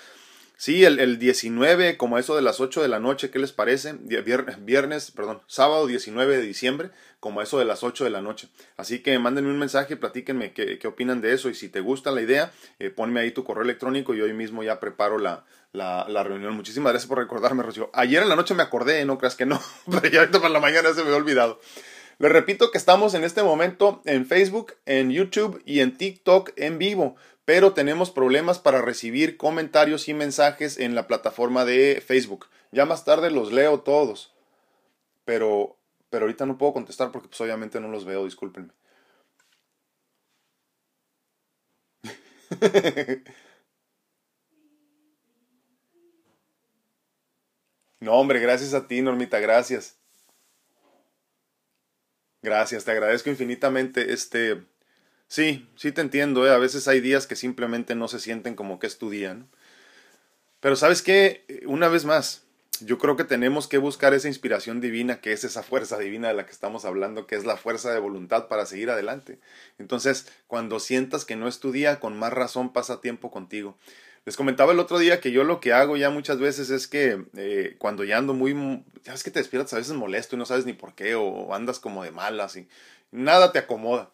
sí 0.57 0.85
el, 0.85 0.99
el 0.99 1.21
19 1.21 1.97
como 1.97 2.19
eso 2.19 2.35
de 2.35 2.43
las 2.43 2.61
8 2.61 2.83
de 2.83 2.89
la 2.89 2.99
noche 2.99 3.31
qué 3.31 3.39
les 3.39 3.53
parece 3.53 3.93
viernes, 3.93 4.65
viernes 4.65 5.13
perdón 5.13 5.41
sábado 5.47 5.87
19 5.87 6.37
de 6.37 6.43
diciembre 6.43 6.91
como 7.21 7.43
eso 7.43 7.61
de 7.61 7.65
las 7.65 7.85
8 7.85 8.03
de 8.03 8.11
la 8.11 8.21
noche 8.21 8.49
así 8.77 8.99
que 8.99 9.17
mándenme 9.21 9.51
un 9.51 9.59
mensaje 9.61 9.97
platíquenme 9.97 10.53
qué, 10.53 10.81
qué 10.81 10.89
opinan 10.89 11.21
de 11.21 11.35
eso 11.35 11.49
y 11.49 11.55
si 11.55 11.69
te 11.69 11.79
gusta 11.79 12.11
la 12.11 12.23
idea 12.23 12.53
eh, 12.81 12.91
ponme 12.91 13.21
ahí 13.21 13.31
tu 13.31 13.45
correo 13.45 13.63
electrónico 13.63 14.15
y 14.15 14.21
hoy 14.21 14.33
mismo 14.33 14.65
ya 14.65 14.81
preparo 14.81 15.19
la 15.19 15.45
la, 15.73 16.05
la, 16.07 16.23
reunión. 16.23 16.55
Muchísimas 16.55 16.93
gracias 16.93 17.09
por 17.09 17.17
recordarme, 17.17 17.63
Rocío. 17.63 17.89
Ayer 17.95 18.23
en 18.23 18.29
la 18.29 18.37
noche 18.37 18.53
me 18.53 18.63
acordé, 18.63 19.07
no 19.07 19.17
creas 19.17 19.37
que 19.37 19.47
no, 19.47 19.59
pero 19.91 20.07
ya 20.07 20.21
ahorita 20.21 20.39
para 20.39 20.53
la 20.53 20.61
mañana 20.61 20.91
se 20.91 20.97
me 20.97 21.05
había 21.05 21.17
olvidado. 21.17 21.61
Les 22.23 22.31
repito 22.31 22.71
que 22.71 22.79
estamos 22.79 23.15
en 23.15 23.25
este 23.25 23.43
momento 23.43 24.01
en 24.05 24.27
Facebook, 24.27 24.75
en 24.87 25.11
YouTube 25.11 25.61
y 25.67 25.81
en 25.81 25.99
TikTok 25.99 26.53
en 26.55 26.79
vivo, 26.79 27.17
pero 27.45 27.73
tenemos 27.73 28.13
problemas 28.13 28.61
para 28.61 28.81
recibir 28.81 29.37
comentarios 29.37 30.09
y 30.09 30.15
mensajes 30.15 30.79
en 30.79 30.95
la 30.95 31.09
plataforma 31.09 31.65
de 31.65 32.01
Facebook. 32.01 32.47
Ya 32.71 32.87
más 32.87 33.05
tarde 33.05 33.33
los 33.33 33.51
leo 33.51 33.81
todos, 33.81 34.33
pero, 35.25 35.77
pero 36.11 36.27
ahorita 36.27 36.47
no 36.47 36.59
puedo 36.59 36.73
contestar 36.75 37.11
porque 37.11 37.27
pues 37.27 37.41
obviamente 37.41 37.81
no 37.81 37.89
los 37.89 38.05
veo, 38.05 38.25
discúlpenme. 38.25 38.73
No, 48.01 48.15
hombre, 48.15 48.41
gracias 48.41 48.75
a 48.75 48.89
ti, 48.89 49.01
Normita, 49.01 49.39
gracias. 49.39 50.02
Gracias, 52.43 52.85
te 52.85 52.91
agradezco 52.91 53.31
infinitamente. 53.31 54.13
Este, 54.13 54.63
sí, 55.29 55.69
sí 55.77 55.93
te 55.93 56.01
entiendo. 56.01 56.47
¿eh? 56.47 56.51
A 56.51 56.59
veces 56.59 56.89
hay 56.89 57.01
días 57.01 57.27
que 57.27 57.37
simplemente 57.37 57.95
no 57.95 58.09
se 58.09 58.19
sienten 58.19 58.57
como 58.57 58.79
que 58.79 58.89
es 58.89 58.99
tu 58.99 59.11
día. 59.11 59.39
Pero 60.61 60.77
sabes 60.77 61.03
qué, 61.03 61.45
una 61.67 61.89
vez 61.89 62.05
más, 62.05 62.43
yo 62.81 62.99
creo 62.99 63.17
que 63.17 63.25
tenemos 63.25 63.69
que 63.69 63.79
buscar 63.79 64.15
esa 64.15 64.29
inspiración 64.29 64.81
divina, 64.81 65.21
que 65.21 65.33
es 65.33 65.45
esa 65.45 65.63
fuerza 65.63 65.99
divina 65.99 66.29
de 66.29 66.35
la 66.35 66.47
que 66.47 66.53
estamos 66.53 66.85
hablando, 66.85 67.27
que 67.27 67.37
es 67.37 67.45
la 67.45 67.57
fuerza 67.57 67.93
de 67.93 68.01
voluntad 68.01 68.49
para 68.49 68.67
seguir 68.67 68.91
adelante. 68.91 69.39
Entonces, 69.79 70.27
cuando 70.47 70.81
sientas 70.81 71.25
que 71.25 71.37
no 71.37 71.49
es 71.49 71.61
tu 71.61 71.73
día, 71.73 72.01
con 72.01 72.19
más 72.19 72.33
razón 72.33 72.73
pasa 72.73 73.01
tiempo 73.01 73.31
contigo. 73.31 73.77
Les 74.25 74.37
comentaba 74.37 74.73
el 74.73 74.79
otro 74.79 74.99
día 74.99 75.21
que 75.21 75.33
yo 75.33 75.43
lo 75.43 75.61
que 75.61 75.73
hago 75.73 75.97
ya 75.97 76.11
muchas 76.11 76.39
veces 76.39 76.71
es 76.71 76.87
que 76.87 77.25
eh, 77.37 77.77
cuando 77.79 78.05
ya 78.05 78.19
ando 78.19 78.35
muy, 78.35 78.55
ya 79.03 79.13
ves 79.13 79.25
que 79.25 79.33
te 79.33 79.41
despiertas 79.41 79.73
a 79.75 79.79
veces 79.79 79.95
molesto 79.95 80.37
y 80.37 80.39
no 80.39 80.47
sabes 80.47 80.65
ni 80.65 80.73
por 80.75 80.95
qué, 80.95 81.17
o 81.17 81.55
andas 81.55 81.81
como 81.81 82.05
de 82.05 82.13
malas 82.13 82.57
y 82.57 82.69
nada 83.11 83.51
te 83.53 83.59
acomoda 83.59 84.11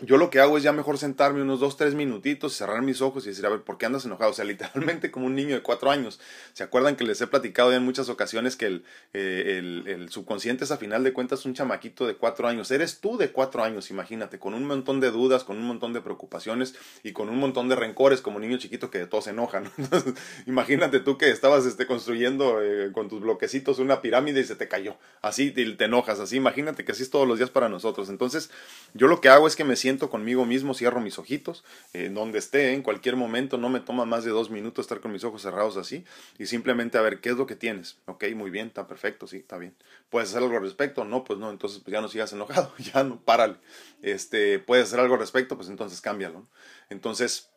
yo 0.00 0.16
lo 0.16 0.30
que 0.30 0.40
hago 0.40 0.56
es 0.56 0.62
ya 0.62 0.72
mejor 0.72 0.96
sentarme 0.96 1.42
unos 1.42 1.60
dos, 1.60 1.76
tres 1.76 1.94
minutitos, 1.94 2.54
cerrar 2.54 2.80
mis 2.80 3.02
ojos 3.02 3.26
y 3.26 3.28
decir, 3.28 3.44
a 3.44 3.50
ver, 3.50 3.60
¿por 3.60 3.76
qué 3.76 3.84
andas 3.84 4.06
enojado? 4.06 4.30
O 4.30 4.34
sea, 4.34 4.44
literalmente 4.44 5.10
como 5.10 5.26
un 5.26 5.34
niño 5.34 5.54
de 5.54 5.62
cuatro 5.62 5.90
años. 5.90 6.18
¿Se 6.54 6.64
acuerdan 6.64 6.96
que 6.96 7.04
les 7.04 7.20
he 7.20 7.26
platicado 7.26 7.70
ya 7.70 7.76
en 7.76 7.84
muchas 7.84 8.08
ocasiones 8.08 8.56
que 8.56 8.66
el, 8.66 8.84
eh, 9.12 9.82
el, 9.86 10.08
subconsciente 10.08 10.64
es 10.64 10.70
a 10.70 10.78
final 10.78 11.04
de 11.04 11.12
cuentas 11.12 11.44
un 11.44 11.52
chamaquito 11.52 12.06
de 12.06 12.16
cuatro 12.16 12.48
años? 12.48 12.70
Eres 12.70 13.00
tú 13.00 13.18
de 13.18 13.32
cuatro 13.32 13.62
años, 13.62 13.90
imagínate, 13.90 14.38
con 14.38 14.54
un 14.54 14.64
montón 14.64 14.98
de 14.98 15.10
dudas, 15.10 15.44
con 15.44 15.58
un 15.58 15.64
montón 15.64 15.92
de 15.92 16.00
preocupaciones 16.00 16.74
y 17.02 17.12
con 17.12 17.28
un 17.28 17.38
montón 17.38 17.68
de 17.68 17.76
rencores 17.76 18.22
como 18.22 18.38
niño 18.38 18.56
chiquito 18.56 18.90
que 18.90 18.98
de 18.98 19.06
todo 19.06 19.20
se 19.20 19.30
enoja, 19.30 19.60
¿no? 19.60 19.70
imagínate 20.46 21.00
tú 21.00 21.18
que 21.18 21.30
estabas 21.30 21.66
este, 21.66 21.86
construyendo 21.86 22.62
eh, 22.62 22.90
con 22.92 23.10
tus 23.10 23.20
bloquecitos 23.20 23.78
una 23.78 24.00
pirámide 24.00 24.40
y 24.40 24.44
se 24.44 24.56
te 24.56 24.68
cayó. 24.68 24.96
Así 25.20 25.50
te, 25.50 25.70
te 25.72 25.84
enojas, 25.84 26.18
así. 26.18 26.36
Imagínate 26.36 26.84
que 26.84 26.92
así 26.92 27.02
es 27.02 27.10
todos 27.10 27.28
los 27.28 27.38
días 27.38 27.50
para 27.50 27.68
nosotros. 27.68 28.08
Entonces, 28.08 28.50
yo 28.94 29.06
lo 29.06 29.20
que 29.20 29.28
hago 29.28 29.46
es 29.46 29.54
que 29.54 29.64
me 29.64 29.76
siento 29.82 30.08
conmigo 30.08 30.46
mismo, 30.46 30.74
cierro 30.74 31.00
mis 31.00 31.18
ojitos, 31.18 31.64
en 31.92 32.14
donde 32.14 32.38
esté, 32.38 32.72
en 32.72 32.82
cualquier 32.82 33.16
momento, 33.16 33.58
no 33.58 33.68
me 33.68 33.80
toma 33.80 34.04
más 34.04 34.24
de 34.24 34.30
dos 34.30 34.48
minutos 34.48 34.84
estar 34.84 35.00
con 35.00 35.12
mis 35.12 35.24
ojos 35.24 35.42
cerrados 35.42 35.76
así, 35.76 36.04
y 36.38 36.46
simplemente 36.46 36.96
a 36.98 37.02
ver 37.02 37.20
qué 37.20 37.30
es 37.30 37.36
lo 37.36 37.46
que 37.46 37.56
tienes. 37.56 37.98
Ok, 38.06 38.24
muy 38.34 38.50
bien, 38.50 38.68
está 38.68 38.86
perfecto, 38.86 39.26
sí, 39.26 39.38
está 39.38 39.58
bien. 39.58 39.74
¿Puedes 40.08 40.30
hacer 40.30 40.42
algo 40.42 40.56
al 40.56 40.62
respecto? 40.62 41.04
No, 41.04 41.24
pues 41.24 41.38
no, 41.38 41.50
entonces 41.50 41.80
pues 41.80 41.92
ya 41.92 42.00
no 42.00 42.08
sigas 42.08 42.32
enojado, 42.32 42.72
ya 42.78 43.02
no, 43.02 43.20
párale. 43.20 43.56
Este, 44.00 44.58
¿Puedes 44.58 44.86
hacer 44.86 45.00
algo 45.00 45.14
al 45.14 45.20
respecto? 45.20 45.56
Pues 45.56 45.68
entonces 45.68 46.00
cámbialo. 46.00 46.46
Entonces, 46.88 47.50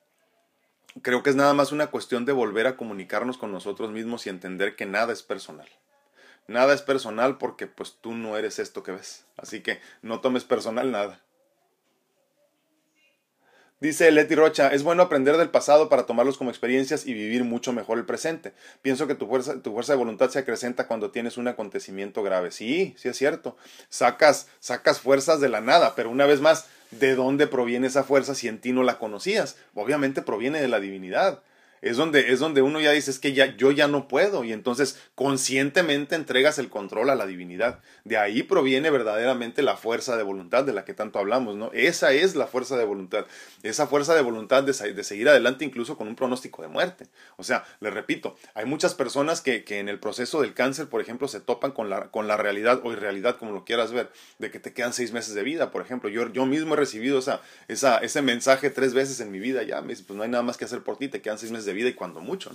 creo 1.01 1.23
que 1.23 1.29
es 1.29 1.35
nada 1.35 1.53
más 1.53 1.71
una 1.71 1.87
cuestión 1.87 2.25
de 2.25 2.33
volver 2.33 2.67
a 2.67 2.75
comunicarnos 2.75 3.37
con 3.37 3.51
nosotros 3.51 3.91
mismos 3.91 4.25
y 4.25 4.29
entender 4.29 4.75
que 4.75 4.85
nada 4.85 5.13
es 5.13 5.23
personal. 5.23 5.69
Nada 6.47 6.73
es 6.73 6.81
personal 6.81 7.37
porque 7.37 7.67
pues 7.67 7.97
tú 8.01 8.13
no 8.13 8.37
eres 8.37 8.59
esto 8.59 8.83
que 8.83 8.91
ves. 8.91 9.25
Así 9.37 9.61
que 9.61 9.79
no 10.01 10.21
tomes 10.21 10.43
personal 10.43 10.91
nada. 10.91 11.21
Dice 13.85 14.09
Leti 14.09 14.33
Rocha, 14.33 14.69
es 14.73 14.81
bueno 14.81 15.03
aprender 15.03 15.37
del 15.37 15.51
pasado 15.51 15.89
para 15.89 16.07
tomarlos 16.07 16.39
como 16.39 16.49
experiencias 16.49 17.05
y 17.05 17.13
vivir 17.13 17.43
mucho 17.43 17.71
mejor 17.71 17.99
el 17.99 18.05
presente. 18.05 18.51
Pienso 18.81 19.05
que 19.05 19.13
tu 19.13 19.27
fuerza, 19.27 19.61
tu 19.61 19.73
fuerza 19.73 19.93
de 19.93 19.99
voluntad 19.99 20.31
se 20.31 20.39
acrecenta 20.39 20.87
cuando 20.87 21.11
tienes 21.11 21.37
un 21.37 21.47
acontecimiento 21.47 22.23
grave. 22.23 22.49
Sí, 22.49 22.95
sí 22.97 23.09
es 23.09 23.15
cierto. 23.15 23.57
Sacas, 23.89 24.47
sacas 24.59 24.99
fuerzas 24.99 25.39
de 25.39 25.49
la 25.49 25.61
nada, 25.61 25.93
pero 25.95 26.09
una 26.09 26.25
vez 26.25 26.41
más, 26.41 26.65
¿de 26.89 27.13
dónde 27.13 27.45
proviene 27.45 27.85
esa 27.85 28.03
fuerza 28.03 28.33
si 28.33 28.47
en 28.47 28.57
ti 28.57 28.71
no 28.71 28.81
la 28.81 28.97
conocías? 28.97 29.55
Obviamente 29.75 30.23
proviene 30.23 30.59
de 30.59 30.67
la 30.67 30.79
divinidad 30.79 31.43
es 31.85 31.97
donde, 31.97 32.33
es 32.33 32.39
donde 32.39 32.63
uno 32.63 32.81
ya 32.81 32.91
dice, 32.91 33.11
es 33.11 33.19
que 33.19 33.33
ya, 33.33 33.55
yo 33.57 33.69
ya 33.71 33.87
no 33.87 34.07
puedo, 34.07 34.43
y 34.43 34.51
entonces 34.51 34.99
conscientemente 35.13 36.15
entregas 36.15 36.57
el 36.57 36.69
control 36.69 37.11
a 37.11 37.15
la 37.15 37.27
divinidad. 37.27 37.79
De 38.05 38.17
ahí 38.17 38.41
proviene 38.41 38.89
verdaderamente 38.89 39.61
la 39.61 39.77
fuerza 39.77 40.17
de 40.17 40.23
voluntad 40.23 40.63
de 40.63 40.73
la 40.73 40.83
que 40.83 40.95
tanto 40.95 41.19
hablamos, 41.19 41.55
¿no? 41.55 41.69
Esa 41.73 42.11
es 42.11 42.35
la 42.35 42.47
fuerza 42.47 42.75
de 42.75 42.85
voluntad, 42.85 43.27
esa 43.61 43.85
fuerza 43.85 44.15
de 44.15 44.23
voluntad 44.23 44.63
de, 44.63 44.73
de 44.93 45.03
seguir 45.03 45.29
adelante 45.29 45.63
incluso 45.63 45.95
con 45.95 46.07
un 46.07 46.15
pronóstico 46.15 46.63
de 46.63 46.69
muerte. 46.69 47.05
O 47.37 47.43
sea, 47.43 47.63
les 47.81 47.93
repito, 47.93 48.35
hay 48.55 48.65
muchas 48.65 48.95
personas 48.95 49.41
que, 49.41 49.63
que 49.63 49.77
en 49.77 49.87
el 49.87 49.99
proceso 49.99 50.41
del 50.41 50.55
cáncer, 50.55 50.87
por 50.87 51.01
ejemplo, 51.01 51.27
se 51.27 51.39
topan 51.39 51.71
con 51.71 51.91
la, 51.91 52.09
con 52.09 52.27
la 52.27 52.35
realidad 52.35 52.81
o 52.83 52.93
irrealidad, 52.93 53.37
como 53.37 53.51
lo 53.51 53.63
quieras 53.63 53.91
ver, 53.91 54.09
de 54.39 54.49
que 54.49 54.59
te 54.59 54.73
quedan 54.73 54.91
seis 54.91 55.11
meses 55.11 55.35
de 55.35 55.43
vida, 55.43 55.69
por 55.69 55.83
ejemplo. 55.83 56.09
Yo, 56.09 56.33
yo 56.33 56.47
mismo 56.47 56.73
he 56.73 56.77
recibido 56.77 57.19
esa, 57.19 57.41
esa, 57.67 57.99
ese 57.99 58.23
mensaje 58.23 58.71
tres 58.71 58.95
veces 58.95 59.19
en 59.19 59.31
mi 59.31 59.37
vida, 59.37 59.61
ya, 59.61 59.83
pues 59.83 60.09
no 60.09 60.23
hay 60.23 60.29
nada 60.29 60.41
más 60.41 60.57
que 60.57 60.65
hacer 60.65 60.81
por 60.81 60.97
ti, 60.97 61.09
te 61.09 61.21
quedan 61.21 61.37
seis 61.37 61.51
meses 61.51 61.65
de 61.65 61.73
vida 61.73 61.74
y 61.75 61.93
cuando 61.93 62.21
mucho. 62.21 62.51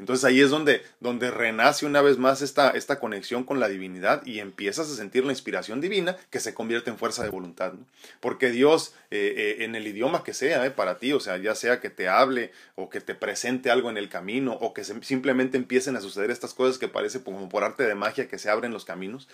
Entonces 0.00 0.24
ahí 0.24 0.40
es 0.40 0.48
donde, 0.48 0.82
donde 1.00 1.30
renace 1.30 1.84
una 1.84 2.00
vez 2.00 2.16
más 2.16 2.40
esta, 2.40 2.70
esta 2.70 2.98
conexión 2.98 3.44
con 3.44 3.60
la 3.60 3.68
divinidad 3.68 4.24
y 4.24 4.40
empiezas 4.40 4.90
a 4.90 4.96
sentir 4.96 5.26
la 5.26 5.32
inspiración 5.32 5.82
divina 5.82 6.16
que 6.30 6.40
se 6.40 6.54
convierte 6.54 6.88
en 6.88 6.96
fuerza 6.96 7.22
de 7.22 7.28
voluntad. 7.28 7.74
Porque 8.20 8.50
Dios, 8.50 8.94
eh, 9.10 9.34
eh, 9.36 9.64
en 9.64 9.74
el 9.74 9.86
idioma 9.86 10.24
que 10.24 10.32
sea 10.32 10.64
eh, 10.64 10.70
para 10.70 10.96
ti, 10.96 11.12
o 11.12 11.20
sea, 11.20 11.36
ya 11.36 11.54
sea 11.54 11.80
que 11.80 11.90
te 11.90 12.08
hable 12.08 12.50
o 12.76 12.88
que 12.88 13.02
te 13.02 13.14
presente 13.14 13.70
algo 13.70 13.90
en 13.90 13.98
el 13.98 14.08
camino 14.08 14.54
o 14.54 14.72
que 14.72 14.84
simplemente 14.84 15.58
empiecen 15.58 15.96
a 15.96 16.00
suceder 16.00 16.30
estas 16.30 16.54
cosas 16.54 16.78
que 16.78 16.88
parece 16.88 17.22
como 17.22 17.50
por 17.50 17.62
arte 17.62 17.84
de 17.84 17.94
magia 17.94 18.26
que 18.26 18.38
se 18.38 18.48
abren 18.48 18.72
los 18.72 18.86
caminos, 18.86 19.28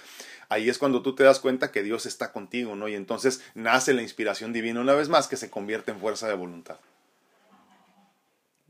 ahí 0.48 0.68
es 0.68 0.78
cuando 0.78 1.00
tú 1.00 1.14
te 1.14 1.22
das 1.22 1.38
cuenta 1.38 1.70
que 1.70 1.84
Dios 1.84 2.06
está 2.06 2.32
contigo, 2.32 2.74
¿no? 2.74 2.88
Y 2.88 2.96
entonces 2.96 3.40
nace 3.54 3.94
la 3.94 4.02
inspiración 4.02 4.52
divina 4.52 4.80
una 4.80 4.94
vez 4.94 5.08
más 5.08 5.28
que 5.28 5.36
se 5.36 5.48
convierte 5.48 5.92
en 5.92 6.00
fuerza 6.00 6.26
de 6.26 6.34
voluntad. 6.34 6.78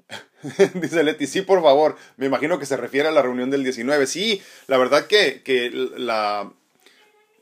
Dice 0.74 1.02
Leti, 1.02 1.26
sí, 1.26 1.42
por 1.42 1.62
favor. 1.62 1.96
Me 2.16 2.26
imagino 2.26 2.59
que 2.59 2.66
se 2.66 2.76
refiere 2.76 3.09
a 3.09 3.12
la 3.12 3.22
reunión 3.22 3.50
del 3.50 3.64
19. 3.64 4.07
Sí, 4.07 4.42
la 4.66 4.78
verdad 4.78 5.07
que, 5.07 5.42
que 5.42 5.70
la... 5.96 6.50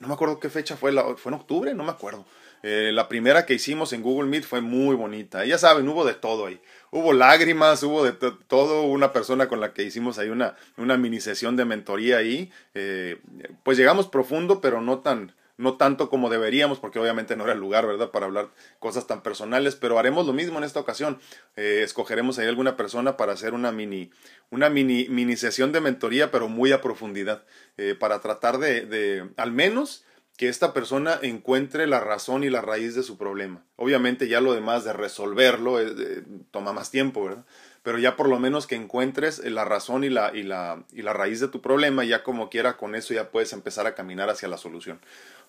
No 0.00 0.08
me 0.08 0.14
acuerdo 0.14 0.40
qué 0.40 0.50
fecha 0.50 0.76
fue, 0.76 0.92
la, 0.92 1.16
fue 1.16 1.30
en 1.30 1.38
octubre, 1.38 1.74
no 1.74 1.84
me 1.84 1.90
acuerdo. 1.90 2.26
Eh, 2.62 2.92
la 2.92 3.08
primera 3.08 3.44
que 3.44 3.54
hicimos 3.54 3.92
en 3.92 4.02
Google 4.02 4.28
Meet 4.28 4.44
fue 4.44 4.60
muy 4.60 4.96
bonita. 4.96 5.44
Ya 5.44 5.58
saben, 5.58 5.88
hubo 5.88 6.04
de 6.04 6.14
todo 6.14 6.46
ahí. 6.46 6.60
Hubo 6.90 7.12
lágrimas, 7.12 7.82
hubo 7.82 8.04
de 8.04 8.12
todo. 8.12 8.84
Una 8.84 9.12
persona 9.12 9.48
con 9.48 9.60
la 9.60 9.72
que 9.72 9.82
hicimos 9.82 10.18
ahí 10.18 10.30
una, 10.30 10.56
una 10.76 10.96
mini 10.96 11.20
sesión 11.20 11.56
de 11.56 11.66
mentoría 11.66 12.18
ahí. 12.18 12.50
Eh, 12.74 13.20
pues 13.62 13.76
llegamos 13.76 14.08
profundo, 14.08 14.60
pero 14.60 14.80
no 14.80 15.00
tan, 15.00 15.34
no 15.56 15.76
tanto 15.76 16.10
como 16.10 16.30
deberíamos, 16.30 16.78
porque 16.78 16.98
obviamente 16.98 17.36
no 17.36 17.44
era 17.44 17.52
el 17.52 17.60
lugar, 17.60 17.86
¿verdad?, 17.86 18.10
para 18.10 18.26
hablar 18.26 18.50
cosas 18.78 19.06
tan 19.06 19.22
personales, 19.22 19.76
pero 19.76 19.98
haremos 19.98 20.26
lo 20.26 20.32
mismo 20.32 20.58
en 20.58 20.64
esta 20.64 20.80
ocasión. 20.80 21.18
Eh, 21.56 21.82
escogeremos 21.84 22.38
ahí 22.38 22.48
alguna 22.48 22.76
persona 22.76 23.16
para 23.16 23.32
hacer 23.32 23.54
una 23.54 23.72
mini, 23.72 24.10
una 24.50 24.68
mini, 24.68 25.08
mini 25.08 25.36
sesión 25.36 25.72
de 25.72 25.80
mentoría, 25.80 26.30
pero 26.30 26.48
muy 26.48 26.72
a 26.72 26.80
profundidad, 26.80 27.44
eh, 27.76 27.94
para 27.98 28.20
tratar 28.20 28.58
de, 28.58 28.86
de, 28.86 29.30
al 29.36 29.52
menos, 29.52 30.04
que 30.36 30.48
esta 30.48 30.72
persona 30.74 31.18
encuentre 31.22 31.86
la 31.86 32.00
razón 32.00 32.42
y 32.42 32.50
la 32.50 32.60
raíz 32.60 32.94
de 32.94 33.04
su 33.04 33.16
problema. 33.16 33.64
Obviamente 33.76 34.26
ya 34.26 34.40
lo 34.40 34.52
demás 34.52 34.84
de 34.84 34.92
resolverlo 34.92 35.80
eh, 35.80 36.24
toma 36.50 36.72
más 36.72 36.90
tiempo, 36.90 37.24
¿verdad? 37.24 37.44
Pero 37.84 37.98
ya 37.98 38.16
por 38.16 38.30
lo 38.30 38.40
menos 38.40 38.66
que 38.66 38.76
encuentres 38.76 39.44
la 39.44 39.66
razón 39.66 40.04
y 40.04 40.08
la, 40.08 40.32
y 40.34 40.42
la, 40.42 40.82
y 40.90 41.02
la 41.02 41.12
raíz 41.12 41.38
de 41.38 41.48
tu 41.48 41.60
problema, 41.60 42.02
ya 42.02 42.24
como 42.24 42.48
quiera 42.48 42.78
con 42.78 42.94
eso 42.94 43.12
ya 43.12 43.30
puedes 43.30 43.52
empezar 43.52 43.86
a 43.86 43.94
caminar 43.94 44.30
hacia 44.30 44.48
la 44.48 44.56
solución. 44.56 44.98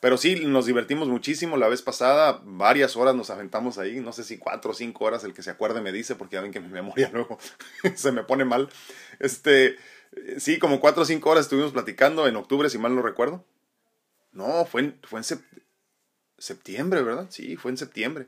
Pero 0.01 0.17
sí, 0.17 0.45
nos 0.45 0.65
divertimos 0.65 1.07
muchísimo 1.07 1.55
la 1.55 1.69
vez 1.69 1.81
pasada, 1.81 2.41
varias 2.43 2.97
horas 2.97 3.15
nos 3.15 3.29
aventamos 3.29 3.77
ahí, 3.77 4.01
no 4.01 4.11
sé 4.11 4.25
si 4.25 4.37
cuatro 4.37 4.71
o 4.71 4.73
cinco 4.73 5.05
horas, 5.05 5.23
el 5.23 5.33
que 5.33 5.43
se 5.43 5.49
acuerde 5.49 5.79
me 5.79 5.93
dice, 5.93 6.15
porque 6.15 6.35
ya 6.35 6.41
ven 6.41 6.51
que 6.51 6.59
mi 6.59 6.67
memoria 6.67 7.09
luego 7.13 7.39
se 7.95 8.11
me 8.11 8.23
pone 8.23 8.43
mal. 8.43 8.67
Este, 9.19 9.77
sí, 10.37 10.59
como 10.59 10.81
cuatro 10.81 11.03
o 11.03 11.05
cinco 11.05 11.29
horas 11.29 11.45
estuvimos 11.45 11.71
platicando 11.71 12.27
en 12.27 12.35
octubre, 12.35 12.69
si 12.69 12.77
mal 12.77 12.93
no 12.93 13.01
recuerdo. 13.01 13.45
No, 14.33 14.65
fue 14.65 14.81
en, 14.81 14.99
fue 15.03 15.21
en 15.21 15.39
septiembre, 16.37 17.01
¿verdad? 17.01 17.27
Sí, 17.29 17.55
fue 17.55 17.71
en 17.71 17.77
septiembre. 17.77 18.27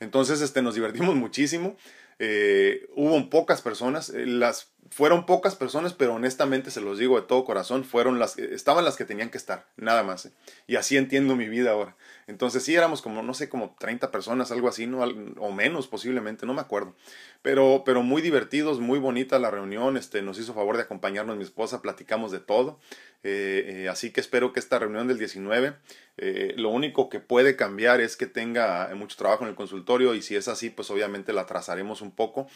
Entonces, 0.00 0.40
este, 0.40 0.60
nos 0.60 0.74
divertimos 0.74 1.14
muchísimo. 1.14 1.76
Eh, 2.18 2.86
hubo 2.94 3.30
pocas 3.30 3.62
personas, 3.62 4.10
eh, 4.10 4.26
las 4.26 4.73
fueron 4.90 5.26
pocas 5.26 5.56
personas, 5.56 5.92
pero 5.92 6.14
honestamente 6.14 6.70
se 6.70 6.80
los 6.80 6.98
digo 6.98 7.20
de 7.20 7.26
todo 7.26 7.44
corazón, 7.44 7.84
fueron 7.84 8.18
las 8.18 8.38
estaban 8.38 8.84
las 8.84 8.96
que 8.96 9.04
tenían 9.04 9.30
que 9.30 9.38
estar, 9.38 9.66
nada 9.76 10.02
más. 10.02 10.26
¿eh? 10.26 10.32
Y 10.66 10.76
así 10.76 10.96
entiendo 10.96 11.36
mi 11.36 11.48
vida 11.48 11.72
ahora. 11.72 11.96
Entonces 12.26 12.62
sí 12.62 12.74
éramos 12.74 13.02
como 13.02 13.22
no 13.22 13.34
sé, 13.34 13.48
como 13.48 13.76
30 13.78 14.10
personas, 14.10 14.50
algo 14.50 14.68
así, 14.68 14.86
no 14.86 15.00
o 15.00 15.52
menos 15.52 15.88
posiblemente, 15.88 16.46
no 16.46 16.54
me 16.54 16.60
acuerdo. 16.60 16.94
Pero 17.42 17.82
pero 17.84 18.02
muy 18.02 18.22
divertidos, 18.22 18.80
muy 18.80 18.98
bonita 18.98 19.38
la 19.38 19.50
reunión, 19.50 19.96
este 19.96 20.22
nos 20.22 20.38
hizo 20.38 20.54
favor 20.54 20.76
de 20.76 20.82
acompañarnos 20.82 21.36
mi 21.36 21.44
esposa, 21.44 21.82
platicamos 21.82 22.32
de 22.32 22.40
todo. 22.40 22.78
así 23.90 24.10
que 24.12 24.20
espero 24.20 24.52
que 24.52 24.60
esta 24.60 24.78
reunión 24.78 25.08
del 25.08 25.18
19 25.18 25.74
lo 26.56 26.68
único 26.68 27.08
que 27.08 27.20
puede 27.20 27.56
cambiar 27.56 28.00
es 28.00 28.16
que 28.16 28.26
tenga 28.26 28.90
mucho 28.94 29.16
trabajo 29.16 29.44
en 29.44 29.50
el 29.50 29.56
consultorio 29.56 30.14
y 30.14 30.22
si 30.22 30.36
es 30.36 30.48
así, 30.48 30.70
pues 30.70 30.90
obviamente 30.90 31.32
la 31.32 31.46
trazaremos 31.46 32.02
un 32.02 32.12
poco. 32.12 32.46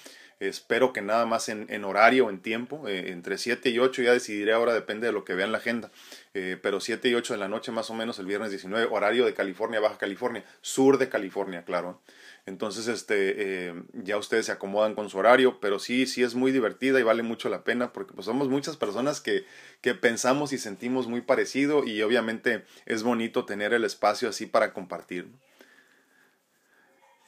Espero 0.41 0.93
que 0.93 1.03
nada 1.03 1.27
más 1.27 1.49
en, 1.49 1.67
en 1.69 1.85
horario, 1.85 2.31
en 2.31 2.39
tiempo, 2.41 2.87
eh, 2.87 3.11
entre 3.11 3.39
7 3.39 3.71
y 3.71 3.81
8 3.81 4.03
ya 4.03 4.13
decidiré 4.13 4.53
ahora, 4.53 4.73
depende 4.73 5.09
de 5.09 5.13
lo 5.13 5.25
que 5.25 5.35
vean 5.35 5.51
la 5.51 5.59
agenda. 5.59 5.91
Eh, 6.33 6.57
pero 6.63 6.79
7 6.79 7.09
y 7.09 7.15
8 7.15 7.33
de 7.33 7.41
la 7.41 7.49
noche 7.49 7.73
más 7.73 7.91
o 7.91 7.95
menos 7.95 8.21
el 8.21 8.27
viernes 8.27 8.51
19, 8.51 8.87
horario 8.91 9.27
de 9.27 9.35
California, 9.35 9.81
Baja 9.81 9.99
California, 9.99 10.45
sur 10.61 10.99
de 10.99 11.09
California, 11.09 11.65
claro. 11.65 12.01
Entonces, 12.47 12.87
este, 12.87 13.69
eh, 13.69 13.83
ya 13.93 14.17
ustedes 14.17 14.47
se 14.47 14.53
acomodan 14.53 14.95
con 14.95 15.11
su 15.11 15.19
horario, 15.19 15.59
pero 15.61 15.81
sí, 15.81 16.07
sí 16.07 16.23
es 16.23 16.37
muy 16.37 16.53
divertida 16.53 17.01
y 17.01 17.03
vale 17.03 17.25
mucho 17.25 17.49
la 17.49 17.65
pena 17.65 17.93
porque 17.93 18.15
pues 18.15 18.25
somos 18.25 18.49
muchas 18.49 18.77
personas 18.77 19.21
que, 19.21 19.45
que 19.81 19.95
pensamos 19.95 20.53
y 20.53 20.59
sentimos 20.59 21.09
muy 21.09 21.21
parecido 21.21 21.85
y 21.85 22.01
obviamente 22.03 22.65
es 22.87 23.03
bonito 23.03 23.45
tener 23.45 23.75
el 23.75 23.85
espacio 23.85 24.29
así 24.29 24.47
para 24.47 24.73
compartir. 24.73 25.29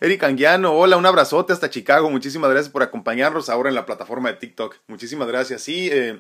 Eric 0.03 0.24
Anguiano, 0.24 0.72
hola, 0.72 0.96
un 0.96 1.05
abrazote 1.05 1.53
hasta 1.53 1.68
Chicago. 1.68 2.09
Muchísimas 2.09 2.51
gracias 2.51 2.72
por 2.72 2.82
acompañarnos 2.82 3.51
ahora 3.51 3.68
en 3.68 3.74
la 3.74 3.84
plataforma 3.84 4.30
de 4.30 4.38
TikTok. 4.38 4.76
Muchísimas 4.86 5.28
gracias. 5.28 5.61
Sí, 5.61 5.90
eh, 5.92 6.16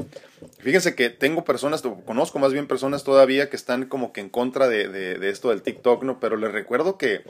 fíjense 0.58 0.94
que 0.94 1.08
tengo 1.08 1.44
personas, 1.44 1.82
conozco 2.04 2.38
más 2.38 2.52
bien 2.52 2.66
personas 2.66 3.04
todavía 3.04 3.48
que 3.48 3.56
están 3.56 3.86
como 3.86 4.12
que 4.12 4.20
en 4.20 4.28
contra 4.28 4.68
de, 4.68 4.88
de 4.88 5.28
esto 5.30 5.48
del 5.48 5.62
TikTok, 5.62 6.02
¿no? 6.02 6.20
Pero 6.20 6.36
les 6.36 6.52
recuerdo 6.52 6.98
que 6.98 7.22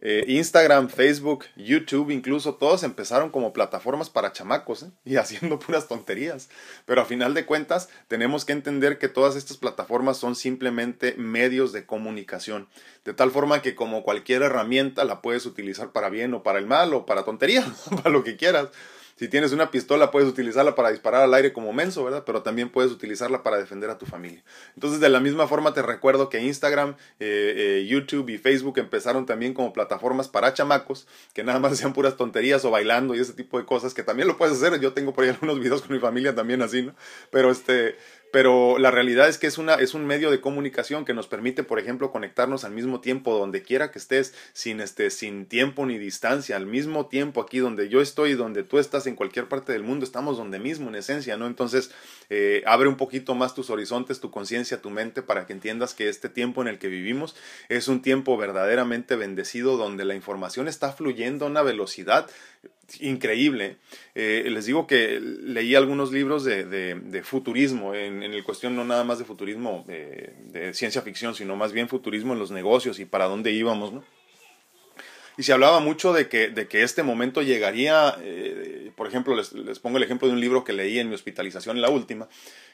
eh, 0.00 0.24
Instagram, 0.26 0.88
Facebook, 0.88 1.44
YouTube, 1.56 2.10
incluso 2.10 2.54
todos 2.54 2.82
empezaron 2.82 3.30
como 3.30 3.52
plataformas 3.52 4.10
para 4.10 4.32
chamacos 4.32 4.82
¿eh? 4.84 4.90
y 5.04 5.16
haciendo 5.16 5.58
puras 5.58 5.88
tonterías. 5.88 6.48
Pero 6.86 7.02
a 7.02 7.04
final 7.04 7.34
de 7.34 7.46
cuentas 7.46 7.88
tenemos 8.08 8.44
que 8.44 8.52
entender 8.52 8.98
que 8.98 9.08
todas 9.08 9.36
estas 9.36 9.56
plataformas 9.56 10.16
son 10.16 10.34
simplemente 10.34 11.14
medios 11.16 11.72
de 11.72 11.86
comunicación. 11.86 12.68
De 13.04 13.14
tal 13.14 13.30
forma 13.30 13.62
que 13.62 13.74
como 13.74 14.02
cualquier 14.02 14.42
herramienta 14.42 15.04
la 15.04 15.22
puedes 15.22 15.46
utilizar 15.46 15.92
para 15.92 16.08
bien 16.08 16.34
o 16.34 16.42
para 16.42 16.58
el 16.58 16.66
mal 16.66 16.94
o 16.94 17.06
para 17.06 17.24
tontería, 17.24 17.64
para 18.02 18.10
lo 18.10 18.24
que 18.24 18.36
quieras. 18.36 18.68
Si 19.22 19.28
tienes 19.28 19.52
una 19.52 19.70
pistola, 19.70 20.10
puedes 20.10 20.28
utilizarla 20.28 20.74
para 20.74 20.90
disparar 20.90 21.22
al 21.22 21.32
aire 21.32 21.52
como 21.52 21.72
menso, 21.72 22.02
¿verdad? 22.02 22.24
Pero 22.26 22.42
también 22.42 22.70
puedes 22.70 22.90
utilizarla 22.90 23.44
para 23.44 23.56
defender 23.56 23.88
a 23.88 23.96
tu 23.96 24.04
familia. 24.04 24.42
Entonces, 24.74 24.98
de 24.98 25.08
la 25.08 25.20
misma 25.20 25.46
forma, 25.46 25.72
te 25.72 25.80
recuerdo 25.80 26.28
que 26.28 26.40
Instagram, 26.40 26.96
eh, 27.20 27.54
eh, 27.56 27.86
YouTube 27.88 28.30
y 28.30 28.38
Facebook 28.38 28.80
empezaron 28.80 29.24
también 29.24 29.54
como 29.54 29.72
plataformas 29.72 30.26
para 30.26 30.52
chamacos, 30.54 31.06
que 31.34 31.44
nada 31.44 31.60
más 31.60 31.78
sean 31.78 31.92
puras 31.92 32.16
tonterías 32.16 32.64
o 32.64 32.72
bailando 32.72 33.14
y 33.14 33.20
ese 33.20 33.32
tipo 33.32 33.60
de 33.60 33.64
cosas, 33.64 33.94
que 33.94 34.02
también 34.02 34.26
lo 34.26 34.36
puedes 34.36 34.56
hacer. 34.56 34.80
Yo 34.80 34.92
tengo 34.92 35.14
por 35.14 35.22
ahí 35.22 35.30
algunos 35.40 35.60
videos 35.60 35.82
con 35.82 35.92
mi 35.92 36.00
familia 36.00 36.34
también 36.34 36.60
así, 36.60 36.82
¿no? 36.82 36.92
Pero 37.30 37.52
este, 37.52 37.94
pero 38.32 38.78
la 38.78 38.90
realidad 38.90 39.28
es 39.28 39.38
que 39.38 39.46
es, 39.46 39.58
una, 39.58 39.74
es 39.74 39.94
un 39.94 40.06
medio 40.06 40.30
de 40.30 40.40
comunicación 40.40 41.04
que 41.04 41.14
nos 41.14 41.28
permite, 41.28 41.62
por 41.62 41.78
ejemplo, 41.78 42.10
conectarnos 42.10 42.64
al 42.64 42.72
mismo 42.72 43.00
tiempo 43.00 43.38
donde 43.38 43.62
quiera 43.62 43.92
que 43.92 43.98
estés, 43.98 44.34
sin, 44.54 44.80
este, 44.80 45.10
sin 45.10 45.46
tiempo 45.46 45.86
ni 45.86 45.98
distancia, 45.98 46.56
al 46.56 46.66
mismo 46.66 47.06
tiempo 47.06 47.42
aquí 47.42 47.58
donde 47.58 47.90
yo 47.90 48.00
estoy, 48.00 48.32
donde 48.32 48.64
tú 48.64 48.78
estás 48.78 49.06
en 49.06 49.16
cualquier 49.16 49.48
parte 49.48 49.72
del 49.72 49.82
mundo, 49.82 50.04
estamos 50.04 50.38
donde 50.38 50.58
mismo 50.58 50.88
en 50.88 50.94
esencia, 50.96 51.36
¿no? 51.36 51.46
Entonces, 51.46 51.92
eh, 52.30 52.62
abre 52.66 52.88
un 52.88 52.96
poquito 52.96 53.34
más 53.34 53.54
tus 53.54 53.68
horizontes, 53.68 54.20
tu 54.20 54.30
conciencia, 54.30 54.80
tu 54.80 54.88
mente, 54.88 55.20
para 55.20 55.46
que 55.46 55.52
entiendas 55.52 55.92
que 55.92 56.08
este 56.08 56.30
tiempo 56.30 56.62
en 56.62 56.68
el 56.68 56.78
que 56.78 56.88
vivimos 56.88 57.36
es 57.68 57.86
un 57.86 58.00
tiempo 58.00 58.38
verdaderamente 58.38 59.14
bendecido, 59.14 59.76
donde 59.76 60.06
la 60.06 60.14
información 60.14 60.68
está 60.68 60.92
fluyendo 60.92 61.44
a 61.44 61.48
una 61.48 61.62
velocidad 61.62 62.30
increíble. 63.00 63.78
Eh, 64.14 64.46
les 64.50 64.66
digo 64.66 64.86
que 64.86 65.20
leí 65.20 65.74
algunos 65.74 66.12
libros 66.12 66.44
de, 66.44 66.64
de, 66.64 67.22
futurismo, 67.22 67.94
en, 67.94 68.22
en, 68.22 68.32
el 68.32 68.44
cuestión 68.44 68.76
no 68.76 68.84
nada 68.84 69.04
más 69.04 69.18
de 69.18 69.24
futurismo 69.24 69.84
de, 69.86 70.34
de, 70.46 70.74
ciencia 70.74 71.02
ficción, 71.02 71.34
sino 71.34 71.56
más 71.56 71.72
bien 71.72 71.88
futurismo 71.88 72.32
en 72.32 72.38
los 72.38 72.50
negocios 72.50 72.98
y 72.98 73.04
para 73.04 73.26
dónde 73.26 73.52
íbamos, 73.52 73.92
¿no? 73.92 74.04
Y 75.38 75.44
se 75.44 75.52
hablaba 75.54 75.80
mucho 75.80 76.12
de 76.12 76.28
que, 76.28 76.48
de 76.48 76.68
que 76.68 76.82
este 76.82 77.02
momento 77.02 77.40
llegaría, 77.40 78.16
eh, 78.20 78.92
por 78.94 79.06
ejemplo, 79.06 79.34
les, 79.34 79.54
les, 79.54 79.78
pongo 79.78 79.96
el 79.96 80.02
ejemplo 80.02 80.28
de 80.28 80.34
un 80.34 80.40
libro 80.40 80.62
que 80.62 80.74
leí 80.74 80.98
en 80.98 81.08
mi 81.08 81.14
hospitalización, 81.14 81.80
la 81.80 81.88
última, 81.88 82.28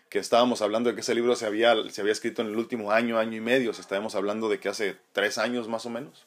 que 0.09 0.19
estábamos 0.19 0.61
hablando 0.61 0.91
de 0.91 0.97
que 0.97 1.03
ese 1.03 1.15
libro 1.15 1.37
se 1.37 1.47
había, 1.47 1.75
se 1.91 2.01
había 2.01 2.13
escrito 2.13 2.43
en 2.43 2.49
el 2.49 2.57
último 2.57 2.91
año, 2.91 3.19
año 3.19 3.37
y 3.37 3.41
medio, 3.41 3.71
o 3.71 3.73
estábamos 3.73 4.17
hablando 4.17 4.49
de 4.49 4.59
que 4.59 4.69
hace 4.69 4.97
tres 5.13 5.39
años 5.39 5.69
más 5.69 5.87
o 5.87 5.91
menos. 5.91 6.27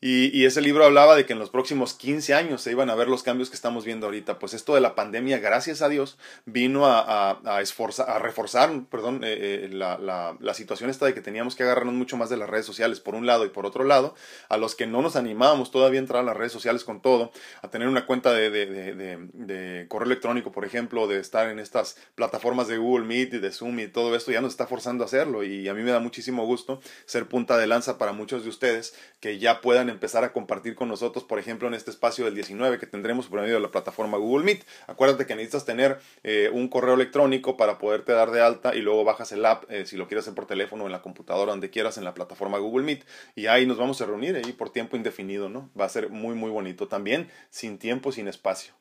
Y, 0.00 0.44
ese 0.44 0.60
libro 0.60 0.84
hablaba 0.84 1.16
de 1.16 1.24
que 1.24 1.32
en 1.32 1.38
los 1.38 1.48
próximos 1.48 1.94
15 1.94 2.34
años 2.34 2.60
se 2.60 2.70
iban 2.70 2.90
a 2.90 2.94
ver 2.94 3.08
los 3.08 3.22
cambios 3.22 3.48
que 3.48 3.56
estamos 3.56 3.86
viendo 3.86 4.06
ahorita. 4.06 4.38
Pues 4.38 4.52
esto 4.52 4.74
de 4.74 4.82
la 4.82 4.94
pandemia, 4.94 5.38
gracias 5.38 5.80
a 5.80 5.88
Dios, 5.88 6.18
vino 6.44 6.86
a, 6.86 7.40
a, 7.44 7.62
esforzar, 7.62 8.10
a 8.10 8.18
reforzar 8.18 8.70
perdón, 8.90 9.24
eh, 9.24 9.64
eh, 9.64 9.68
la, 9.72 9.96
la, 9.96 10.36
la, 10.40 10.54
situación 10.54 10.90
esta 10.90 11.06
de 11.06 11.14
que 11.14 11.22
teníamos 11.22 11.56
que 11.56 11.62
agarrarnos 11.62 11.94
mucho 11.94 12.18
más 12.18 12.28
de 12.28 12.36
las 12.36 12.50
redes 12.50 12.66
sociales, 12.66 13.00
por 13.00 13.14
un 13.14 13.26
lado, 13.26 13.46
y 13.46 13.48
por 13.48 13.64
otro 13.64 13.84
lado, 13.84 14.14
a 14.50 14.58
los 14.58 14.74
que 14.74 14.86
no 14.86 15.00
nos 15.00 15.16
animábamos 15.16 15.70
todavía 15.70 16.00
a 16.00 16.02
entrar 16.02 16.20
a 16.20 16.26
las 16.26 16.36
redes 16.36 16.52
sociales 16.52 16.84
con 16.84 17.00
todo, 17.00 17.32
a 17.62 17.70
tener 17.70 17.88
una 17.88 18.04
cuenta 18.04 18.32
de, 18.32 18.50
de, 18.50 18.66
de, 18.66 19.28
de 19.32 19.88
correo 19.88 20.06
electrónico, 20.06 20.52
por 20.52 20.66
ejemplo, 20.66 21.06
de 21.06 21.18
estar 21.18 21.48
en 21.48 21.58
estas 21.58 21.96
plataformas 22.14 22.68
de 22.68 22.76
Google 22.76 23.06
Meet 23.06 23.34
y 23.34 23.38
de 23.38 23.50
Zoom 23.50 23.80
y 23.80 23.88
todo 23.88 24.14
esto, 24.14 24.32
ya 24.32 24.42
nos 24.42 24.52
está 24.52 24.66
forzando 24.66 25.04
a 25.04 25.06
hacerlo. 25.06 25.44
Y 25.44 25.68
a 25.68 25.74
mí 25.74 25.82
me 25.82 25.90
da 25.90 26.00
muchísimo 26.00 26.44
gusto 26.44 26.80
ser 27.06 27.26
punta 27.26 27.56
de 27.56 27.66
lanza 27.66 27.96
para 27.96 28.12
muchos 28.12 28.42
de 28.42 28.50
ustedes 28.50 28.94
que 29.20 29.38
ya 29.38 29.60
puedan 29.60 29.93
empezar 29.94 30.24
a 30.24 30.32
compartir 30.32 30.74
con 30.74 30.88
nosotros, 30.88 31.24
por 31.24 31.38
ejemplo, 31.38 31.66
en 31.68 31.74
este 31.74 31.90
espacio 31.90 32.24
del 32.24 32.34
19 32.34 32.78
que 32.78 32.86
tendremos 32.86 33.26
por 33.26 33.40
medio 33.40 33.54
de 33.54 33.60
la 33.60 33.70
plataforma 33.70 34.18
Google 34.18 34.44
Meet. 34.44 34.64
Acuérdate 34.86 35.26
que 35.26 35.34
necesitas 35.34 35.64
tener 35.64 35.98
eh, 36.22 36.50
un 36.52 36.68
correo 36.68 36.94
electrónico 36.94 37.56
para 37.56 37.78
poderte 37.78 38.12
dar 38.12 38.30
de 38.30 38.42
alta 38.42 38.74
y 38.74 38.80
luego 38.80 39.04
bajas 39.04 39.32
el 39.32 39.44
app, 39.46 39.64
eh, 39.70 39.86
si 39.86 39.96
lo 39.96 40.06
quieres 40.06 40.24
hacer 40.24 40.34
por 40.34 40.46
teléfono, 40.46 40.86
en 40.86 40.92
la 40.92 41.02
computadora, 41.02 41.52
donde 41.52 41.70
quieras, 41.70 41.98
en 41.98 42.04
la 42.04 42.14
plataforma 42.14 42.58
Google 42.58 42.84
Meet. 42.84 43.04
Y 43.34 43.46
ahí 43.46 43.66
nos 43.66 43.78
vamos 43.78 44.00
a 44.00 44.06
reunir 44.06 44.36
ahí 44.36 44.52
por 44.52 44.70
tiempo 44.70 44.96
indefinido, 44.96 45.48
¿no? 45.48 45.70
Va 45.78 45.86
a 45.86 45.88
ser 45.88 46.10
muy, 46.10 46.34
muy 46.34 46.50
bonito. 46.50 46.88
También 46.88 47.28
sin 47.50 47.78
tiempo, 47.78 48.12
sin 48.12 48.28
espacio. 48.28 48.74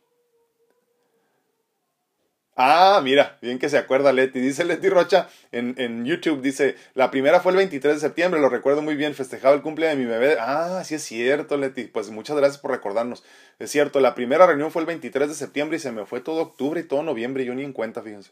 Ah, 2.56 3.02
mira, 3.04 3.40
bien 3.42 3.58
que 3.58 3.68
se 3.68 3.80
acuerda 3.80 4.14
Leti. 4.14 4.40
Dice 4.40 4.64
Leti 4.64 4.88
Rocha 4.88 5.28
en, 5.52 5.74
en, 5.80 6.06
YouTube, 6.06 6.42
dice, 6.42 6.76
la 6.94 7.10
primera 7.10 7.40
fue 7.40 7.52
el 7.52 7.58
23 7.58 7.96
de 7.96 8.00
septiembre, 8.00 8.40
lo 8.40 8.48
recuerdo 8.48 8.84
muy 8.84 8.96
bien, 8.96 9.16
festejaba 9.16 9.56
el 9.56 9.64
cumple 9.64 9.88
de 9.88 9.96
mi 9.96 10.06
bebé. 10.06 10.38
Ah, 10.40 10.84
sí 10.86 10.94
es 10.96 11.04
cierto, 11.04 11.58
Leti. 11.58 11.86
Pues 11.86 12.12
muchas 12.12 12.38
gracias 12.38 12.60
por 12.60 12.70
recordarnos. 12.70 13.24
Es 13.58 13.72
cierto, 13.72 14.00
la 14.00 14.14
primera 14.14 14.46
reunión 14.46 14.72
fue 14.72 14.84
el 14.84 14.86
23 14.86 15.30
de 15.30 15.36
septiembre 15.36 15.78
y 15.78 15.80
se 15.80 15.92
me 15.92 16.06
fue 16.06 16.22
todo 16.22 16.42
octubre 16.42 16.80
y 16.80 16.84
todo 16.84 17.02
noviembre, 17.02 17.44
yo 17.44 17.56
ni 17.56 17.64
en 17.64 17.74
cuenta, 17.74 18.04
fíjense. 18.04 18.32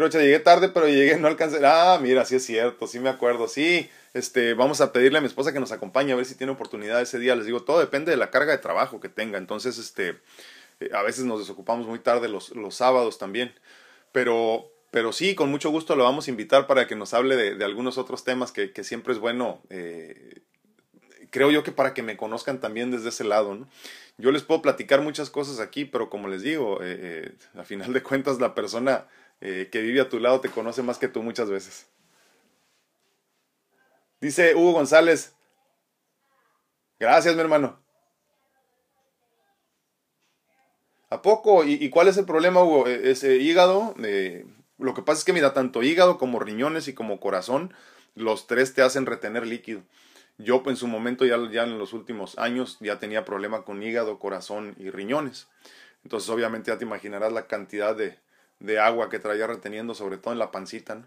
Rocha, 0.00 0.18
llegué 0.20 0.40
tarde, 0.40 0.70
pero 0.70 0.88
llegué, 0.88 1.16
no 1.18 1.28
alcancé. 1.28 1.60
Ah, 1.64 1.98
mira, 2.02 2.24
sí 2.24 2.36
es 2.36 2.44
cierto, 2.44 2.86
sí 2.86 2.98
me 2.98 3.08
acuerdo. 3.08 3.46
Sí, 3.46 3.88
este, 4.12 4.54
vamos 4.54 4.80
a 4.80 4.92
pedirle 4.92 5.18
a 5.18 5.20
mi 5.20 5.26
esposa 5.26 5.52
que 5.52 5.60
nos 5.60 5.72
acompañe 5.72 6.12
a 6.12 6.16
ver 6.16 6.24
si 6.24 6.34
tiene 6.34 6.52
oportunidad 6.52 7.00
ese 7.00 7.18
día. 7.18 7.36
Les 7.36 7.46
digo, 7.46 7.62
todo 7.62 7.78
depende 7.78 8.10
de 8.10 8.16
la 8.16 8.30
carga 8.30 8.52
de 8.52 8.58
trabajo 8.58 9.00
que 9.00 9.08
tenga. 9.08 9.38
Entonces, 9.38 9.78
este, 9.78 10.18
a 10.92 11.02
veces 11.02 11.24
nos 11.24 11.38
desocupamos 11.38 11.86
muy 11.86 11.98
tarde 11.98 12.28
los, 12.28 12.50
los 12.50 12.74
sábados 12.74 13.18
también. 13.18 13.52
Pero, 14.12 14.70
pero 14.90 15.12
sí, 15.12 15.34
con 15.34 15.50
mucho 15.50 15.70
gusto 15.70 15.96
lo 15.96 16.04
vamos 16.04 16.26
a 16.26 16.30
invitar 16.30 16.66
para 16.66 16.86
que 16.86 16.96
nos 16.96 17.14
hable 17.14 17.36
de, 17.36 17.54
de 17.56 17.64
algunos 17.64 17.98
otros 17.98 18.24
temas 18.24 18.52
que, 18.52 18.72
que 18.72 18.84
siempre 18.84 19.12
es 19.12 19.18
bueno. 19.18 19.60
Eh, 19.70 20.42
creo 21.30 21.50
yo 21.50 21.64
que 21.64 21.72
para 21.72 21.94
que 21.94 22.02
me 22.04 22.16
conozcan 22.16 22.60
también 22.60 22.92
desde 22.92 23.08
ese 23.08 23.24
lado. 23.24 23.56
¿no? 23.56 23.68
Yo 24.18 24.30
les 24.30 24.44
puedo 24.44 24.62
platicar 24.62 25.00
muchas 25.00 25.30
cosas 25.30 25.58
aquí, 25.58 25.84
pero 25.84 26.08
como 26.08 26.28
les 26.28 26.42
digo, 26.42 26.80
eh, 26.80 27.34
eh 27.34 27.58
a 27.58 27.64
final 27.64 27.92
de 27.92 28.02
cuentas 28.04 28.38
la 28.38 28.54
persona 28.54 29.08
eh, 29.40 29.68
que 29.70 29.82
vive 29.82 30.00
a 30.00 30.08
tu 30.08 30.20
lado 30.20 30.40
te 30.40 30.48
conoce 30.48 30.82
más 30.82 30.98
que 30.98 31.08
tú 31.08 31.22
muchas 31.22 31.50
veces. 31.50 31.86
Dice 34.20 34.54
Hugo 34.54 34.72
González, 34.72 35.34
gracias 36.98 37.34
mi 37.34 37.40
hermano. 37.40 37.83
¿A 41.14 41.22
poco? 41.22 41.62
¿Y, 41.64 41.90
cuál 41.90 42.08
es 42.08 42.16
el 42.16 42.24
problema, 42.24 42.64
Hugo? 42.64 42.88
E, 42.88 43.12
ese 43.12 43.36
hígado, 43.36 43.94
eh, 44.02 44.46
lo 44.78 44.94
que 44.94 45.02
pasa 45.02 45.20
es 45.20 45.24
que 45.24 45.32
mira, 45.32 45.54
tanto 45.54 45.84
hígado 45.84 46.18
como 46.18 46.40
riñones 46.40 46.88
y 46.88 46.92
como 46.92 47.20
corazón, 47.20 47.72
los 48.16 48.48
tres 48.48 48.74
te 48.74 48.82
hacen 48.82 49.06
retener 49.06 49.46
líquido. 49.46 49.82
Yo 50.38 50.60
en 50.66 50.74
su 50.74 50.88
momento, 50.88 51.24
ya, 51.24 51.38
ya 51.52 51.62
en 51.62 51.78
los 51.78 51.92
últimos 51.92 52.36
años, 52.36 52.78
ya 52.80 52.98
tenía 52.98 53.24
problema 53.24 53.62
con 53.62 53.80
hígado, 53.80 54.18
corazón 54.18 54.74
y 54.76 54.90
riñones. 54.90 55.46
Entonces 56.02 56.28
obviamente 56.30 56.72
ya 56.72 56.78
te 56.78 56.84
imaginarás 56.84 57.32
la 57.32 57.46
cantidad 57.46 57.94
de, 57.94 58.18
de 58.58 58.80
agua 58.80 59.08
que 59.08 59.20
traía 59.20 59.46
reteniendo, 59.46 59.94
sobre 59.94 60.18
todo 60.18 60.32
en 60.32 60.40
la 60.40 60.50
pancita. 60.50 60.96
¿no? 60.96 61.06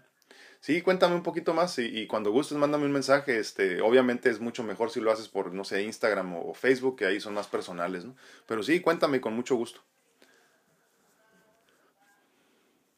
Sí, 0.60 0.80
cuéntame 0.80 1.16
un 1.16 1.22
poquito 1.22 1.52
más 1.52 1.78
y, 1.78 2.06
cuando 2.06 2.32
gustes 2.32 2.56
mándame 2.56 2.86
un 2.86 2.92
mensaje. 2.92 3.38
Este, 3.38 3.82
obviamente 3.82 4.30
es 4.30 4.40
mucho 4.40 4.64
mejor 4.64 4.90
si 4.90 5.00
lo 5.00 5.12
haces 5.12 5.28
por, 5.28 5.52
no 5.52 5.64
sé, 5.64 5.82
Instagram 5.82 6.34
o, 6.34 6.48
o 6.48 6.54
Facebook, 6.54 6.96
que 6.96 7.04
ahí 7.04 7.20
son 7.20 7.34
más 7.34 7.46
personales, 7.46 8.06
¿no? 8.06 8.16
Pero 8.46 8.62
sí, 8.62 8.80
cuéntame 8.80 9.20
con 9.20 9.34
mucho 9.34 9.54
gusto. 9.54 9.82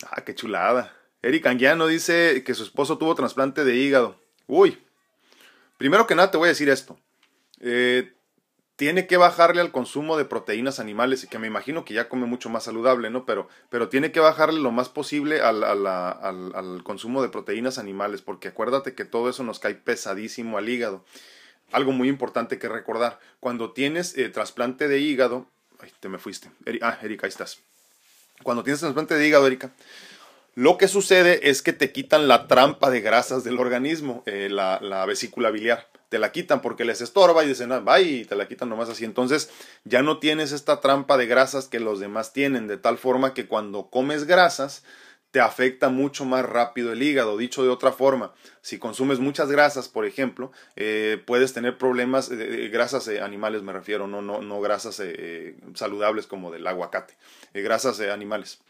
Ah, 0.09 0.23
qué 0.25 0.35
chulada. 0.35 0.97
Eric 1.23 1.47
Anguiano 1.47 1.87
dice 1.87 2.43
que 2.45 2.55
su 2.55 2.63
esposo 2.63 2.99
tuvo 2.99 3.15
trasplante 3.15 3.65
de 3.65 3.77
hígado. 3.77 4.21
Uy, 4.47 4.79
primero 5.77 6.07
que 6.07 6.15
nada 6.15 6.31
te 6.31 6.39
voy 6.39 6.47
a 6.47 6.51
decir 6.51 6.69
esto. 6.69 6.99
Eh, 7.61 8.15
tiene 8.77 9.07
que 9.07 9.19
bajarle 9.19 9.61
al 9.61 9.73
consumo 9.73 10.17
de 10.17 10.25
proteínas 10.25 10.81
animales, 10.81 11.27
que 11.27 11.39
me 11.39 11.47
imagino 11.47 11.85
que 11.85 11.93
ya 11.93 12.09
come 12.09 12.25
mucho 12.25 12.49
más 12.49 12.65
saludable, 12.65 13.11
¿no? 13.11 13.27
Pero, 13.27 13.47
pero 13.69 13.91
tiene 13.91 14.11
que 14.11 14.21
bajarle 14.21 14.59
lo 14.59 14.71
más 14.71 14.89
posible 14.89 15.43
al, 15.43 15.63
al, 15.65 15.87
al, 15.87 16.83
consumo 16.83 17.21
de 17.21 17.29
proteínas 17.29 17.77
animales, 17.77 18.23
porque 18.23 18.49
acuérdate 18.49 18.95
que 18.95 19.05
todo 19.05 19.29
eso 19.29 19.45
nos 19.45 19.59
cae 19.59 19.75
pesadísimo 19.75 20.57
al 20.57 20.71
hígado. 20.71 21.05
Algo 21.73 21.93
muy 21.93 22.09
importante 22.09 22.59
que 22.59 22.71
recordar, 22.71 23.21
cuando 23.39 23.73
tienes 23.73 24.17
eh, 24.17 24.31
trasplante 24.31 24.89
de 24.89 24.99
hígado, 24.99 25.47
ay, 25.79 25.93
te 26.01 26.09
me 26.09 26.17
fuiste. 26.17 26.51
ah, 26.81 26.99
Erika, 27.03 27.27
ahí 27.27 27.29
estás. 27.29 27.61
Cuando 28.43 28.63
tienes 28.63 28.81
trasplante 28.81 29.15
de 29.15 29.27
hígado, 29.27 29.47
Erika, 29.47 29.71
lo 30.55 30.79
que 30.79 30.89
sucede 30.89 31.49
es 31.51 31.63
que 31.63 31.73
te 31.73 31.93
quitan 31.93 32.29
la 32.29 32.47
trampa 32.47 32.91
de 32.91 33.01
grasas 33.01 33.45
del 33.45 33.59
organismo, 33.59 34.23
eh, 34.27 34.49
la, 34.51 34.79
la, 34.83 35.07
vesícula 35.07 35.51
biliar. 35.51 35.89
Te 36.09 36.19
la 36.19 36.33
quitan 36.33 36.61
porque 36.61 36.85
les 36.85 37.01
estorba 37.01 37.45
y 37.45 37.49
dicen, 37.49 37.71
ah, 37.71 37.79
va 37.79 38.01
y 38.01 38.25
te 38.25 38.35
la 38.35 38.49
quitan 38.49 38.69
nomás 38.69 38.89
así. 38.89 39.05
Entonces 39.05 39.49
ya 39.85 40.03
no 40.03 40.19
tienes 40.19 40.51
esta 40.53 40.81
trampa 40.81 41.17
de 41.17 41.27
grasas 41.27 41.69
que 41.69 41.79
los 41.79 42.01
demás 42.01 42.33
tienen, 42.33 42.67
de 42.67 42.79
tal 42.79 42.99
forma 42.99 43.33
que 43.33 43.47
cuando 43.47 43.91
comes 43.91 44.25
grasas, 44.25 44.83
te 45.31 45.41
afecta 45.41 45.89
mucho 45.89 46.25
más 46.25 46.45
rápido 46.45 46.93
el 46.93 47.03
hígado. 47.03 47.37
Dicho 47.37 47.63
de 47.63 47.69
otra 47.69 47.93
forma, 47.93 48.33
si 48.63 48.79
consumes 48.79 49.19
muchas 49.19 49.51
grasas, 49.51 49.89
por 49.89 50.05
ejemplo, 50.05 50.53
eh, 50.77 51.23
puedes 51.27 51.53
tener 51.53 51.79
problemas, 51.79 52.29
de 52.29 52.69
grasas 52.69 53.09
animales 53.09 53.63
me 53.63 53.73
refiero, 53.73 54.07
no, 54.07 54.23
no, 54.23 54.41
no 54.41 54.61
grasas 54.61 55.03
saludables 55.75 56.27
como 56.27 56.51
del 56.51 56.67
aguacate, 56.67 57.17
grasas 57.55 58.01
animales. 58.01 58.61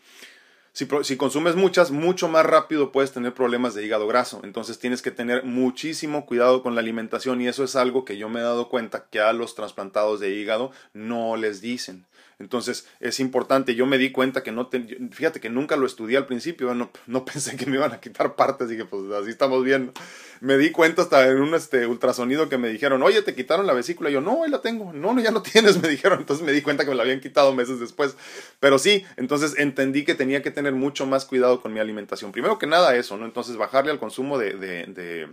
Si, 0.72 0.86
si, 1.02 1.16
consumes 1.16 1.56
muchas, 1.56 1.90
mucho 1.90 2.28
más 2.28 2.46
rápido 2.46 2.92
puedes 2.92 3.11
tener 3.11 3.34
problemas 3.34 3.74
de 3.74 3.84
hígado 3.84 4.06
graso. 4.06 4.40
Entonces 4.44 4.78
tienes 4.78 5.02
que 5.02 5.11
tener 5.11 5.44
muchísimo 5.44 6.26
cuidado 6.26 6.62
con 6.62 6.76
la 6.76 6.80
alimentación 6.80 7.40
y 7.40 7.48
eso 7.48 7.64
es 7.64 7.74
algo 7.74 8.04
que 8.04 8.16
yo 8.16 8.28
me 8.28 8.38
he 8.38 8.44
dado 8.44 8.68
cuenta 8.68 9.06
que 9.11 9.20
a 9.20 9.32
los 9.32 9.56
trasplantados 9.56 10.20
de 10.20 10.30
hígado 10.30 10.70
no 10.92 11.36
les 11.36 11.61
dicen. 11.61 12.06
Entonces 12.41 12.86
es 13.01 13.20
importante, 13.20 13.74
yo 13.74 13.84
me 13.84 13.99
di 13.99 14.11
cuenta 14.12 14.43
que 14.43 14.51
no, 14.51 14.70
fíjate 15.12 15.41
que 15.41 15.51
nunca 15.51 15.76
lo 15.76 15.84
estudié 15.84 16.16
al 16.16 16.26
principio, 16.26 16.74
no, 16.74 16.91
no 17.07 17.24
pensé 17.26 17.55
que 17.57 17.66
me 17.66 17.76
iban 17.76 17.93
a 17.93 18.01
quitar 18.01 18.34
partes, 18.34 18.70
dije 18.70 18.86
pues 18.86 19.03
así 19.12 19.30
estamos 19.30 19.62
bien. 19.62 19.93
Me 20.41 20.57
di 20.57 20.70
cuenta 20.70 21.03
hasta 21.03 21.28
en 21.28 21.43
un 21.43 21.55
este, 21.55 21.86
ultrasonido 21.86 22.49
que 22.49 22.57
me 22.57 22.70
dijeron, 22.70 23.03
oye, 23.03 23.20
te 23.20 23.34
quitaron 23.34 23.66
la 23.66 23.74
vesícula, 23.74 24.09
y 24.09 24.14
yo 24.14 24.22
no, 24.22 24.43
ahí 24.43 24.51
la 24.51 24.62
tengo, 24.62 24.91
no, 24.95 25.12
no, 25.12 25.20
ya 25.20 25.30
no 25.30 25.43
tienes, 25.53 25.82
me 25.82 25.88
dijeron, 25.88 26.18
entonces 26.20 26.45
me 26.45 26.53
di 26.53 26.62
cuenta 26.62 26.84
que 26.84 26.91
me 26.91 26.97
la 26.97 27.03
habían 27.03 27.20
quitado 27.20 27.55
meses 27.55 27.78
después, 27.78 28.16
pero 28.59 28.78
sí, 28.78 29.05
entonces 29.18 29.59
entendí 29.59 30.07
que 30.07 30.14
tenía 30.14 30.43
que 30.43 30.51
tener 30.51 30.72
mucho 30.72 31.05
más 31.05 31.26
cuidado 31.26 31.61
con 31.61 31.74
mi 31.74 31.80
alimentación, 31.80 32.32
primero 32.32 32.59
que 32.59 32.66
nada 32.66 32.97
eso, 32.97 33.18
¿no? 33.18 33.26
Entonces 33.26 33.59
bajarle 33.59 33.91
al 33.91 33.99
consumo 33.99 34.38
de, 34.38 34.55
de, 34.55 34.86
de 34.86 35.28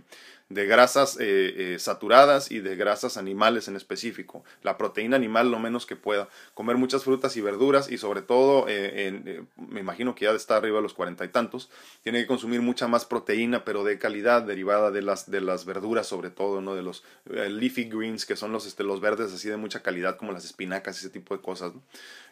de 0.48 0.66
grasas 0.66 1.18
eh, 1.20 1.74
eh, 1.74 1.78
saturadas 1.78 2.50
y 2.50 2.60
de 2.60 2.74
grasas 2.74 3.16
animales 3.16 3.68
en 3.68 3.76
específico. 3.76 4.44
La 4.62 4.78
proteína 4.78 5.16
animal 5.16 5.50
lo 5.50 5.58
menos 5.58 5.84
que 5.84 5.96
pueda. 5.96 6.28
Comer 6.54 6.76
muchas 6.76 7.04
frutas 7.04 7.36
y 7.36 7.40
verduras 7.40 7.90
y 7.90 7.98
sobre 7.98 8.22
todo, 8.22 8.64
eh, 8.68 9.44
me 9.56 9.80
imagino 9.80 10.14
que 10.14 10.24
ya 10.24 10.32
está 10.32 10.56
arriba 10.56 10.76
de 10.76 10.82
los 10.82 10.94
cuarenta 10.94 11.24
y 11.24 11.28
tantos, 11.28 11.70
tiene 12.02 12.20
que 12.20 12.26
consumir 12.26 12.62
mucha 12.62 12.88
más 12.88 13.04
proteína, 13.04 13.64
pero 13.64 13.84
de 13.84 13.98
calidad, 13.98 14.42
derivada 14.42 14.90
de 14.90 15.02
las, 15.02 15.30
de 15.30 15.40
las 15.40 15.64
verduras 15.64 16.06
sobre 16.06 16.30
todo, 16.30 16.60
¿no? 16.60 16.74
de 16.74 16.82
los 16.82 17.04
leafy 17.26 17.84
greens, 17.84 18.24
que 18.24 18.36
son 18.36 18.52
los, 18.52 18.66
este, 18.66 18.84
los 18.84 19.00
verdes 19.00 19.32
así 19.32 19.48
de 19.48 19.56
mucha 19.56 19.82
calidad 19.82 20.16
como 20.16 20.32
las 20.32 20.44
espinacas, 20.44 20.98
ese 20.98 21.10
tipo 21.10 21.36
de 21.36 21.42
cosas. 21.42 21.72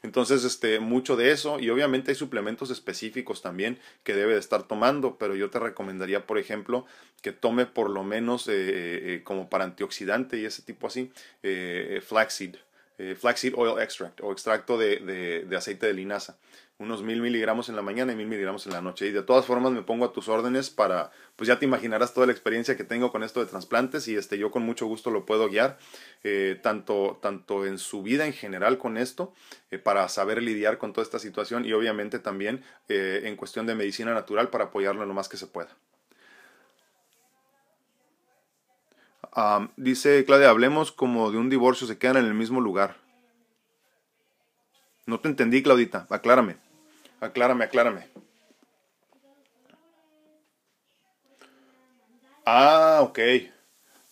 Entonces, 0.02 0.44
este, 0.44 0.80
mucho 0.80 1.16
de 1.16 1.32
eso 1.32 1.58
y 1.58 1.68
obviamente 1.68 2.12
hay 2.12 2.14
suplementos 2.14 2.70
específicos 2.70 3.42
también 3.42 3.78
que 4.04 4.14
debe 4.14 4.34
de 4.34 4.38
estar 4.38 4.62
tomando, 4.62 5.16
pero 5.18 5.34
yo 5.34 5.50
te 5.50 5.58
recomendaría, 5.58 6.26
por 6.26 6.38
ejemplo, 6.38 6.86
que 7.22 7.32
tome 7.32 7.66
por 7.66 7.90
lo 7.90 8.04
menos 8.06 8.48
eh, 8.48 8.52
eh, 8.54 9.20
como 9.24 9.50
para 9.50 9.64
antioxidante 9.64 10.38
y 10.38 10.44
ese 10.44 10.62
tipo 10.62 10.86
así, 10.86 11.12
eh, 11.42 12.00
flaxseed, 12.06 12.56
flaxseed 13.18 13.52
oil 13.56 13.78
extract 13.82 14.22
o 14.22 14.32
extracto 14.32 14.78
de, 14.78 15.44
de 15.46 15.56
aceite 15.56 15.86
de 15.86 15.92
linaza 15.92 16.38
unos 16.78 17.02
mil 17.02 17.22
miligramos 17.22 17.70
en 17.70 17.76
la 17.76 17.82
mañana 17.82 18.12
y 18.12 18.16
mil 18.16 18.26
miligramos 18.26 18.66
en 18.66 18.72
la 18.72 18.82
noche. 18.82 19.06
Y 19.06 19.12
de 19.12 19.22
todas 19.22 19.46
formas 19.46 19.72
me 19.72 19.82
pongo 19.82 20.04
a 20.04 20.12
tus 20.12 20.28
órdenes 20.28 20.68
para, 20.68 21.10
pues 21.34 21.48
ya 21.48 21.58
te 21.58 21.64
imaginarás 21.64 22.12
toda 22.12 22.26
la 22.26 22.32
experiencia 22.32 22.76
que 22.76 22.84
tengo 22.84 23.10
con 23.10 23.22
esto 23.22 23.40
de 23.40 23.46
trasplantes 23.46 24.08
y 24.08 24.16
este, 24.16 24.36
yo 24.38 24.50
con 24.50 24.62
mucho 24.62 24.86
gusto 24.86 25.10
lo 25.10 25.24
puedo 25.24 25.48
guiar, 25.48 25.78
eh, 26.22 26.58
tanto, 26.62 27.18
tanto 27.22 27.64
en 27.64 27.78
su 27.78 28.02
vida 28.02 28.26
en 28.26 28.34
general 28.34 28.78
con 28.78 28.98
esto, 28.98 29.32
eh, 29.70 29.78
para 29.78 30.08
saber 30.08 30.42
lidiar 30.42 30.76
con 30.78 30.92
toda 30.92 31.04
esta 31.04 31.18
situación 31.18 31.64
y 31.64 31.72
obviamente 31.72 32.18
también 32.18 32.62
eh, 32.88 33.22
en 33.24 33.36
cuestión 33.36 33.66
de 33.66 33.74
medicina 33.74 34.12
natural 34.12 34.50
para 34.50 34.64
apoyarlo 34.64 35.04
lo 35.06 35.14
más 35.14 35.28
que 35.28 35.38
se 35.38 35.46
pueda. 35.46 35.70
Dice 39.76 40.24
Claudia, 40.24 40.50
hablemos 40.50 40.92
como 40.92 41.30
de 41.30 41.38
un 41.38 41.50
divorcio, 41.50 41.86
se 41.86 41.98
quedan 41.98 42.16
en 42.18 42.26
el 42.26 42.34
mismo 42.34 42.60
lugar. 42.60 42.96
No 45.06 45.20
te 45.20 45.28
entendí, 45.28 45.62
Claudita, 45.62 46.06
aclárame. 46.10 46.56
Aclárame, 47.20 47.64
aclárame. 47.64 48.08
Ah, 52.44 53.00
ok. 53.02 53.18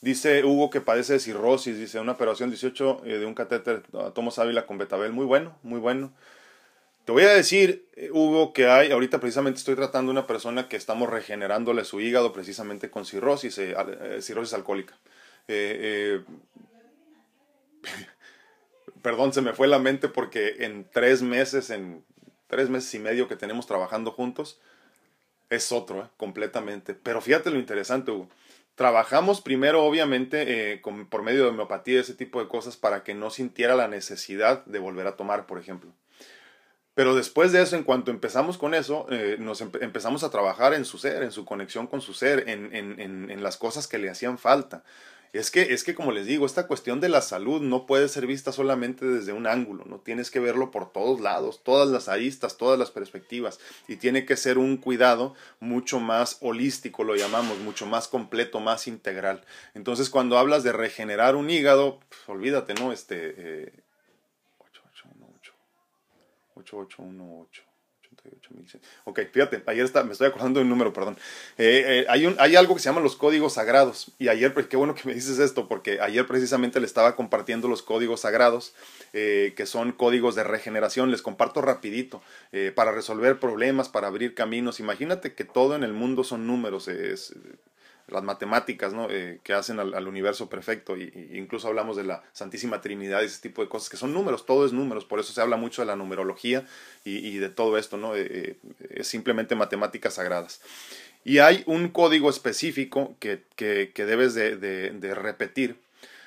Dice 0.01 0.45
Hugo 0.45 0.69
que 0.69 0.81
padece 0.81 1.15
de 1.15 1.21
cirrosis, 1.21 1.79
dice 1.79 1.99
una 1.99 2.13
operación 2.13 2.51
18 2.51 3.03
eh, 3.05 3.19
de 3.19 3.25
un 3.25 3.35
catéter 3.35 3.83
Tomos 4.15 4.39
Ávila 4.39 4.67
con 4.67 4.77
betabel. 4.77 5.13
Muy 5.13 5.25
bueno, 5.25 5.57
muy 5.63 5.81
bueno. 5.81 6.13
Te 7.05 7.13
voy 7.13 7.23
a 7.23 7.33
decir, 7.33 7.89
eh, 7.97 8.11
Hugo, 8.11 8.53
que 8.53 8.67
hay, 8.67 8.91
ahorita 8.91 9.21
precisamente 9.21 9.59
estoy 9.59 9.77
tratando 9.77 10.11
una 10.11 10.27
persona 10.27 10.69
que 10.69 10.77
estamos 10.77 11.09
regenerándole 11.09 11.85
su 11.85 12.01
hígado 12.01 12.33
precisamente 12.33 12.91
con 12.91 13.05
cirrosis, 13.07 13.57
eh, 13.59 13.75
cirrosis 14.21 14.55
alcohólica. 14.55 14.99
perdón, 19.03 19.33
se 19.33 19.43
me 19.43 19.53
fue 19.53 19.69
la 19.69 19.79
mente 19.79 20.09
porque 20.09 20.57
en 20.61 20.89
tres 20.91 21.23
meses, 21.23 21.71
en 21.71 22.05
tres 22.47 22.71
meses 22.71 22.95
y 22.95 22.99
medio 22.99 23.29
que 23.29 23.37
tenemos 23.37 23.67
trabajando 23.67 24.11
juntos, 24.13 24.61
es 25.51 25.73
otro, 25.73 26.03
¿eh? 26.03 26.09
completamente. 26.17 26.95
Pero 26.95 27.21
fíjate 27.21 27.51
lo 27.51 27.59
interesante, 27.59 28.11
Hugo. 28.11 28.29
Trabajamos 28.75 29.41
primero, 29.41 29.85
obviamente, 29.85 30.73
eh, 30.73 30.83
por 31.09 31.23
medio 31.23 31.45
de 31.45 31.51
homeopatía, 31.51 32.01
ese 32.01 32.15
tipo 32.15 32.41
de 32.41 32.49
cosas, 32.49 32.77
para 32.77 33.05
que 33.05 33.15
no 33.15 33.31
sintiera 33.31 33.77
la 33.77 33.87
necesidad 33.87 34.65
de 34.65 34.81
volver 34.81 35.07
a 35.07 35.17
tomar, 35.17 35.47
por 35.47 35.59
ejemplo. 35.59 35.93
Pero 36.95 37.15
después 37.15 37.53
de 37.53 37.63
eso, 37.63 37.77
en 37.77 37.83
cuanto 37.83 38.11
empezamos 38.11 38.57
con 38.57 38.75
eso, 38.75 39.07
eh, 39.11 39.37
nos 39.39 39.61
empezamos 39.61 40.23
a 40.23 40.31
trabajar 40.31 40.75
en 40.75 40.85
su 40.85 40.99
ser, 40.99 41.23
en 41.23 41.33
su 41.33 41.45
conexión 41.45 41.89
con 41.89 42.01
su 42.01 42.15
ser, 42.15 42.49
en, 42.49 43.43
las 43.43 43.57
cosas 43.57 43.89
que 43.89 43.99
le 43.99 44.11
hacían 44.11 44.39
falta. 44.39 44.85
Es 45.35 45.51
que, 45.51 45.75
es 45.75 45.83
que, 45.83 45.97
como 45.97 46.13
les 46.13 46.27
digo, 46.27 46.47
esta 46.47 46.69
cuestión 46.69 47.01
de 47.01 47.09
la 47.09 47.21
salud 47.21 47.61
no 47.61 47.87
puede 47.87 48.09
ser 48.09 48.25
vista 48.25 48.53
solamente 48.53 49.05
desde 49.05 49.33
un 49.33 49.49
ángulo, 49.49 49.85
no 49.85 49.99
tienes 49.99 50.31
que 50.31 50.39
verlo 50.39 50.71
por 50.71 50.93
todos 50.93 51.21
lados, 51.21 51.65
todas 51.65 51.89
las 51.89 52.09
aristas, 52.09 52.57
todas 52.57 52.79
las 52.79 52.93
perspectivas, 52.93 53.59
y 53.89 53.97
tiene 53.97 54.27
que 54.27 54.37
ser 54.37 54.59
un 54.59 54.77
cuidado 54.77 55.35
mucho 55.59 55.99
más 55.99 56.39
holístico, 56.41 57.03
lo 57.03 57.17
llamamos, 57.17 57.59
mucho 57.59 57.85
más 57.85 58.07
completo, 58.07 58.61
más 58.61 58.87
integral. 58.87 59.45
Entonces, 59.75 60.09
cuando 60.09 60.39
hablas 60.39 60.63
de 60.63 60.71
regenerar 60.71 61.35
un 61.35 61.51
hígado, 61.51 61.99
pues, 62.09 62.21
olvídate, 62.29 62.75
¿no? 62.75 62.93
Este, 62.93 63.35
eh, 63.37 63.73
8818, 64.61 65.53
8818. 66.55 67.74
Ok, 69.05 69.21
fíjate, 69.33 69.63
ayer 69.67 69.91
me 70.05 70.13
estoy 70.13 70.29
acordando 70.29 70.59
de 70.59 70.65
un 70.65 70.71
número, 70.71 70.93
perdón. 70.93 71.17
Eh, 71.59 72.07
eh, 72.09 72.35
hay 72.39 72.57
algo 72.57 72.75
que 72.75 72.81
se 72.81 72.89
llama 72.89 73.01
los 73.01 73.17
códigos 73.17 73.55
sagrados. 73.55 74.13
Y 74.19 74.29
ayer, 74.29 74.55
pues 74.55 74.67
qué 74.67 74.77
bueno 74.77 74.95
que 74.95 75.03
me 75.07 75.15
dices 75.15 75.39
esto, 75.39 75.69
porque 75.69 76.01
ayer 76.01 76.27
precisamente 76.27 76.81
le 76.81 76.87
estaba 76.87 77.17
compartiendo 77.17 77.69
los 77.69 77.83
códigos 77.83 78.21
sagrados, 78.21 78.75
eh, 79.13 79.53
que 79.57 79.67
son 79.67 79.93
códigos 79.93 80.35
de 80.35 80.45
regeneración. 80.45 81.11
Les 81.11 81.23
comparto 81.23 81.61
rapidito, 81.61 82.23
para 82.75 82.93
resolver 82.93 83.41
problemas, 83.41 83.89
para 83.89 84.07
abrir 84.07 84.35
caminos. 84.35 84.81
Imagínate 84.81 85.35
que 85.35 85.45
todo 85.45 85.75
en 85.75 85.83
el 85.83 85.93
mundo 85.93 86.25
son 86.25 86.47
números. 86.47 86.89
Es, 86.89 87.35
las 88.09 88.23
matemáticas 88.23 88.93
¿no? 88.93 89.09
Eh, 89.11 89.41
que 89.43 89.55
hacen 89.55 89.81
al, 89.81 90.07
universo 90.07 90.49
perfecto, 90.49 90.97
y, 90.97 91.31
incluso 91.35 91.69
hablamos 91.69 91.97
de 91.97 92.05
la 92.05 92.23
Santísima 92.33 92.81
Trinidad 92.81 93.23
y 93.23 93.27
ese 93.27 93.41
tipo 93.41 93.63
de 93.63 93.69
cosas, 93.69 93.89
que 93.89 93.97
son 93.97 94.13
números, 94.13 94.47
todo 94.47 94.67
es 94.67 94.73
números, 94.73 95.05
por 95.05 95.21
eso 95.21 95.33
se 95.33 95.41
habla 95.41 95.57
mucho 95.57 95.83
de 95.83 95.87
la 95.87 95.97
numerología 95.97 96.67
y, 97.05 97.39
de 97.39 97.49
todo 97.49 97.79
esto, 97.79 97.97
¿no? 97.97 98.15
Eh, 98.15 98.27
eh, 98.31 98.57
es 98.91 99.09
simplemente 99.09 99.55
matemáticas 99.55 100.15
sagradas. 100.15 100.61
Y 101.25 101.39
hay 101.39 101.63
un 101.67 101.89
código 101.89 102.29
específico 102.29 103.17
que, 103.19 103.43
que, 103.57 104.05
debes 104.05 104.35
de, 104.35 105.15
repetir, 105.15 105.77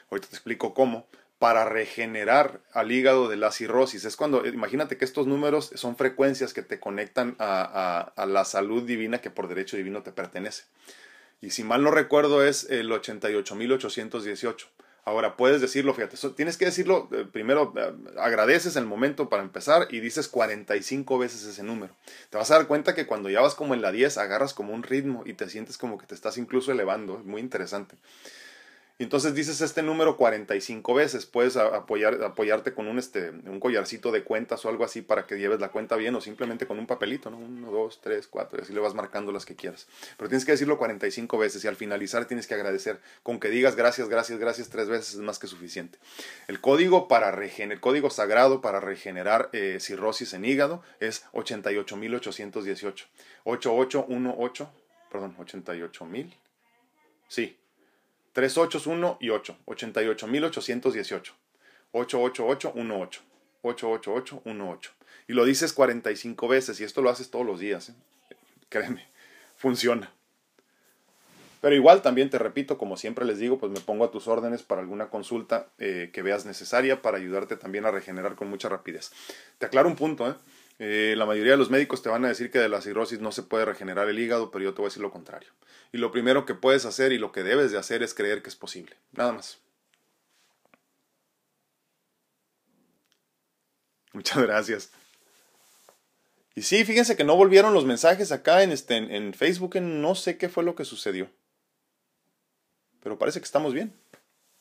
ahorita 0.10 0.28
te 0.30 0.36
explico 0.36 0.74
cómo, 0.74 1.06
para 1.38 1.66
regenerar 1.66 2.62
al 2.74 2.92
hígado 2.92 3.30
de 3.30 3.38
la 3.38 3.52
cirrosis. 3.52 4.06
Es 4.06 4.16
cuando, 4.16 4.44
imagínate 4.48 4.98
que 4.98 5.06
estos 5.06 5.28
números 5.28 5.70
son 5.76 5.96
frecuencias 5.96 6.52
que 6.52 6.64
te 6.64 6.80
conectan 6.80 7.36
a 7.38 8.26
la 8.28 8.44
salud 8.44 8.82
divina 8.82 9.20
que 9.20 9.30
por 9.30 9.48
derecho 9.48 9.78
divino 9.78 10.02
te 10.02 10.12
pertenece 10.12 10.64
y 11.42 11.52
si 11.52 11.64
mal 11.64 11.84
no 11.84 11.92
recuerdo 11.92 12.44
es 12.44 12.70
el 12.70 12.90
88.818. 12.90 14.66
Ahora, 15.08 15.38
puedes 15.38 15.62
decirlo, 15.62 15.94
fíjate, 15.94 16.18
tienes 16.36 16.58
que 16.58 16.66
decirlo, 16.66 17.08
eh, 17.14 17.26
primero 17.32 17.74
eh, 17.78 17.94
agradeces 18.20 18.76
el 18.76 18.86
momento 18.86 19.30
para 19.30 19.42
empezar 19.42 19.88
y 19.90 20.02
dices 20.02 20.28
45 20.28 21.18
veces 21.18 21.46
ese 21.46 21.64
número. 21.64 21.96
Te 22.30 22.38
vas 22.38 22.52
a 22.52 22.56
dar 22.56 22.68
cuenta 22.68 22.94
que 22.94 23.08
cuando 23.08 23.30
ya 23.30 23.40
vas 23.40 23.56
como 23.56 23.74
en 23.74 23.82
la 23.82 23.94
10, 23.94 24.18
agarras 24.18 24.54
como 24.54 24.74
un 24.74 24.84
ritmo 24.84 25.24
y 25.26 25.34
te 25.34 25.48
sientes 25.48 25.78
como 25.78 25.98
que 25.98 26.08
te 26.08 26.14
estás 26.14 26.38
incluso 26.38 26.74
elevando, 26.74 27.20
muy 27.20 27.40
interesante. 27.40 27.96
Y 29.00 29.04
entonces 29.04 29.36
dices 29.36 29.62
este 29.62 29.84
número 29.84 30.18
45 30.18 30.94
veces. 30.96 31.28
Puedes 31.28 31.56
apoyar, 31.56 32.24
apoyarte 32.24 32.74
con 32.74 32.88
un, 32.88 32.98
este, 32.98 33.30
un 33.30 33.60
collarcito 33.60 34.12
de 34.12 34.24
cuentas 34.24 34.66
o 34.66 34.70
algo 34.70 34.84
así 34.84 35.04
para 35.04 35.28
que 35.28 35.38
lleves 35.38 35.60
la 35.60 35.70
cuenta 35.70 35.96
bien 35.96 36.16
o 36.16 36.22
simplemente 36.22 36.66
con 36.66 36.80
un 36.80 36.88
papelito, 36.88 37.30
¿no? 37.30 37.38
1, 37.38 37.72
2, 37.72 38.02
3, 38.02 38.28
4 38.28 38.58
y 38.58 38.62
así 38.64 38.74
le 38.74 38.80
vas 38.80 38.96
marcando 38.96 39.32
las 39.32 39.46
que 39.46 39.56
quieras. 39.56 39.88
Pero 40.18 40.30
tienes 40.30 40.46
que 40.46 40.54
decirlo 40.54 40.80
45 40.80 41.38
veces 41.38 41.64
y 41.64 41.68
al 41.68 41.76
finalizar 41.76 42.26
tienes 42.26 42.48
que 42.48 42.56
agradecer. 42.56 43.00
Con 43.22 43.40
que 43.40 43.50
digas 43.50 43.76
gracias, 43.76 44.10
gracias, 44.10 44.40
gracias 44.40 44.70
tres 44.70 44.90
veces 44.90 45.14
es 45.14 45.20
más 45.20 45.38
que 45.38 45.46
suficiente. 45.46 46.00
El 46.48 46.60
código, 46.60 47.08
para 47.08 47.30
el 47.30 47.80
código 47.80 48.10
sagrado 48.10 48.62
para 48.62 48.80
regenerar 48.80 49.50
eh, 49.54 49.78
cirrosis 49.80 50.34
en 50.34 50.44
hígado 50.44 50.82
es 51.00 51.24
88.818. 51.34 53.06
8818, 53.44 54.72
perdón, 55.12 55.38
88.000. 55.38 56.34
Sí, 57.28 57.58
3 58.38 58.56
8 58.56 58.82
1 58.86 59.18
y 59.20 59.32
8. 59.32 59.58
88.818. 59.66 61.32
88818. 61.92 63.22
88818. 63.64 64.92
Y 65.28 65.34
lo 65.34 65.44
dices 65.44 65.74
45 65.74 66.48
veces 66.48 66.80
y 66.80 66.84
esto 66.84 67.02
lo 67.02 67.10
haces 67.10 67.32
todos 67.32 67.48
los 67.48 67.60
días. 67.60 67.90
¿eh? 67.90 67.94
créeme, 68.70 69.08
funciona. 69.58 70.12
Pero 71.62 71.74
igual 71.74 72.04
también 72.04 72.30
te 72.30 72.38
repito, 72.38 72.78
como 72.78 72.96
siempre 72.96 73.26
les 73.26 73.40
digo, 73.40 73.58
pues 73.58 73.72
me 73.72 73.80
pongo 73.80 74.06
a 74.06 74.12
tus 74.12 74.28
órdenes 74.28 74.62
para 74.62 74.82
alguna 74.82 75.10
consulta 75.10 75.70
eh, 75.80 76.12
que 76.14 76.22
veas 76.22 76.46
necesaria 76.46 77.02
para 77.02 77.18
ayudarte 77.18 77.58
también 77.58 77.88
a 77.88 77.92
regenerar 77.92 78.36
con 78.36 78.52
mucha 78.52 78.70
rapidez. 78.70 79.12
Te 79.58 79.66
aclaro 79.66 79.90
un 79.90 79.96
punto, 79.96 80.30
¿eh? 80.30 80.36
¿Eh? 80.80 81.16
la 81.18 81.26
mayoría 81.26 81.54
de 81.54 81.58
los 81.58 81.70
médicos 81.70 82.02
te 82.02 82.10
van 82.10 82.26
a 82.26 82.30
decir 82.30 82.52
que 82.52 82.60
de 82.60 82.70
la 82.70 82.82
cirrosis 82.82 83.20
no 83.20 83.32
se 83.32 83.44
puede 83.44 83.66
regenerar 83.66 84.10
el 84.10 84.20
hígado, 84.20 84.52
pero 84.52 84.64
yo 84.64 84.74
te 84.74 84.78
voy 84.78 84.88
a 84.88 84.90
decir 84.90 85.02
lo 85.02 85.12
contrario. 85.12 85.50
Y 85.92 85.98
lo 85.98 86.12
primero 86.12 86.46
que 86.46 86.54
puedes 86.54 86.86
hacer 86.86 87.12
y 87.12 87.18
lo 87.18 87.32
que 87.32 87.44
debes 87.44 87.72
de 87.72 87.78
hacer 87.78 88.04
es 88.04 88.14
creer 88.14 88.42
que 88.42 88.50
es 88.50 88.56
posible. 88.56 88.98
Nada 89.12 89.34
más. 89.34 89.60
Muchas 94.14 94.42
gracias. 94.44 94.92
Y 96.58 96.64
sí, 96.64 96.84
fíjense 96.86 97.16
que 97.16 97.24
no 97.24 97.36
volvieron 97.36 97.76
los 97.76 97.86
mensajes 97.86 98.32
acá 98.32 98.64
en, 98.64 98.72
este, 98.72 98.96
en, 98.98 99.34
Facebook, 99.36 99.80
no 99.80 100.16
sé 100.16 100.40
qué 100.40 100.50
fue 100.50 100.64
lo 100.64 100.74
que 100.74 100.86
sucedió. 100.86 101.30
Pero 103.00 103.20
parece 103.20 103.40
que 103.40 103.46
estamos 103.46 103.76
bien. 103.76 103.94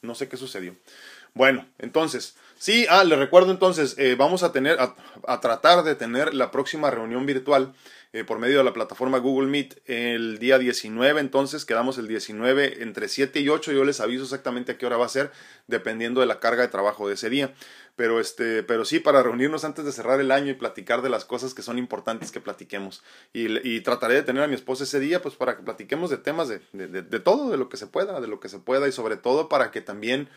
No 0.02 0.14
sé 0.14 0.28
qué 0.28 0.36
sucedió. 0.36 0.76
Bueno, 1.36 1.66
entonces, 1.78 2.34
sí, 2.56 2.86
ah, 2.88 3.04
le 3.04 3.14
recuerdo 3.14 3.50
entonces, 3.50 3.94
eh, 3.98 4.14
vamos 4.18 4.42
a 4.42 4.52
tener, 4.52 4.78
a, 4.80 5.40
tratar 5.42 5.84
de 5.84 5.94
tener 5.94 6.32
la 6.32 6.50
próxima 6.50 6.90
reunión 6.90 7.26
virtual 7.26 7.74
eh, 8.14 8.24
por 8.24 8.38
medio 8.38 8.56
de 8.56 8.64
la 8.64 8.72
plataforma 8.72 9.18
Google 9.18 9.48
Meet 9.48 9.82
el 9.84 10.38
día 10.38 10.58
19, 10.58 11.20
entonces 11.20 11.66
quedamos 11.66 11.98
el 11.98 12.08
19 12.08 12.82
entre 12.82 13.08
7 13.08 13.38
y 13.40 13.50
8, 13.50 13.72
yo 13.72 13.84
les 13.84 14.00
aviso 14.00 14.24
exactamente 14.24 14.72
a 14.72 14.78
qué 14.78 14.86
hora 14.86 14.96
va 14.96 15.04
a 15.04 15.10
ser, 15.10 15.30
dependiendo 15.66 16.22
de 16.22 16.26
la 16.26 16.40
carga 16.40 16.62
de 16.62 16.68
trabajo 16.68 17.06
de 17.06 17.14
ese 17.14 17.28
día. 17.28 17.52
Pero, 17.96 18.18
este, 18.18 18.62
pero 18.62 18.86
sí, 18.86 19.00
para 19.00 19.22
reunirnos 19.22 19.64
antes 19.64 19.84
de 19.84 19.92
cerrar 19.92 20.20
el 20.20 20.30
año 20.30 20.50
y 20.50 20.54
platicar 20.54 21.02
de 21.02 21.10
las 21.10 21.26
cosas 21.26 21.52
que 21.52 21.62
son 21.62 21.78
importantes 21.78 22.30
que 22.30 22.40
platiquemos. 22.40 23.02
Y, 23.32 23.80
trataré 23.80 24.14
de 24.14 24.22
tener 24.22 24.42
a 24.42 24.48
mi 24.48 24.54
esposa 24.54 24.84
ese 24.84 25.00
día, 25.00 25.20
pues 25.22 25.34
para 25.34 25.56
que 25.56 25.62
platiquemos 25.62 26.10
de 26.10 26.18
temas 26.18 26.48
de, 26.48 26.60
de 26.72 27.20
todo, 27.20 27.50
de 27.50 27.56
lo 27.56 27.70
que 27.70 27.78
se 27.78 27.86
pueda, 27.86 28.20
de 28.20 28.26
lo 28.26 28.38
que 28.38 28.50
se 28.50 28.58
pueda 28.58 28.86
y 28.88 28.92
sobre 28.92 29.16
todo 29.16 29.48
para 29.48 29.70
que 29.70 29.80
también 29.80 30.28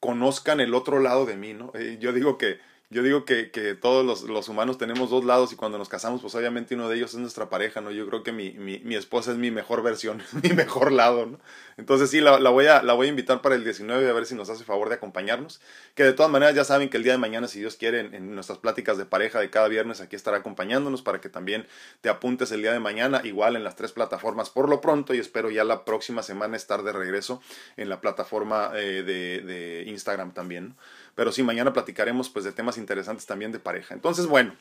conozcan 0.00 0.60
el 0.60 0.74
otro 0.74 0.98
lado 0.98 1.26
de 1.26 1.36
mí, 1.36 1.52
¿no? 1.52 1.72
Eh, 1.74 1.98
yo 2.00 2.12
digo 2.12 2.38
que 2.38 2.58
yo 2.92 3.04
digo 3.04 3.24
que, 3.24 3.52
que 3.52 3.76
todos 3.76 4.04
los, 4.04 4.22
los, 4.22 4.48
humanos 4.48 4.76
tenemos 4.76 5.10
dos 5.10 5.24
lados 5.24 5.52
y 5.52 5.56
cuando 5.56 5.78
nos 5.78 5.88
casamos, 5.88 6.22
pues 6.22 6.34
obviamente 6.34 6.74
uno 6.74 6.88
de 6.88 6.96
ellos 6.96 7.14
es 7.14 7.20
nuestra 7.20 7.48
pareja, 7.48 7.80
¿no? 7.80 7.92
Yo 7.92 8.04
creo 8.08 8.24
que 8.24 8.32
mi, 8.32 8.50
mi, 8.50 8.80
mi 8.80 8.96
esposa 8.96 9.30
es 9.30 9.36
mi 9.36 9.52
mejor 9.52 9.84
versión, 9.84 10.20
mi 10.42 10.50
mejor 10.50 10.90
lado, 10.90 11.24
¿no? 11.24 11.38
Entonces 11.76 12.10
sí, 12.10 12.20
la, 12.20 12.36
voy 12.50 12.66
a, 12.66 12.82
la 12.82 12.92
voy 12.94 13.06
a 13.06 13.10
invitar 13.10 13.42
para 13.42 13.54
el 13.54 13.62
19 13.62 14.10
a 14.10 14.12
ver 14.12 14.26
si 14.26 14.34
nos 14.34 14.50
hace 14.50 14.64
favor 14.64 14.88
de 14.88 14.96
acompañarnos. 14.96 15.60
Que 15.94 16.02
de 16.02 16.12
todas 16.12 16.32
maneras 16.32 16.56
ya 16.56 16.64
saben 16.64 16.90
que 16.90 16.96
el 16.96 17.04
día 17.04 17.12
de 17.12 17.18
mañana, 17.18 17.46
si 17.46 17.60
Dios 17.60 17.76
quiere, 17.76 18.00
en, 18.00 18.12
en 18.12 18.34
nuestras 18.34 18.58
pláticas 18.58 18.98
de 18.98 19.06
pareja 19.06 19.38
de 19.38 19.50
cada 19.50 19.68
viernes 19.68 20.00
aquí 20.00 20.16
estará 20.16 20.38
acompañándonos 20.38 21.02
para 21.02 21.20
que 21.20 21.28
también 21.28 21.68
te 22.00 22.08
apuntes 22.08 22.50
el 22.50 22.60
día 22.60 22.72
de 22.72 22.80
mañana, 22.80 23.20
igual 23.22 23.54
en 23.54 23.62
las 23.62 23.76
tres 23.76 23.92
plataformas 23.92 24.50
por 24.50 24.68
lo 24.68 24.80
pronto 24.80 25.14
y 25.14 25.18
espero 25.18 25.48
ya 25.50 25.62
la 25.62 25.84
próxima 25.84 26.24
semana 26.24 26.56
estar 26.56 26.82
de 26.82 26.92
regreso 26.92 27.40
en 27.76 27.88
la 27.88 28.00
plataforma 28.00 28.72
eh, 28.74 29.04
de, 29.04 29.40
de 29.42 29.84
Instagram 29.86 30.34
también, 30.34 30.70
¿no? 30.70 30.76
Pero 31.14 31.32
sí, 31.32 31.42
mañana 31.42 31.72
platicaremos 31.72 32.30
pues 32.30 32.44
de 32.44 32.52
temas 32.52 32.78
interesantes 32.78 33.26
también 33.26 33.52
de 33.52 33.58
pareja. 33.58 33.94
Entonces, 33.94 34.26
bueno, 34.26 34.54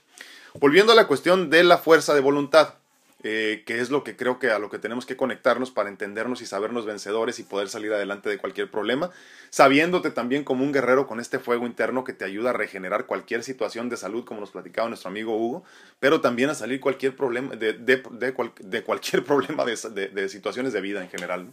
volviendo 0.55 0.91
a 0.91 0.95
la 0.95 1.07
cuestión 1.07 1.49
de 1.49 1.63
la 1.63 1.77
fuerza 1.77 2.13
de 2.13 2.21
voluntad, 2.21 2.75
eh, 3.21 3.63
que 3.65 3.81
es 3.81 3.89
lo 3.89 4.05
que 4.05 4.15
creo 4.15 4.39
que 4.39 4.49
a 4.49 4.59
lo 4.59 4.69
que 4.69 4.79
tenemos 4.79 5.05
que 5.05 5.17
conectarnos 5.17 5.71
para 5.71 5.89
entendernos 5.89 6.41
y 6.41 6.45
sabernos 6.45 6.85
vencedores 6.85 7.37
y 7.39 7.43
poder 7.43 7.67
salir 7.67 7.91
adelante 7.91 8.29
de 8.29 8.37
cualquier 8.37 8.71
problema, 8.71 9.09
sabiéndote 9.49 10.09
también 10.09 10.45
como 10.45 10.63
un 10.63 10.71
guerrero 10.71 11.05
con 11.05 11.19
este 11.19 11.37
fuego 11.37 11.67
interno 11.67 12.05
que 12.05 12.13
te 12.13 12.23
ayuda 12.23 12.51
a 12.51 12.53
regenerar 12.53 13.07
cualquier 13.07 13.43
situación 13.43 13.89
de 13.89 13.97
salud, 13.97 14.23
como 14.23 14.39
nos 14.39 14.51
platicaba 14.51 14.87
nuestro 14.87 15.09
amigo 15.09 15.35
Hugo, 15.35 15.65
pero 15.99 16.21
también 16.21 16.49
a 16.49 16.55
salir 16.55 16.79
cualquier 16.79 17.13
problema, 17.13 17.57
de, 17.57 17.73
de, 17.73 18.01
de, 18.09 18.83
cualquier 18.83 19.23
problema 19.25 19.65
de, 19.65 20.29
situaciones 20.29 20.71
de 20.71 20.79
vida 20.79 21.03
en 21.03 21.09
general. 21.09 21.51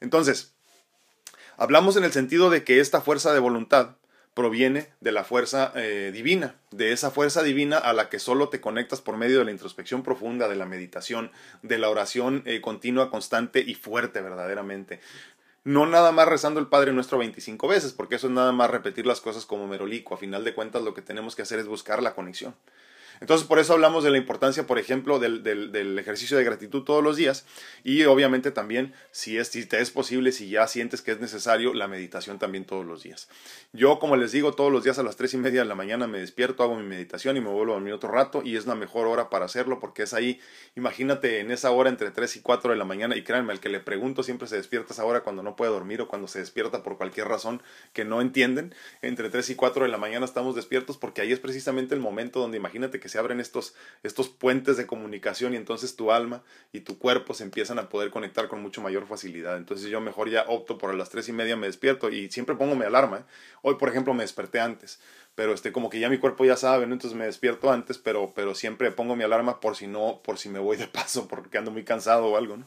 Entonces, 0.00 0.52
hablamos 1.56 1.96
en 1.96 2.04
el 2.04 2.12
sentido 2.12 2.48
de 2.48 2.62
que 2.62 2.78
esta 2.78 3.00
fuerza 3.00 3.34
de 3.34 3.40
voluntad 3.40 3.96
proviene 4.34 4.88
de 5.00 5.12
la 5.12 5.24
fuerza 5.24 5.72
eh, 5.74 6.10
divina, 6.12 6.56
de 6.70 6.92
esa 6.92 7.10
fuerza 7.10 7.42
divina 7.42 7.78
a 7.78 7.92
la 7.92 8.08
que 8.08 8.18
solo 8.18 8.48
te 8.48 8.60
conectas 8.60 9.00
por 9.00 9.16
medio 9.16 9.38
de 9.38 9.44
la 9.44 9.50
introspección 9.50 10.02
profunda, 10.02 10.48
de 10.48 10.56
la 10.56 10.66
meditación, 10.66 11.30
de 11.62 11.78
la 11.78 11.90
oración 11.90 12.42
eh, 12.46 12.60
continua, 12.60 13.10
constante 13.10 13.60
y 13.60 13.74
fuerte 13.74 14.20
verdaderamente. 14.20 15.00
No 15.64 15.86
nada 15.86 16.10
más 16.10 16.26
rezando 16.26 16.58
el 16.58 16.66
Padre 16.66 16.92
Nuestro 16.92 17.18
25 17.18 17.68
veces, 17.68 17.92
porque 17.92 18.16
eso 18.16 18.26
es 18.26 18.32
nada 18.32 18.52
más 18.52 18.70
repetir 18.70 19.06
las 19.06 19.20
cosas 19.20 19.46
como 19.46 19.68
merolico. 19.68 20.14
A 20.14 20.18
final 20.18 20.44
de 20.44 20.54
cuentas 20.54 20.82
lo 20.82 20.92
que 20.92 21.02
tenemos 21.02 21.36
que 21.36 21.42
hacer 21.42 21.60
es 21.60 21.66
buscar 21.66 22.02
la 22.02 22.14
conexión. 22.14 22.56
Entonces, 23.22 23.46
por 23.46 23.60
eso 23.60 23.74
hablamos 23.74 24.02
de 24.02 24.10
la 24.10 24.18
importancia, 24.18 24.66
por 24.66 24.80
ejemplo, 24.80 25.20
del, 25.20 25.44
del, 25.44 25.96
ejercicio 25.96 26.36
de 26.36 26.42
gratitud 26.42 26.82
todos 26.82 27.04
los 27.04 27.16
días 27.16 27.46
y 27.84 28.02
obviamente 28.02 28.50
también, 28.50 28.94
si, 29.12 29.38
es, 29.38 29.46
si 29.46 29.64
te 29.64 29.80
es 29.80 29.92
posible, 29.92 30.32
si 30.32 30.50
ya 30.50 30.66
sientes 30.66 31.02
que 31.02 31.12
es 31.12 31.20
necesario, 31.20 31.72
la 31.72 31.86
meditación 31.86 32.40
también 32.40 32.64
todos 32.64 32.84
los 32.84 33.04
días. 33.04 33.28
Yo, 33.72 34.00
como 34.00 34.16
les 34.16 34.32
digo, 34.32 34.54
todos 34.54 34.72
los 34.72 34.82
días 34.82 34.98
a 34.98 35.04
las 35.04 35.14
tres 35.14 35.34
y 35.34 35.36
media 35.36 35.60
de 35.60 35.68
la 35.68 35.76
mañana 35.76 36.08
me 36.08 36.18
despierto, 36.18 36.64
hago 36.64 36.74
mi 36.74 36.82
meditación 36.82 37.36
y 37.36 37.40
me 37.40 37.48
vuelvo 37.48 37.74
a 37.74 37.76
dormir 37.76 37.92
otro 37.92 38.10
rato 38.10 38.42
y 38.44 38.56
es 38.56 38.66
la 38.66 38.74
mejor 38.74 39.06
hora 39.06 39.30
para 39.30 39.44
hacerlo 39.44 39.78
porque 39.78 40.02
es 40.02 40.14
ahí, 40.14 40.40
imagínate 40.74 41.38
en 41.38 41.52
esa 41.52 41.70
hora 41.70 41.90
entre 41.90 42.10
3 42.10 42.34
y 42.34 42.40
4 42.40 42.72
de 42.72 42.76
la 42.76 42.84
mañana 42.84 43.16
y 43.16 43.22
créanme, 43.22 43.52
al 43.52 43.60
que 43.60 43.68
le 43.68 43.78
pregunto 43.78 44.24
siempre 44.24 44.48
se 44.48 44.56
despierta 44.56 44.94
esa 44.94 45.04
hora 45.04 45.20
cuando 45.20 45.44
no 45.44 45.54
puede 45.54 45.70
dormir 45.70 46.00
o 46.00 46.08
cuando 46.08 46.26
se 46.26 46.40
despierta 46.40 46.82
por 46.82 46.96
cualquier 46.96 47.28
razón 47.28 47.62
que 47.92 48.04
no 48.04 48.20
entienden, 48.20 48.74
entre 49.00 49.30
3 49.30 49.50
y 49.50 49.54
4 49.54 49.84
de 49.84 49.92
la 49.92 49.98
mañana 49.98 50.24
estamos 50.24 50.56
despiertos 50.56 50.98
porque 50.98 51.20
ahí 51.20 51.30
es 51.30 51.38
precisamente 51.38 51.94
el 51.94 52.00
momento 52.00 52.40
donde 52.40 52.56
imagínate 52.56 52.98
que 52.98 53.11
se 53.12 53.18
abren 53.18 53.40
estos, 53.40 53.74
estos 54.02 54.28
puentes 54.28 54.76
de 54.76 54.86
comunicación 54.86 55.52
y 55.54 55.56
entonces 55.56 55.94
tu 55.96 56.10
alma 56.10 56.42
y 56.72 56.80
tu 56.80 56.98
cuerpo 56.98 57.34
se 57.34 57.44
empiezan 57.44 57.78
a 57.78 57.88
poder 57.88 58.10
conectar 58.10 58.48
con 58.48 58.62
mucho 58.62 58.80
mayor 58.82 59.06
facilidad. 59.06 59.56
Entonces 59.56 59.88
yo 59.88 60.00
mejor 60.00 60.30
ya 60.30 60.44
opto 60.48 60.78
por 60.78 60.94
las 60.94 61.10
tres 61.10 61.28
y 61.28 61.32
media 61.32 61.56
me 61.56 61.66
despierto 61.66 62.10
y 62.10 62.30
siempre 62.30 62.56
pongo 62.56 62.74
mi 62.74 62.84
alarma. 62.84 63.18
¿eh? 63.18 63.24
Hoy, 63.62 63.76
por 63.76 63.88
ejemplo, 63.88 64.14
me 64.14 64.22
desperté 64.22 64.60
antes, 64.60 64.98
pero 65.34 65.52
este, 65.52 65.72
como 65.72 65.90
que 65.90 66.00
ya 66.00 66.08
mi 66.08 66.18
cuerpo 66.18 66.44
ya 66.44 66.56
sabe, 66.56 66.84
entonces 66.84 67.14
me 67.14 67.26
despierto 67.26 67.70
antes, 67.70 67.98
pero, 67.98 68.32
pero 68.34 68.54
siempre 68.54 68.90
pongo 68.90 69.14
mi 69.14 69.24
alarma 69.24 69.60
por 69.60 69.76
si 69.76 69.86
no, 69.86 70.20
por 70.24 70.38
si 70.38 70.48
me 70.48 70.58
voy 70.58 70.76
de 70.76 70.88
paso, 70.88 71.28
porque 71.30 71.58
ando 71.58 71.70
muy 71.70 71.84
cansado 71.84 72.26
o 72.26 72.36
algo. 72.36 72.56
¿no? 72.56 72.66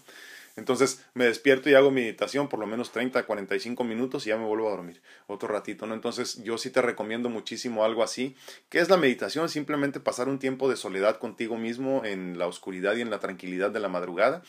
Entonces 0.56 1.06
me 1.14 1.26
despierto 1.26 1.70
y 1.70 1.74
hago 1.74 1.92
meditación 1.92 2.48
por 2.48 2.60
lo 2.60 2.68
menos 2.68 2.92
30, 2.92 3.24
45 3.24 3.84
minutos 3.84 4.26
y 4.26 4.30
ya 4.30 4.38
me 4.38 4.46
vuelvo 4.46 4.68
a 4.68 4.72
dormir 4.72 5.02
otro 5.28 5.50
ratito, 5.50 5.86
¿no? 5.86 5.94
Entonces 5.94 6.42
yo 6.44 6.58
sí 6.58 6.70
te 6.70 6.82
recomiendo 6.82 7.30
muchísimo 7.30 7.84
algo 7.84 8.04
así. 8.04 8.36
¿Qué 8.70 8.80
es 8.80 8.90
la 8.90 8.98
meditación? 8.98 9.50
Simplemente 9.50 10.00
pasar 10.00 10.30
un 10.30 10.40
tiempo 10.40 10.70
de 10.70 10.78
soledad 10.78 11.18
contigo 11.18 11.58
mismo 11.58 12.04
en 12.06 12.38
la 12.38 12.48
oscuridad 12.48 12.96
y 12.96 13.02
en 13.02 13.10
la 13.10 13.20
tranquilidad 13.20 13.72
de 13.72 13.80
la 13.82 13.90
madrugada 13.90 14.44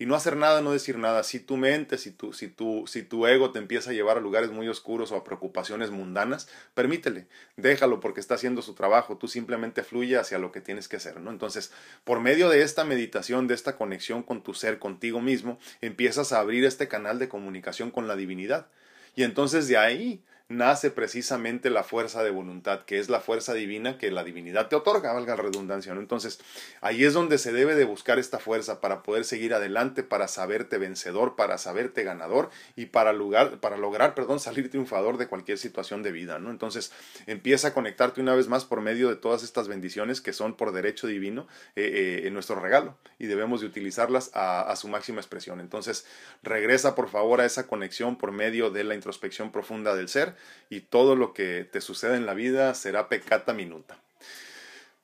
y 0.00 0.06
no 0.06 0.14
hacer 0.14 0.34
nada, 0.34 0.62
no 0.62 0.72
decir 0.72 0.96
nada. 0.96 1.22
Si 1.22 1.40
tu 1.40 1.58
mente, 1.58 1.98
si 1.98 2.10
tu, 2.10 2.32
si 2.32 2.48
tu, 2.48 2.86
si 2.86 3.02
tu 3.02 3.26
ego 3.26 3.52
te 3.52 3.58
empieza 3.58 3.90
a 3.90 3.92
llevar 3.92 4.16
a 4.16 4.20
lugares 4.20 4.50
muy 4.50 4.66
oscuros 4.66 5.12
o 5.12 5.16
a 5.16 5.24
preocupaciones 5.24 5.90
mundanas, 5.90 6.48
permítele, 6.72 7.26
déjalo 7.58 8.00
porque 8.00 8.18
está 8.18 8.36
haciendo 8.36 8.62
su 8.62 8.72
trabajo, 8.72 9.18
tú 9.18 9.28
simplemente 9.28 9.82
fluye 9.82 10.16
hacia 10.16 10.38
lo 10.38 10.52
que 10.52 10.62
tienes 10.62 10.88
que 10.88 10.96
hacer, 10.96 11.20
¿no? 11.20 11.30
Entonces, 11.30 11.70
por 12.02 12.20
medio 12.20 12.48
de 12.48 12.62
esta 12.62 12.82
meditación, 12.82 13.46
de 13.46 13.52
esta 13.52 13.76
conexión 13.76 14.22
con 14.22 14.42
tu 14.42 14.54
ser, 14.54 14.78
contigo 14.78 15.20
mismo, 15.20 15.58
empiezas 15.82 16.32
a 16.32 16.40
abrir 16.40 16.64
este 16.64 16.88
canal 16.88 17.18
de 17.18 17.28
comunicación 17.28 17.90
con 17.90 18.08
la 18.08 18.16
divinidad. 18.16 18.68
Y 19.16 19.24
entonces 19.24 19.68
de 19.68 19.76
ahí 19.76 20.24
nace 20.50 20.90
precisamente 20.90 21.70
la 21.70 21.84
fuerza 21.84 22.24
de 22.24 22.30
voluntad, 22.30 22.80
que 22.84 22.98
es 22.98 23.08
la 23.08 23.20
fuerza 23.20 23.54
divina 23.54 23.98
que 23.98 24.10
la 24.10 24.24
divinidad 24.24 24.68
te 24.68 24.74
otorga, 24.74 25.12
valga 25.12 25.36
la 25.36 25.42
redundancia. 25.42 25.94
¿no? 25.94 26.00
Entonces, 26.00 26.40
ahí 26.80 27.04
es 27.04 27.14
donde 27.14 27.38
se 27.38 27.52
debe 27.52 27.76
de 27.76 27.84
buscar 27.84 28.18
esta 28.18 28.40
fuerza 28.40 28.80
para 28.80 29.04
poder 29.04 29.24
seguir 29.24 29.54
adelante, 29.54 30.02
para 30.02 30.26
saberte 30.26 30.76
vencedor, 30.76 31.36
para 31.36 31.56
saberte 31.56 32.02
ganador 32.02 32.50
y 32.74 32.86
para, 32.86 33.12
lugar, 33.12 33.60
para 33.60 33.76
lograr 33.76 34.16
perdón, 34.16 34.40
salir 34.40 34.70
triunfador 34.70 35.18
de 35.18 35.28
cualquier 35.28 35.56
situación 35.56 36.02
de 36.02 36.10
vida. 36.10 36.40
¿no? 36.40 36.50
Entonces, 36.50 36.92
empieza 37.26 37.68
a 37.68 37.74
conectarte 37.74 38.20
una 38.20 38.34
vez 38.34 38.48
más 38.48 38.64
por 38.64 38.80
medio 38.80 39.08
de 39.08 39.16
todas 39.16 39.44
estas 39.44 39.68
bendiciones 39.68 40.20
que 40.20 40.32
son 40.32 40.56
por 40.56 40.72
derecho 40.72 41.06
divino 41.06 41.46
eh, 41.76 41.82
eh, 41.84 42.26
en 42.26 42.34
nuestro 42.34 42.58
regalo 42.58 42.98
y 43.20 43.26
debemos 43.26 43.60
de 43.60 43.68
utilizarlas 43.68 44.32
a, 44.34 44.62
a 44.62 44.74
su 44.74 44.88
máxima 44.88 45.20
expresión. 45.20 45.60
Entonces, 45.60 46.06
regresa 46.42 46.96
por 46.96 47.08
favor 47.08 47.40
a 47.40 47.44
esa 47.44 47.68
conexión 47.68 48.18
por 48.18 48.32
medio 48.32 48.70
de 48.70 48.82
la 48.82 48.96
introspección 48.96 49.52
profunda 49.52 49.94
del 49.94 50.08
ser 50.08 50.39
y 50.68 50.80
todo 50.80 51.16
lo 51.16 51.34
que 51.34 51.64
te 51.64 51.80
suceda 51.80 52.16
en 52.16 52.26
la 52.26 52.34
vida 52.34 52.74
será 52.74 53.08
pecata 53.08 53.52
minuta. 53.52 53.98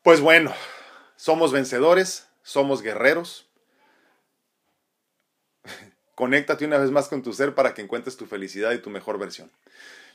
Pues 0.02 0.20
bueno, 0.20 0.54
somos 1.16 1.52
vencedores, 1.52 2.28
somos 2.42 2.82
guerreros. 2.82 3.48
Conéctate 6.14 6.64
una 6.64 6.78
vez 6.78 6.90
más 6.90 7.08
con 7.08 7.22
tu 7.22 7.32
ser 7.32 7.54
para 7.54 7.74
que 7.74 7.82
encuentres 7.82 8.16
tu 8.16 8.26
felicidad 8.26 8.72
y 8.72 8.78
tu 8.78 8.90
mejor 8.90 9.18
versión. 9.18 9.50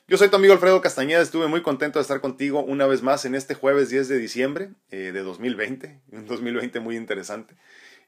Yo 0.07 0.17
soy 0.17 0.29
tu 0.29 0.35
amigo 0.35 0.53
Alfredo 0.53 0.81
Castañeda, 0.81 1.21
estuve 1.21 1.47
muy 1.47 1.61
contento 1.61 1.99
de 1.99 2.01
estar 2.01 2.19
contigo 2.19 2.61
una 2.61 2.85
vez 2.85 3.01
más 3.01 3.23
en 3.23 3.33
este 3.33 3.53
jueves 3.53 3.89
10 3.89 4.09
de 4.09 4.17
diciembre 4.17 4.71
eh, 4.89 5.11
de 5.13 5.21
2020, 5.21 6.01
un 6.11 6.25
2020 6.25 6.79
muy 6.81 6.97
interesante. 6.97 7.55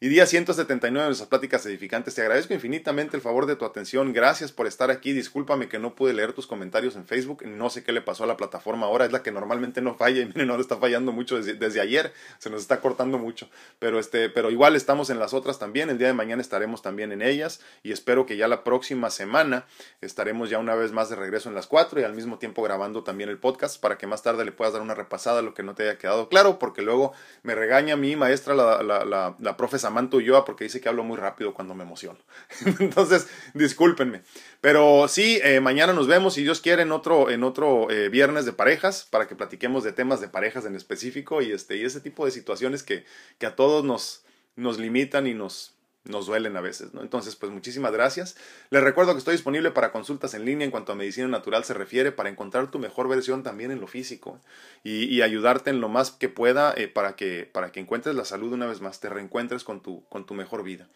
y 0.01 0.09
día 0.09 0.25
179 0.25 1.01
de 1.01 1.07
nuestras 1.07 1.29
pláticas 1.29 1.65
edificantes. 1.65 2.13
Te 2.13 2.21
agradezco 2.21 2.53
infinitamente 2.53 3.15
el 3.15 3.21
favor 3.21 3.45
de 3.45 3.55
tu 3.55 3.63
atención. 3.63 4.11
Gracias 4.11 4.51
por 4.51 4.67
estar 4.67 4.91
aquí. 4.91 5.13
Discúlpame 5.13 5.69
que 5.69 5.79
no 5.79 5.95
pude 5.95 6.11
leer 6.13 6.33
tus 6.33 6.45
comentarios 6.45 6.97
en 6.97 7.05
Facebook. 7.05 7.45
No 7.45 7.69
sé 7.69 7.85
qué 7.85 7.93
le 7.93 8.01
pasó 8.01 8.25
a 8.25 8.27
la 8.27 8.35
plataforma 8.35 8.87
ahora. 8.87 9.05
Es 9.05 9.13
la 9.13 9.23
que 9.23 9.31
normalmente 9.31 9.79
no 9.81 9.95
falla 9.95 10.21
y 10.23 10.25
miren, 10.25 10.49
ahora 10.49 10.61
está 10.61 10.75
fallando 10.75 11.13
mucho 11.13 11.41
desde, 11.41 11.79
ayer. 11.79 12.11
Se 12.37 12.49
nos 12.49 12.59
está 12.59 12.81
cortando 12.81 13.17
mucho. 13.17 13.49
Pero, 13.79 13.97
este, 13.97 14.29
pero 14.29 14.51
igual 14.51 14.75
estamos 14.75 15.09
en 15.09 15.19
las 15.19 15.33
otras 15.33 15.57
también. 15.57 15.89
El 15.89 15.97
día 15.99 16.07
de 16.07 16.13
mañana 16.13 16.41
estaremos 16.41 16.81
también 16.81 17.13
en 17.13 17.21
ellas 17.21 17.61
y 17.81 17.93
espero 17.93 18.25
que 18.25 18.35
ya 18.35 18.49
la 18.49 18.65
próxima 18.65 19.09
semana 19.09 19.67
estaremos 20.01 20.49
ya 20.49 20.59
una 20.59 20.75
vez 20.75 20.91
más 20.91 21.09
de 21.09 21.15
regreso 21.15 21.47
en 21.47 21.55
las 21.55 21.67
cuatro 21.67 21.82
y 21.91 22.03
al 22.03 22.13
mismo 22.13 22.39
tiempo 22.39 22.61
grabando 22.61 23.03
también 23.03 23.29
el 23.29 23.37
podcast 23.37 23.79
para 23.79 23.97
que 23.97 24.07
más 24.07 24.23
tarde 24.23 24.45
le 24.45 24.51
puedas 24.51 24.73
dar 24.73 24.81
una 24.81 24.95
repasada 24.95 25.39
a 25.39 25.41
lo 25.41 25.53
que 25.53 25.63
no 25.63 25.75
te 25.75 25.83
haya 25.83 25.97
quedado 25.97 26.29
claro 26.29 26.59
porque 26.59 26.81
luego 26.81 27.13
me 27.43 27.55
regaña 27.55 27.95
mi 27.95 28.15
maestra, 28.15 28.55
la, 28.55 28.81
la, 28.83 29.05
la, 29.05 29.35
la 29.39 29.57
profesa 29.57 29.89
Manto 29.89 30.17
Ulloa, 30.17 30.45
porque 30.45 30.63
dice 30.63 30.81
que 30.81 30.89
hablo 30.89 31.03
muy 31.03 31.17
rápido 31.17 31.53
cuando 31.53 31.75
me 31.75 31.83
emociono. 31.83 32.19
Entonces, 32.79 33.27
discúlpenme. 33.53 34.23
Pero 34.61 35.07
sí, 35.07 35.39
eh, 35.43 35.59
mañana 35.59 35.93
nos 35.93 36.07
vemos, 36.07 36.33
si 36.33 36.43
Dios 36.43 36.61
quiere, 36.61 36.83
en 36.83 36.91
otro, 36.91 37.29
en 37.29 37.43
otro 37.43 37.89
eh, 37.91 38.09
viernes 38.09 38.45
de 38.45 38.53
parejas, 38.53 39.07
para 39.09 39.27
que 39.27 39.35
platiquemos 39.35 39.83
de 39.83 39.91
temas 39.91 40.21
de 40.21 40.29
parejas 40.29 40.65
en 40.65 40.75
específico 40.75 41.41
y, 41.41 41.51
este, 41.51 41.77
y 41.77 41.83
ese 41.83 42.01
tipo 42.01 42.25
de 42.25 42.31
situaciones 42.31 42.83
que, 42.83 43.05
que 43.37 43.45
a 43.45 43.55
todos 43.55 43.83
nos, 43.83 44.23
nos 44.55 44.79
limitan 44.79 45.27
y 45.27 45.33
nos, 45.33 45.75
nos 46.05 46.25
duelen 46.25 46.57
a 46.57 46.61
veces, 46.61 46.93
¿no? 46.93 47.01
Entonces, 47.01 47.35
pues 47.35 47.51
muchísimas 47.51 47.93
gracias. 47.93 48.35
Les 48.69 48.83
recuerdo 48.83 49.13
que 49.13 49.19
estoy 49.19 49.33
disponible 49.33 49.71
para 49.71 49.91
consultas 49.91 50.33
en 50.33 50.43
línea 50.43 50.65
en 50.65 50.71
cuanto 50.71 50.91
a 50.91 50.95
medicina 50.95 51.27
natural 51.27 51.63
se 51.63 51.73
refiere, 51.73 52.11
para 52.11 52.29
encontrar 52.29 52.69
tu 52.69 52.79
mejor 52.79 53.07
versión 53.07 53.41
también 53.43 53.71
en 53.71 53.79
lo 53.79 53.87
físico 53.87 54.39
y, 54.83 55.21
ayudarte 55.23 55.69
en 55.69 55.79
lo 55.79 55.87
más 55.87 56.11
que 56.11 56.27
pueda 56.27 56.73
eh, 56.75 56.89
para, 56.89 57.15
que, 57.15 57.49
para 57.49 57.71
que 57.71 57.79
encuentres 57.79 58.13
la 58.15 58.25
salud 58.25 58.51
una 58.51 58.65
vez 58.65 58.81
más, 58.81 58.99
te 58.99 59.07
reencuentres 59.07 59.63
con 59.63 59.81
tu, 59.81 60.03
con 60.09 60.25
tu 60.25 60.33
mejor 60.33 60.63
vida. 60.63 60.89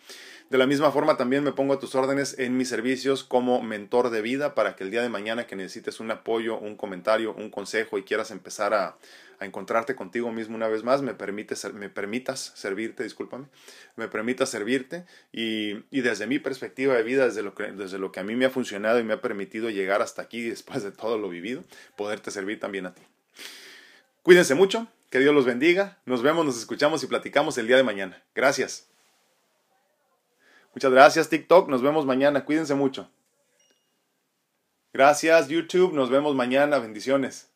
De 0.50 0.58
la 0.58 0.66
misma 0.66 0.92
forma, 0.92 1.16
también 1.16 1.44
me 1.44 1.54
pongo 1.54 1.74
a 1.74 1.80
tus 1.80 1.96
órdenes 1.96 2.38
en 2.40 2.58
mis 2.58 2.68
servicios 2.68 3.24
como 3.24 3.62
mentor 3.62 4.10
de 4.10 4.22
vida 4.22 4.56
para 4.56 4.76
que 4.76 4.84
el 4.84 4.92
día 4.92 5.02
de 5.02 5.10
mañana 5.10 5.48
que 5.48 5.56
necesites 5.56 6.02
un 6.02 6.12
apoyo, 6.12 6.58
un 6.58 6.76
comentario, 6.76 7.34
un 7.34 7.50
consejo 7.50 7.98
y 7.98 8.04
quieras 8.04 8.32
empezar 8.32 8.74
a 8.74 8.98
a 9.40 9.46
encontrarte 9.46 9.96
contigo 9.96 10.32
mismo 10.32 10.56
una 10.56 10.68
vez 10.68 10.84
más, 10.84 11.02
me, 11.02 11.14
permite, 11.14 11.56
me 11.74 11.90
permitas 11.90 12.54
servirte, 12.56 13.04
discúlpame, 13.04 13.46
me 13.96 14.08
permitas 14.08 14.50
servirte 14.50 15.06
y, 15.32 15.74
desde 15.92 16.28
mi 16.28 16.40
perspectiva 16.40 16.96
de 16.96 17.04
vida, 17.04 17.26
desde 17.26 17.44
lo, 17.44 17.54
que, 17.54 17.72
desde 17.72 18.00
lo 18.00 18.12
que 18.12 18.20
a 18.20 18.24
mí 18.24 18.36
me 18.36 18.46
ha 18.46 18.50
funcionado 18.50 19.00
y 19.00 19.04
me 19.04 19.14
ha 19.14 19.22
permitido 19.22 19.70
llegar 19.70 20.02
hasta 20.02 20.22
aquí 20.24 20.50
después 20.50 20.84
de 20.84 20.92
todo 20.92 21.18
lo 21.18 21.30
vivido, 21.30 21.64
poderte 21.96 22.32
servir 22.32 22.60
también 22.60 22.88
a 22.88 22.96
ti. 22.96 23.02
Cuídense 24.24 24.56
mucho, 24.56 24.88
que 25.10 25.20
Dios 25.20 25.34
los 25.34 25.46
bendiga, 25.46 26.00
nos 26.06 26.22
vemos, 26.22 26.46
nos 26.46 26.58
escuchamos 26.58 27.04
y 27.04 27.08
platicamos 27.08 27.58
el 27.58 27.68
día 27.68 27.78
de 27.78 27.84
mañana. 27.84 28.22
Gracias. 28.34 28.88
Muchas 30.74 30.92
gracias 30.92 31.30
TikTok, 31.30 31.70
nos 31.70 31.82
vemos 31.82 32.06
mañana, 32.06 32.44
cuídense 32.44 32.76
mucho. 32.76 33.10
Gracias 34.94 35.48
YouTube, 35.48 35.94
nos 35.94 36.10
vemos 36.10 36.36
mañana, 36.36 36.80
bendiciones. 36.80 37.50